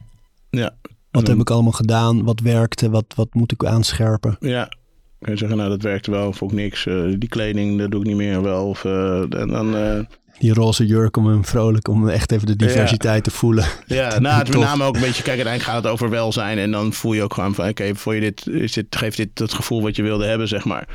ja. 0.49 0.75
Wat 1.11 1.27
heb 1.27 1.37
ik 1.37 1.49
allemaal 1.49 1.71
gedaan? 1.71 2.23
Wat 2.23 2.39
werkte? 2.39 2.89
Wat, 2.89 3.05
wat 3.15 3.33
moet 3.33 3.51
ik 3.51 3.65
aanscherpen? 3.65 4.35
Ja, 4.39 4.69
kun 5.19 5.31
je 5.31 5.37
zeggen, 5.37 5.57
nou 5.57 5.69
dat 5.69 5.81
werkte 5.81 6.11
wel 6.11 6.27
of 6.27 6.43
ook 6.43 6.51
niks. 6.51 6.85
Uh, 6.85 7.15
die 7.17 7.29
kleding, 7.29 7.79
dat 7.79 7.91
doe 7.91 7.99
ik 7.99 8.07
niet 8.07 8.15
meer 8.15 8.41
wel. 8.41 8.67
Of, 8.67 8.83
uh, 8.83 9.33
en 9.33 9.47
dan, 9.47 9.75
uh... 9.75 9.99
Die 10.39 10.53
roze 10.53 10.85
jurk 10.85 11.17
om 11.17 11.27
hem 11.27 11.45
vrolijk, 11.45 11.87
om 11.87 12.09
echt 12.09 12.31
even 12.31 12.47
de 12.47 12.55
diversiteit 12.55 13.23
te 13.23 13.31
voelen. 13.31 13.65
Ja, 13.85 14.19
nou, 14.19 14.37
het 14.37 14.49
met 14.49 14.59
name 14.59 14.83
ook 14.83 14.95
een 14.95 15.01
beetje, 15.01 15.23
kijk, 15.23 15.35
uiteindelijk 15.35 15.63
gaat 15.63 15.83
het 15.83 15.91
over 15.91 16.09
welzijn. 16.09 16.57
En 16.57 16.71
dan 16.71 16.93
voel 16.93 17.13
je 17.13 17.23
ook 17.23 17.33
gewoon 17.33 17.53
van, 17.53 17.69
oké, 17.69 17.87
okay, 17.91 18.15
je 18.15 18.21
dit, 18.21 18.47
is 18.47 18.73
dit, 18.73 18.95
geeft 18.95 19.17
dit 19.17 19.39
het 19.39 19.53
gevoel 19.53 19.81
wat 19.81 19.95
je 19.95 20.03
wilde 20.03 20.25
hebben, 20.25 20.47
zeg 20.47 20.65
maar. 20.65 20.87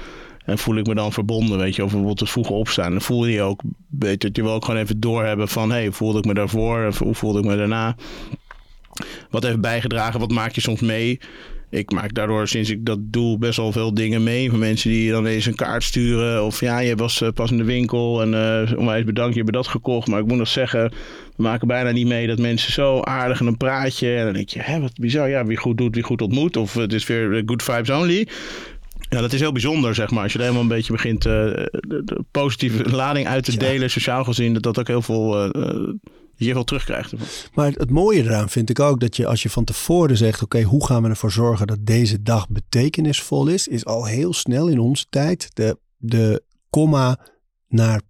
En 0.44 0.58
voel 0.58 0.76
ik 0.76 0.86
me 0.86 0.94
dan 0.94 1.12
verbonden, 1.12 1.58
weet 1.58 1.76
je, 1.76 1.82
of 1.82 1.88
bijvoorbeeld 1.88 2.20
het 2.20 2.30
vroeg 2.30 2.50
opstaan. 2.50 2.90
Dan 2.90 3.00
voel 3.00 3.26
je 3.26 3.42
ook, 3.42 3.60
weet 3.90 4.22
je, 4.22 4.28
je 4.32 4.42
wil 4.42 4.52
ook 4.52 4.64
gewoon 4.64 4.80
even 4.80 5.00
doorhebben 5.00 5.48
van, 5.48 5.70
hé, 5.70 5.76
hey, 5.76 5.92
voelde 5.92 6.18
ik 6.18 6.24
me 6.24 6.34
daarvoor? 6.34 6.86
Of 6.86 6.98
hoe 6.98 7.14
voelde 7.14 7.38
ik 7.38 7.44
me 7.44 7.56
daarna? 7.56 7.96
Wat 9.30 9.42
heeft 9.42 9.60
bijgedragen? 9.60 10.20
Wat 10.20 10.30
maak 10.30 10.52
je 10.52 10.60
soms 10.60 10.80
mee? 10.80 11.20
Ik 11.70 11.90
maak 11.90 12.14
daardoor, 12.14 12.48
sinds 12.48 12.70
ik 12.70 12.86
dat 12.86 12.98
doe, 13.00 13.38
best 13.38 13.56
wel 13.56 13.72
veel 13.72 13.94
dingen 13.94 14.22
mee. 14.22 14.50
Van 14.50 14.58
mensen 14.58 14.90
die 14.90 15.10
dan 15.10 15.26
eens 15.26 15.46
een 15.46 15.54
kaart 15.54 15.82
sturen. 15.82 16.44
Of 16.44 16.60
ja, 16.60 16.78
je 16.78 16.96
was 16.96 17.20
uh, 17.20 17.28
pas 17.34 17.50
in 17.50 17.56
de 17.56 17.64
winkel 17.64 18.22
en 18.22 18.32
uh, 18.32 18.78
onwijs 18.78 19.04
bedankt, 19.04 19.34
je 19.34 19.40
hebt 19.40 19.52
dat 19.52 19.66
gekocht. 19.66 20.08
Maar 20.08 20.20
ik 20.20 20.26
moet 20.26 20.38
nog 20.38 20.48
zeggen, 20.48 20.90
we 21.36 21.42
maken 21.42 21.68
bijna 21.68 21.90
niet 21.90 22.06
mee 22.06 22.26
dat 22.26 22.38
mensen 22.38 22.72
zo 22.72 23.00
aardig 23.00 23.40
in 23.40 23.46
een 23.46 23.56
praatje. 23.56 24.14
En 24.14 24.24
dan 24.24 24.32
denk 24.32 24.48
je, 24.48 24.60
hè, 24.60 24.80
wat 24.80 24.98
bizar. 24.98 25.28
Ja, 25.28 25.44
wie 25.44 25.56
goed 25.56 25.78
doet, 25.78 25.94
wie 25.94 26.04
goed 26.04 26.22
ontmoet. 26.22 26.56
Of 26.56 26.74
het 26.74 26.92
is 26.92 27.06
weer 27.06 27.42
good 27.46 27.62
vibes 27.62 27.90
only. 27.90 28.28
Ja, 29.08 29.20
dat 29.20 29.32
is 29.32 29.40
heel 29.40 29.52
bijzonder, 29.52 29.94
zeg 29.94 30.10
maar. 30.10 30.22
Als 30.22 30.32
je 30.32 30.38
er 30.38 30.44
helemaal 30.44 30.64
een 30.64 30.76
beetje 30.76 30.92
begint 30.92 31.26
uh, 31.26 31.32
de, 31.32 32.02
de, 32.04 32.24
positieve 32.30 32.90
lading 32.90 33.26
uit 33.26 33.44
te 33.44 33.56
delen, 33.56 33.90
sociaal 33.90 34.24
gezien, 34.24 34.52
dat 34.52 34.62
dat 34.62 34.78
ook 34.78 34.86
heel 34.86 35.02
veel 35.02 35.50
je 36.36 36.52
veel 36.52 36.64
terugkrijgt. 36.64 37.14
Maar 37.54 37.72
het, 37.72 37.90
mooie 37.90 38.22
eraan 38.22 38.48
vind 38.48 38.70
ik 38.70 38.80
ook 38.80 39.00
dat 39.00 39.16
je 39.16 39.26
als 39.26 39.42
je 39.42 39.50
van 39.50 39.64
tevoren 39.64 40.16
zegt: 40.16 40.42
oké, 40.42 40.62
hoe 40.62 40.86
gaan 40.86 41.02
we 41.02 41.08
ervoor 41.08 41.32
zorgen 41.32 41.66
dat 41.66 41.78
deze 41.80 42.22
dag 42.22 42.48
betekenisvol 42.48 43.46
is, 43.46 43.68
is 43.68 43.84
al 43.84 44.04
heel 44.04 44.32
snel 44.32 44.68
in 44.68 44.78
onze 44.78 45.06
tijd 45.10 45.48
de, 45.52 45.78
de 45.96 46.42
komma 46.70 47.18
naar 47.68 48.00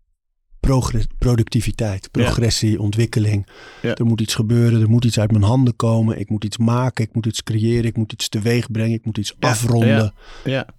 productiviteit, 1.19 2.11
progressie, 2.11 2.81
ontwikkeling. 2.81 3.47
Ja. 3.83 3.95
Er 3.95 4.07
moet 4.07 4.21
iets 4.21 4.35
gebeuren, 4.35 4.81
er 4.81 4.91
moet 4.91 5.05
iets 5.05 5.19
uit 5.19 5.31
mijn 5.31 5.45
handen 5.45 5.77
komen. 5.77 6.19
Ik 6.19 6.31
moet 6.31 6.45
iets 6.45 6.57
maken, 6.57 7.05
ik 7.05 7.15
moet 7.15 7.27
iets 7.27 7.43
creëren, 7.43 7.85
ik 7.85 7.97
moet 7.97 8.13
iets 8.13 8.29
teweeg 8.29 8.71
brengen, 8.71 8.95
ik 8.95 9.05
moet 9.05 9.19
iets 9.19 9.35
afronden, 9.41 10.15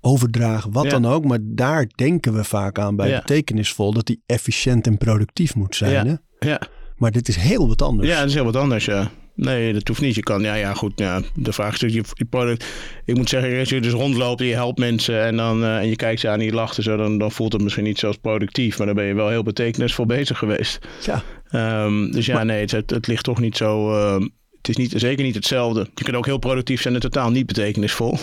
overdragen, 0.01 0.71
wat 0.71 0.89
dan 0.89 1.05
ook. 1.05 1.25
Maar 1.25 1.39
daar 1.41 1.87
denken 1.95 2.33
we 2.33 2.43
vaak 2.43 2.79
aan 2.79 2.95
bij 2.95 3.15
betekenisvol, 3.15 3.93
dat 3.93 4.05
die 4.05 4.21
efficiënt 4.25 4.87
en 4.87 4.97
productief 4.97 5.55
moet 5.55 5.75
zijn. 5.75 6.07
Hè? 6.07 6.49
Ja. 6.49 6.61
Maar 6.97 7.11
dit 7.11 7.27
is 7.27 7.35
heel 7.35 7.67
wat 7.67 7.81
anders. 7.81 8.09
Ja, 8.09 8.19
het 8.19 8.27
is 8.27 8.33
heel 8.33 8.43
wat 8.43 8.55
anders, 8.55 8.85
ja. 8.85 9.11
Nee, 9.37 9.73
dat 9.73 9.87
hoeft 9.87 10.01
niet. 10.01 10.15
Je 10.15 10.23
kan, 10.23 10.41
ja, 10.41 10.53
ja, 10.53 10.73
goed. 10.73 10.91
Ja, 10.95 11.21
de 11.35 11.53
vraag 11.53 11.73
is 11.73 11.93
je, 11.93 12.03
je 12.13 12.25
product. 12.25 12.65
Ik 13.05 13.15
moet 13.15 13.29
zeggen, 13.29 13.59
als 13.59 13.69
je 13.69 13.81
dus 13.81 13.91
rondloopt 13.91 14.41
en 14.41 14.47
je 14.47 14.53
helpt 14.53 14.79
mensen 14.79 15.23
en, 15.23 15.37
dan, 15.37 15.63
uh, 15.63 15.77
en 15.77 15.87
je 15.87 15.95
kijkt 15.95 16.19
ze 16.19 16.29
aan 16.29 16.39
en 16.39 16.45
je 16.45 16.51
lacht 16.51 16.75
zo, 16.75 16.97
dan, 16.97 17.17
dan 17.17 17.31
voelt 17.31 17.53
het 17.53 17.61
misschien 17.61 17.83
niet 17.83 17.99
zoals 17.99 18.17
productief. 18.17 18.77
Maar 18.77 18.87
dan 18.87 18.95
ben 18.95 19.05
je 19.05 19.13
wel 19.13 19.29
heel 19.29 19.43
betekenisvol 19.43 20.05
bezig 20.05 20.37
geweest. 20.37 20.87
Ja. 21.05 21.23
Um, 21.83 22.11
dus 22.11 22.25
ja, 22.25 22.33
maar, 22.33 22.45
nee, 22.45 22.59
het, 22.59 22.71
het, 22.71 23.07
ligt 23.07 23.23
toch 23.23 23.39
niet 23.39 23.57
zo. 23.57 23.91
Uh, 23.91 24.25
het 24.67 24.77
is 24.77 24.89
niet, 24.89 25.01
zeker 25.01 25.23
niet 25.23 25.35
hetzelfde. 25.35 25.87
Je 25.95 26.03
kunt 26.03 26.15
ook 26.15 26.25
heel 26.25 26.37
productief 26.37 26.81
zijn 26.81 26.93
en 26.93 26.99
totaal 26.99 27.31
niet 27.31 27.45
betekenisvol. 27.45 28.11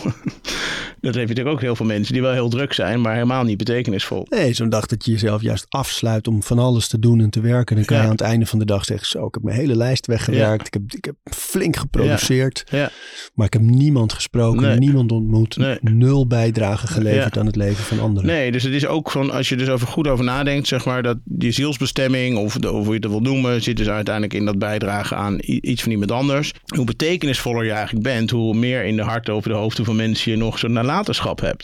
dat 1.00 1.14
je 1.14 1.20
natuurlijk 1.20 1.48
ook 1.48 1.60
heel 1.60 1.76
veel 1.76 1.86
mensen 1.86 2.12
die 2.12 2.22
wel 2.22 2.32
heel 2.32 2.48
druk 2.48 2.72
zijn, 2.72 3.00
maar 3.00 3.12
helemaal 3.12 3.44
niet 3.44 3.56
betekenisvol. 3.56 4.26
Nee, 4.28 4.52
zo'n 4.52 4.68
dag 4.68 4.86
dat 4.86 5.04
je 5.04 5.10
jezelf 5.10 5.42
juist 5.42 5.66
afsluit 5.68 6.28
om 6.28 6.42
van 6.42 6.58
alles 6.58 6.88
te 6.88 6.98
doen 6.98 7.20
en 7.20 7.30
te 7.30 7.40
werken. 7.40 7.76
Dan 7.76 7.84
kan 7.84 7.96
je 7.96 8.02
aan 8.02 8.10
het 8.10 8.20
einde 8.20 8.46
van 8.46 8.58
de 8.58 8.64
dag 8.64 8.84
zeggen, 8.84 9.06
zo, 9.06 9.26
ik 9.26 9.34
heb 9.34 9.42
mijn 9.42 9.56
hele 9.56 9.76
lijst 9.76 10.06
weggewerkt. 10.06 10.66
Ik, 10.66 10.72
heb, 10.72 10.82
ik 10.92 11.04
heb 11.04 11.16
flink 11.24 11.76
geproduceerd. 11.76 12.64
Ja. 12.70 12.90
Maar 13.34 13.46
ik 13.46 13.52
heb 13.52 13.62
niemand 13.62 14.12
gesproken, 14.12 14.78
niemand 14.78 15.12
ontmoet. 15.12 15.56
Nul 15.80 16.26
bijdrage 16.26 16.86
geleverd 16.86 17.38
aan 17.38 17.46
het 17.46 17.56
leven 17.56 17.84
van 17.84 18.00
anderen. 18.00 18.26
Nee, 18.28 18.52
dus 18.52 18.62
het 18.62 18.72
is 18.72 18.86
ook 18.86 19.10
van, 19.10 19.30
als 19.30 19.48
je 19.48 19.56
dus 19.56 19.68
over 19.68 19.86
goed 19.86 20.08
over 20.08 20.24
nadenkt, 20.24 20.68
zeg 20.68 20.84
maar, 20.84 21.02
dat 21.02 21.18
die 21.24 21.52
zielsbestemming, 21.52 22.36
of, 22.36 22.58
de, 22.58 22.72
of 22.72 22.84
hoe 22.84 22.94
je 22.94 23.00
het 23.00 23.10
wil 23.10 23.20
noemen, 23.20 23.62
zit 23.62 23.76
dus 23.76 23.88
uiteindelijk 23.88 24.34
in 24.34 24.44
dat 24.44 24.58
bijdragen 24.58 25.16
aan 25.16 25.38
iets 25.40 25.82
van 25.82 25.92
iemand 25.92 26.12
anders. 26.12 26.33
Hoe 26.76 26.84
betekenisvoller 26.84 27.64
je 27.64 27.70
eigenlijk 27.70 28.04
bent, 28.04 28.30
hoe 28.30 28.54
meer 28.54 28.84
in 28.84 28.96
de 28.96 29.02
harten 29.02 29.34
over 29.34 29.50
de 29.50 29.56
hoofden 29.56 29.84
van 29.84 29.96
mensen 29.96 30.30
je 30.30 30.36
nog 30.36 30.58
zo'n 30.58 30.72
nalatenschap 30.72 31.40
hebt. 31.40 31.62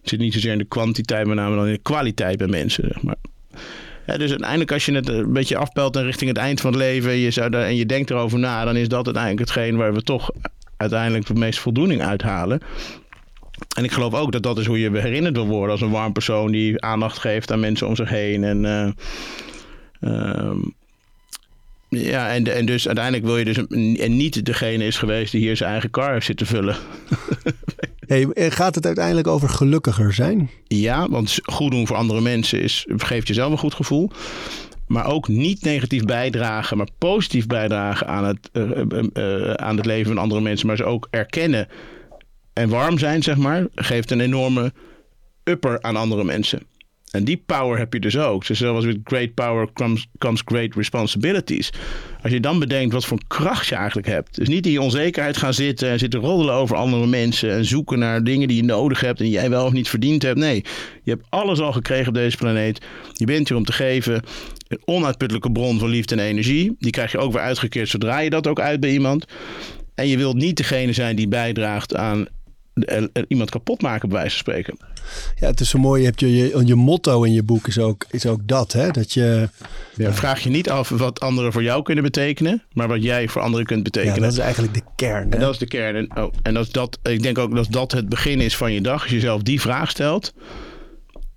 Het 0.00 0.10
zit 0.10 0.18
niet 0.18 0.32
zozeer 0.32 0.52
in 0.52 0.58
de 0.58 0.64
kwantiteit, 0.64 1.26
maar 1.26 1.36
name 1.36 1.56
dan 1.56 1.66
in 1.66 1.72
de 1.72 1.82
kwaliteit 1.82 2.38
bij 2.38 2.46
mensen. 2.46 2.88
Zeg 2.92 3.02
maar. 3.02 3.16
Dus 4.18 4.30
uiteindelijk 4.30 4.72
als 4.72 4.86
je 4.86 4.94
het 4.94 5.08
een 5.08 5.32
beetje 5.32 5.56
afpelt 5.56 5.96
en 5.96 6.04
richting 6.04 6.30
het 6.30 6.38
eind 6.38 6.60
van 6.60 6.70
het 6.70 6.80
leven 6.80 7.12
je 7.12 7.30
zou 7.30 7.56
en 7.56 7.76
je 7.76 7.86
denkt 7.86 8.10
erover 8.10 8.38
na, 8.38 8.64
dan 8.64 8.76
is 8.76 8.88
dat 8.88 9.04
uiteindelijk 9.04 9.48
hetgeen 9.48 9.76
waar 9.76 9.94
we 9.94 10.02
toch 10.02 10.30
uiteindelijk 10.76 11.26
de 11.26 11.34
meeste 11.34 11.60
voldoening 11.60 12.02
uithalen. 12.02 12.60
En 13.76 13.84
ik 13.84 13.92
geloof 13.92 14.14
ook 14.14 14.32
dat 14.32 14.42
dat 14.42 14.58
is 14.58 14.66
hoe 14.66 14.80
je 14.80 14.98
herinnerd 14.98 15.36
wil 15.36 15.46
worden 15.46 15.70
als 15.70 15.80
een 15.80 15.90
warm 15.90 16.12
persoon 16.12 16.52
die 16.52 16.82
aandacht 16.82 17.18
geeft 17.18 17.52
aan 17.52 17.60
mensen 17.60 17.86
om 17.86 17.96
zich 17.96 18.08
heen. 18.08 18.44
En 18.44 18.64
uh, 20.00 20.50
ja, 21.98 22.28
en, 22.28 22.54
en 22.54 22.66
dus 22.66 22.86
uiteindelijk 22.86 23.24
wil 23.24 23.36
je 23.36 23.44
dus 23.44 23.56
en 23.98 24.16
niet 24.16 24.46
degene 24.46 24.84
is 24.84 24.98
geweest 24.98 25.32
die 25.32 25.40
hier 25.40 25.56
zijn 25.56 25.70
eigen 25.70 25.90
car 25.90 26.12
heeft 26.12 26.26
zitten 26.26 26.46
vullen. 26.46 26.76
hey, 28.06 28.26
gaat 28.34 28.74
het 28.74 28.86
uiteindelijk 28.86 29.26
over 29.26 29.48
gelukkiger 29.48 30.12
zijn? 30.12 30.50
Ja, 30.66 31.08
want 31.08 31.38
goed 31.42 31.70
doen 31.70 31.86
voor 31.86 31.96
andere 31.96 32.20
mensen 32.20 32.60
is, 32.60 32.86
geeft 32.96 33.28
jezelf 33.28 33.52
een 33.52 33.58
goed 33.58 33.74
gevoel. 33.74 34.10
Maar 34.86 35.06
ook 35.06 35.28
niet 35.28 35.62
negatief 35.62 36.04
bijdragen, 36.04 36.76
maar 36.76 36.88
positief 36.98 37.46
bijdragen 37.46 38.06
aan 38.06 38.24
het, 38.24 38.50
uh, 38.52 38.70
uh, 39.14 39.52
aan 39.52 39.76
het 39.76 39.86
leven 39.86 40.12
van 40.12 40.22
andere 40.22 40.40
mensen. 40.40 40.66
Maar 40.66 40.76
ze 40.76 40.84
ook 40.84 41.08
erkennen 41.10 41.68
en 42.52 42.68
warm 42.68 42.98
zijn, 42.98 43.22
zeg 43.22 43.36
maar, 43.36 43.66
geeft 43.74 44.10
een 44.10 44.20
enorme 44.20 44.72
upper 45.44 45.82
aan 45.82 45.96
andere 45.96 46.24
mensen. 46.24 46.62
En 47.12 47.24
die 47.24 47.42
power 47.46 47.78
heb 47.78 47.92
je 47.92 48.00
dus 48.00 48.18
ook. 48.18 48.46
Dus 48.46 48.58
zoals 48.58 48.84
with 48.84 48.98
great 49.04 49.34
power 49.34 49.72
comes, 49.72 50.06
comes 50.18 50.42
great 50.44 50.74
responsibilities. 50.74 51.70
Als 52.22 52.32
je 52.32 52.40
dan 52.40 52.58
bedenkt 52.58 52.92
wat 52.92 53.04
voor 53.04 53.18
kracht 53.26 53.66
je 53.66 53.74
eigenlijk 53.74 54.06
hebt. 54.06 54.34
Dus 54.34 54.48
niet 54.48 54.66
in 54.66 54.78
onzekerheid 54.78 55.36
gaan 55.36 55.54
zitten 55.54 55.88
en 55.88 55.98
zitten 55.98 56.20
roddelen 56.20 56.54
over 56.54 56.76
andere 56.76 57.06
mensen. 57.06 57.52
En 57.52 57.64
zoeken 57.64 57.98
naar 57.98 58.24
dingen 58.24 58.48
die 58.48 58.56
je 58.56 58.64
nodig 58.64 59.00
hebt 59.00 59.20
en 59.20 59.28
jij 59.28 59.50
wel 59.50 59.66
of 59.66 59.72
niet 59.72 59.88
verdiend 59.88 60.22
hebt. 60.22 60.38
Nee, 60.38 60.64
je 61.02 61.10
hebt 61.10 61.26
alles 61.28 61.60
al 61.60 61.72
gekregen 61.72 62.08
op 62.08 62.14
deze 62.14 62.36
planeet. 62.36 62.84
Je 63.12 63.24
bent 63.24 63.48
hier 63.48 63.56
om 63.56 63.64
te 63.64 63.72
geven. 63.72 64.22
Een 64.68 64.82
onuitputtelijke 64.84 65.52
bron 65.52 65.78
van 65.78 65.88
liefde 65.88 66.14
en 66.14 66.24
energie. 66.24 66.76
Die 66.78 66.90
krijg 66.90 67.12
je 67.12 67.18
ook 67.18 67.32
weer 67.32 67.42
uitgekeerd 67.42 67.88
zodra 67.88 68.18
je 68.18 68.30
dat 68.30 68.46
ook 68.46 68.60
uit 68.60 68.80
bij 68.80 68.90
iemand. 68.90 69.24
En 69.94 70.08
je 70.08 70.16
wilt 70.16 70.36
niet 70.36 70.56
degene 70.56 70.92
zijn 70.92 71.16
die 71.16 71.28
bijdraagt 71.28 71.96
aan 71.96 72.26
iemand 73.28 73.50
kapot 73.50 73.82
maken, 73.82 74.08
bij 74.08 74.18
wijze 74.18 74.30
van 74.30 74.38
spreken. 74.38 74.76
Ja, 75.34 75.46
het 75.46 75.60
is 75.60 75.68
zo 75.68 75.78
mooi. 75.78 76.00
Je, 76.00 76.06
hebt 76.06 76.20
je, 76.20 76.36
je, 76.36 76.62
je 76.64 76.74
motto 76.74 77.22
in 77.22 77.32
je 77.32 77.42
boek 77.42 77.66
is 77.66 77.78
ook, 77.78 78.06
is 78.10 78.26
ook 78.26 78.40
dat. 78.44 78.72
Hè? 78.72 78.90
dat 78.90 79.12
je, 79.12 79.48
ja. 79.96 80.12
vraag 80.12 80.40
je 80.40 80.50
niet 80.50 80.70
af 80.70 80.88
wat 80.88 81.20
anderen 81.20 81.52
voor 81.52 81.62
jou 81.62 81.82
kunnen 81.82 82.04
betekenen, 82.04 82.62
maar 82.72 82.88
wat 82.88 83.02
jij 83.02 83.28
voor 83.28 83.42
anderen 83.42 83.66
kunt 83.66 83.82
betekenen. 83.82 84.14
Ja, 84.14 84.20
dat 84.20 84.32
is 84.32 84.38
eigenlijk 84.38 84.74
de 84.74 84.82
kern. 84.96 85.28
Hè? 85.30 85.34
En 85.34 85.40
dat 85.40 85.52
is 85.52 85.58
de 85.58 85.66
kern. 85.66 85.96
En, 85.96 86.22
oh, 86.22 86.32
en 86.42 86.54
dat, 86.54 86.72
dat, 86.72 86.98
ik 87.02 87.22
denk 87.22 87.38
ook 87.38 87.54
dat 87.54 87.66
dat 87.70 87.92
het 87.92 88.08
begin 88.08 88.40
is 88.40 88.56
van 88.56 88.72
je 88.72 88.80
dag. 88.80 89.00
Als 89.00 89.10
je 89.10 89.16
jezelf 89.16 89.42
die 89.42 89.60
vraag 89.60 89.90
stelt. 89.90 90.34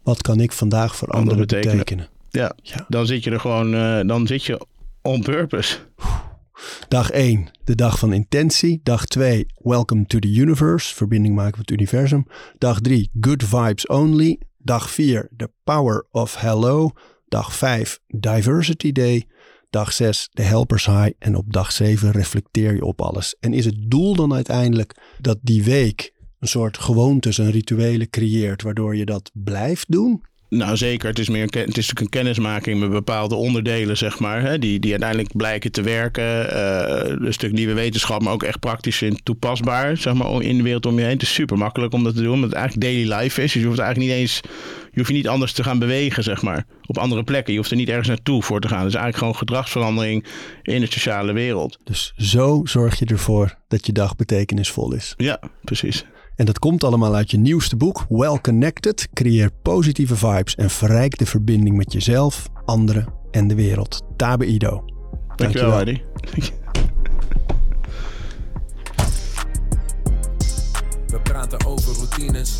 Wat 0.04 0.21
kan 0.21 0.39
ik 0.39 0.52
vandaag 0.52 0.95
voor 0.95 1.08
anderen, 1.08 1.39
betekenen? 1.39 1.78
betekenen? 1.78 2.08
Ja, 2.30 2.56
ja, 2.62 2.86
dan 2.88 3.06
zit 3.06 3.24
je 3.24 3.32
er 3.32 3.39
gewoon, 3.39 3.74
uh, 3.74 4.00
dan 4.08 4.28
zit 4.28 4.43
je 4.43 4.65
on 5.02 5.21
purpose. 5.21 5.78
Dag 6.88 7.10
1, 7.10 7.48
de 7.63 7.76
dag 7.76 8.00
van 8.00 8.13
intentie. 8.13 8.80
Dag 8.84 9.06
2, 9.06 9.46
welcome 9.63 10.06
to 10.06 10.20
the 10.20 10.28
universe. 10.28 10.96
Verbinding 10.96 11.36
maken 11.36 11.58
met 11.58 11.70
het 11.70 11.80
universum. 11.80 12.26
Dag 12.58 12.82
3, 12.82 13.10
good 13.22 13.44
vibes 13.44 13.88
only. 13.88 14.39
Dag 14.58 14.89
4, 14.89 15.30
the 15.38 15.52
power 15.63 16.08
of 16.12 16.36
hello. 16.36 16.91
Dag 17.28 17.56
5, 17.56 18.00
diversity 18.08 18.91
day. 18.91 19.28
Dag 19.70 19.94
6, 19.94 20.30
de 20.32 20.41
helpers 20.41 20.86
high. 20.86 21.12
En 21.20 21.36
op 21.36 21.54
dag 21.54 21.72
7 21.72 22.12
reflecteer 22.12 22.76
je 22.76 22.86
op 22.86 23.02
alles. 23.02 23.36
En 23.39 23.54
is 23.54 23.65
het 23.65 23.91
doel 23.91 24.15
dan 24.15 24.34
uiteindelijk 24.34 24.96
dat 25.22 25.38
die 25.41 25.63
week 25.63 26.13
een 26.39 26.48
soort 26.48 26.78
gewoontes 26.78 27.38
en 27.38 27.52
rituelen 27.52 28.10
creëert, 28.10 28.62
waardoor 28.62 28.96
je 28.96 29.06
dat 29.06 29.32
blijft 29.34 29.91
doen? 29.91 30.24
Nou, 30.49 30.77
zeker. 30.77 31.10
Het 31.10 31.19
is, 31.19 31.29
meer 31.29 31.41
een, 31.41 31.49
het 31.60 31.77
is 31.77 31.88
natuurlijk 31.88 31.99
een 31.99 32.10
kennismaking 32.10 32.79
met 32.79 32.89
bepaalde 32.89 33.36
onderdelen, 33.36 33.97
zeg 33.97 34.19
maar. 34.19 34.41
Hè, 34.41 34.60
die, 34.60 34.79
die 34.79 34.91
uiteindelijk 34.91 35.36
blijken 35.36 35.71
te 35.71 35.81
werken. 35.81 36.23
Uh, 36.23 37.25
een 37.25 37.34
stuk 37.34 37.51
nieuwe 37.51 37.73
wetenschap, 37.73 38.21
maar 38.21 38.34
ook 38.34 38.43
echt 38.43 38.60
praktisch 38.60 39.01
en 39.01 39.23
toepasbaar, 39.23 39.97
zeg 39.97 40.13
maar, 40.13 40.41
in 40.41 40.58
de 40.58 40.63
wereld 40.63 40.86
om 40.86 40.97
je 40.97 41.03
heen. 41.03 41.13
Het 41.13 41.21
is 41.21 41.34
super 41.34 41.58
makkelijk 41.58 41.93
om 41.93 42.03
dat 42.03 42.15
te 42.15 42.21
doen, 42.21 42.34
omdat 42.34 42.49
het 42.49 42.60
eigenlijk 42.60 42.88
daily 42.88 43.21
life 43.21 43.43
is. 43.43 43.51
Dus 43.51 43.62
je 43.62 43.67
hoeft 43.67 43.79
eigenlijk 43.79 44.12
niet 44.12 44.19
eens, 44.19 44.39
je 44.91 44.99
hoeft 44.99 45.08
je 45.08 45.15
niet 45.15 45.27
anders 45.27 45.53
te 45.53 45.63
gaan 45.63 45.79
bewegen, 45.79 46.23
zeg 46.23 46.41
maar, 46.41 46.65
op 46.86 46.97
andere 46.97 47.23
plekken. 47.23 47.53
Je 47.53 47.60
hoeft 47.60 47.71
er 47.71 47.77
niet 47.77 47.89
ergens 47.89 48.08
naartoe 48.08 48.43
voor 48.43 48.60
te 48.60 48.67
gaan. 48.67 48.79
Het 48.79 48.88
is 48.88 48.93
eigenlijk 48.93 49.17
gewoon 49.17 49.36
gedragsverandering 49.36 50.25
in 50.62 50.81
de 50.81 50.91
sociale 50.91 51.34
wereld. 51.34 51.79
Dus 51.84 52.13
zo 52.17 52.62
zorg 52.63 52.99
je 52.99 53.05
ervoor 53.05 53.58
dat 53.67 53.86
je 53.86 53.91
dag 53.91 54.15
betekenisvol 54.15 54.93
is. 54.93 55.13
Ja, 55.17 55.39
precies. 55.63 56.05
En 56.36 56.45
dat 56.45 56.60
komt 56.60 56.84
allemaal 56.84 57.15
uit 57.15 57.32
je 57.32 57.38
nieuwste 57.38 57.76
boek, 57.76 58.06
Well 58.10 58.39
Connected. 58.41 59.08
Creëer 59.13 59.50
positieve 59.62 60.15
vibes 60.15 60.56
en 60.56 60.69
verrijk 60.69 61.17
de 61.17 61.26
verbinding 61.26 61.78
met 61.78 61.93
jezelf, 61.93 62.50
anderen 62.65 63.08
en 63.32 63.48
de 63.48 63.56
wereld. 63.56 64.02
Tabe 64.15 64.45
Ido. 64.45 64.86
Dankjewel, 65.36 65.86
Dankjewel. 65.86 66.04
We 71.08 71.19
praten 71.24 71.65
over 71.65 71.93
routines 71.93 72.60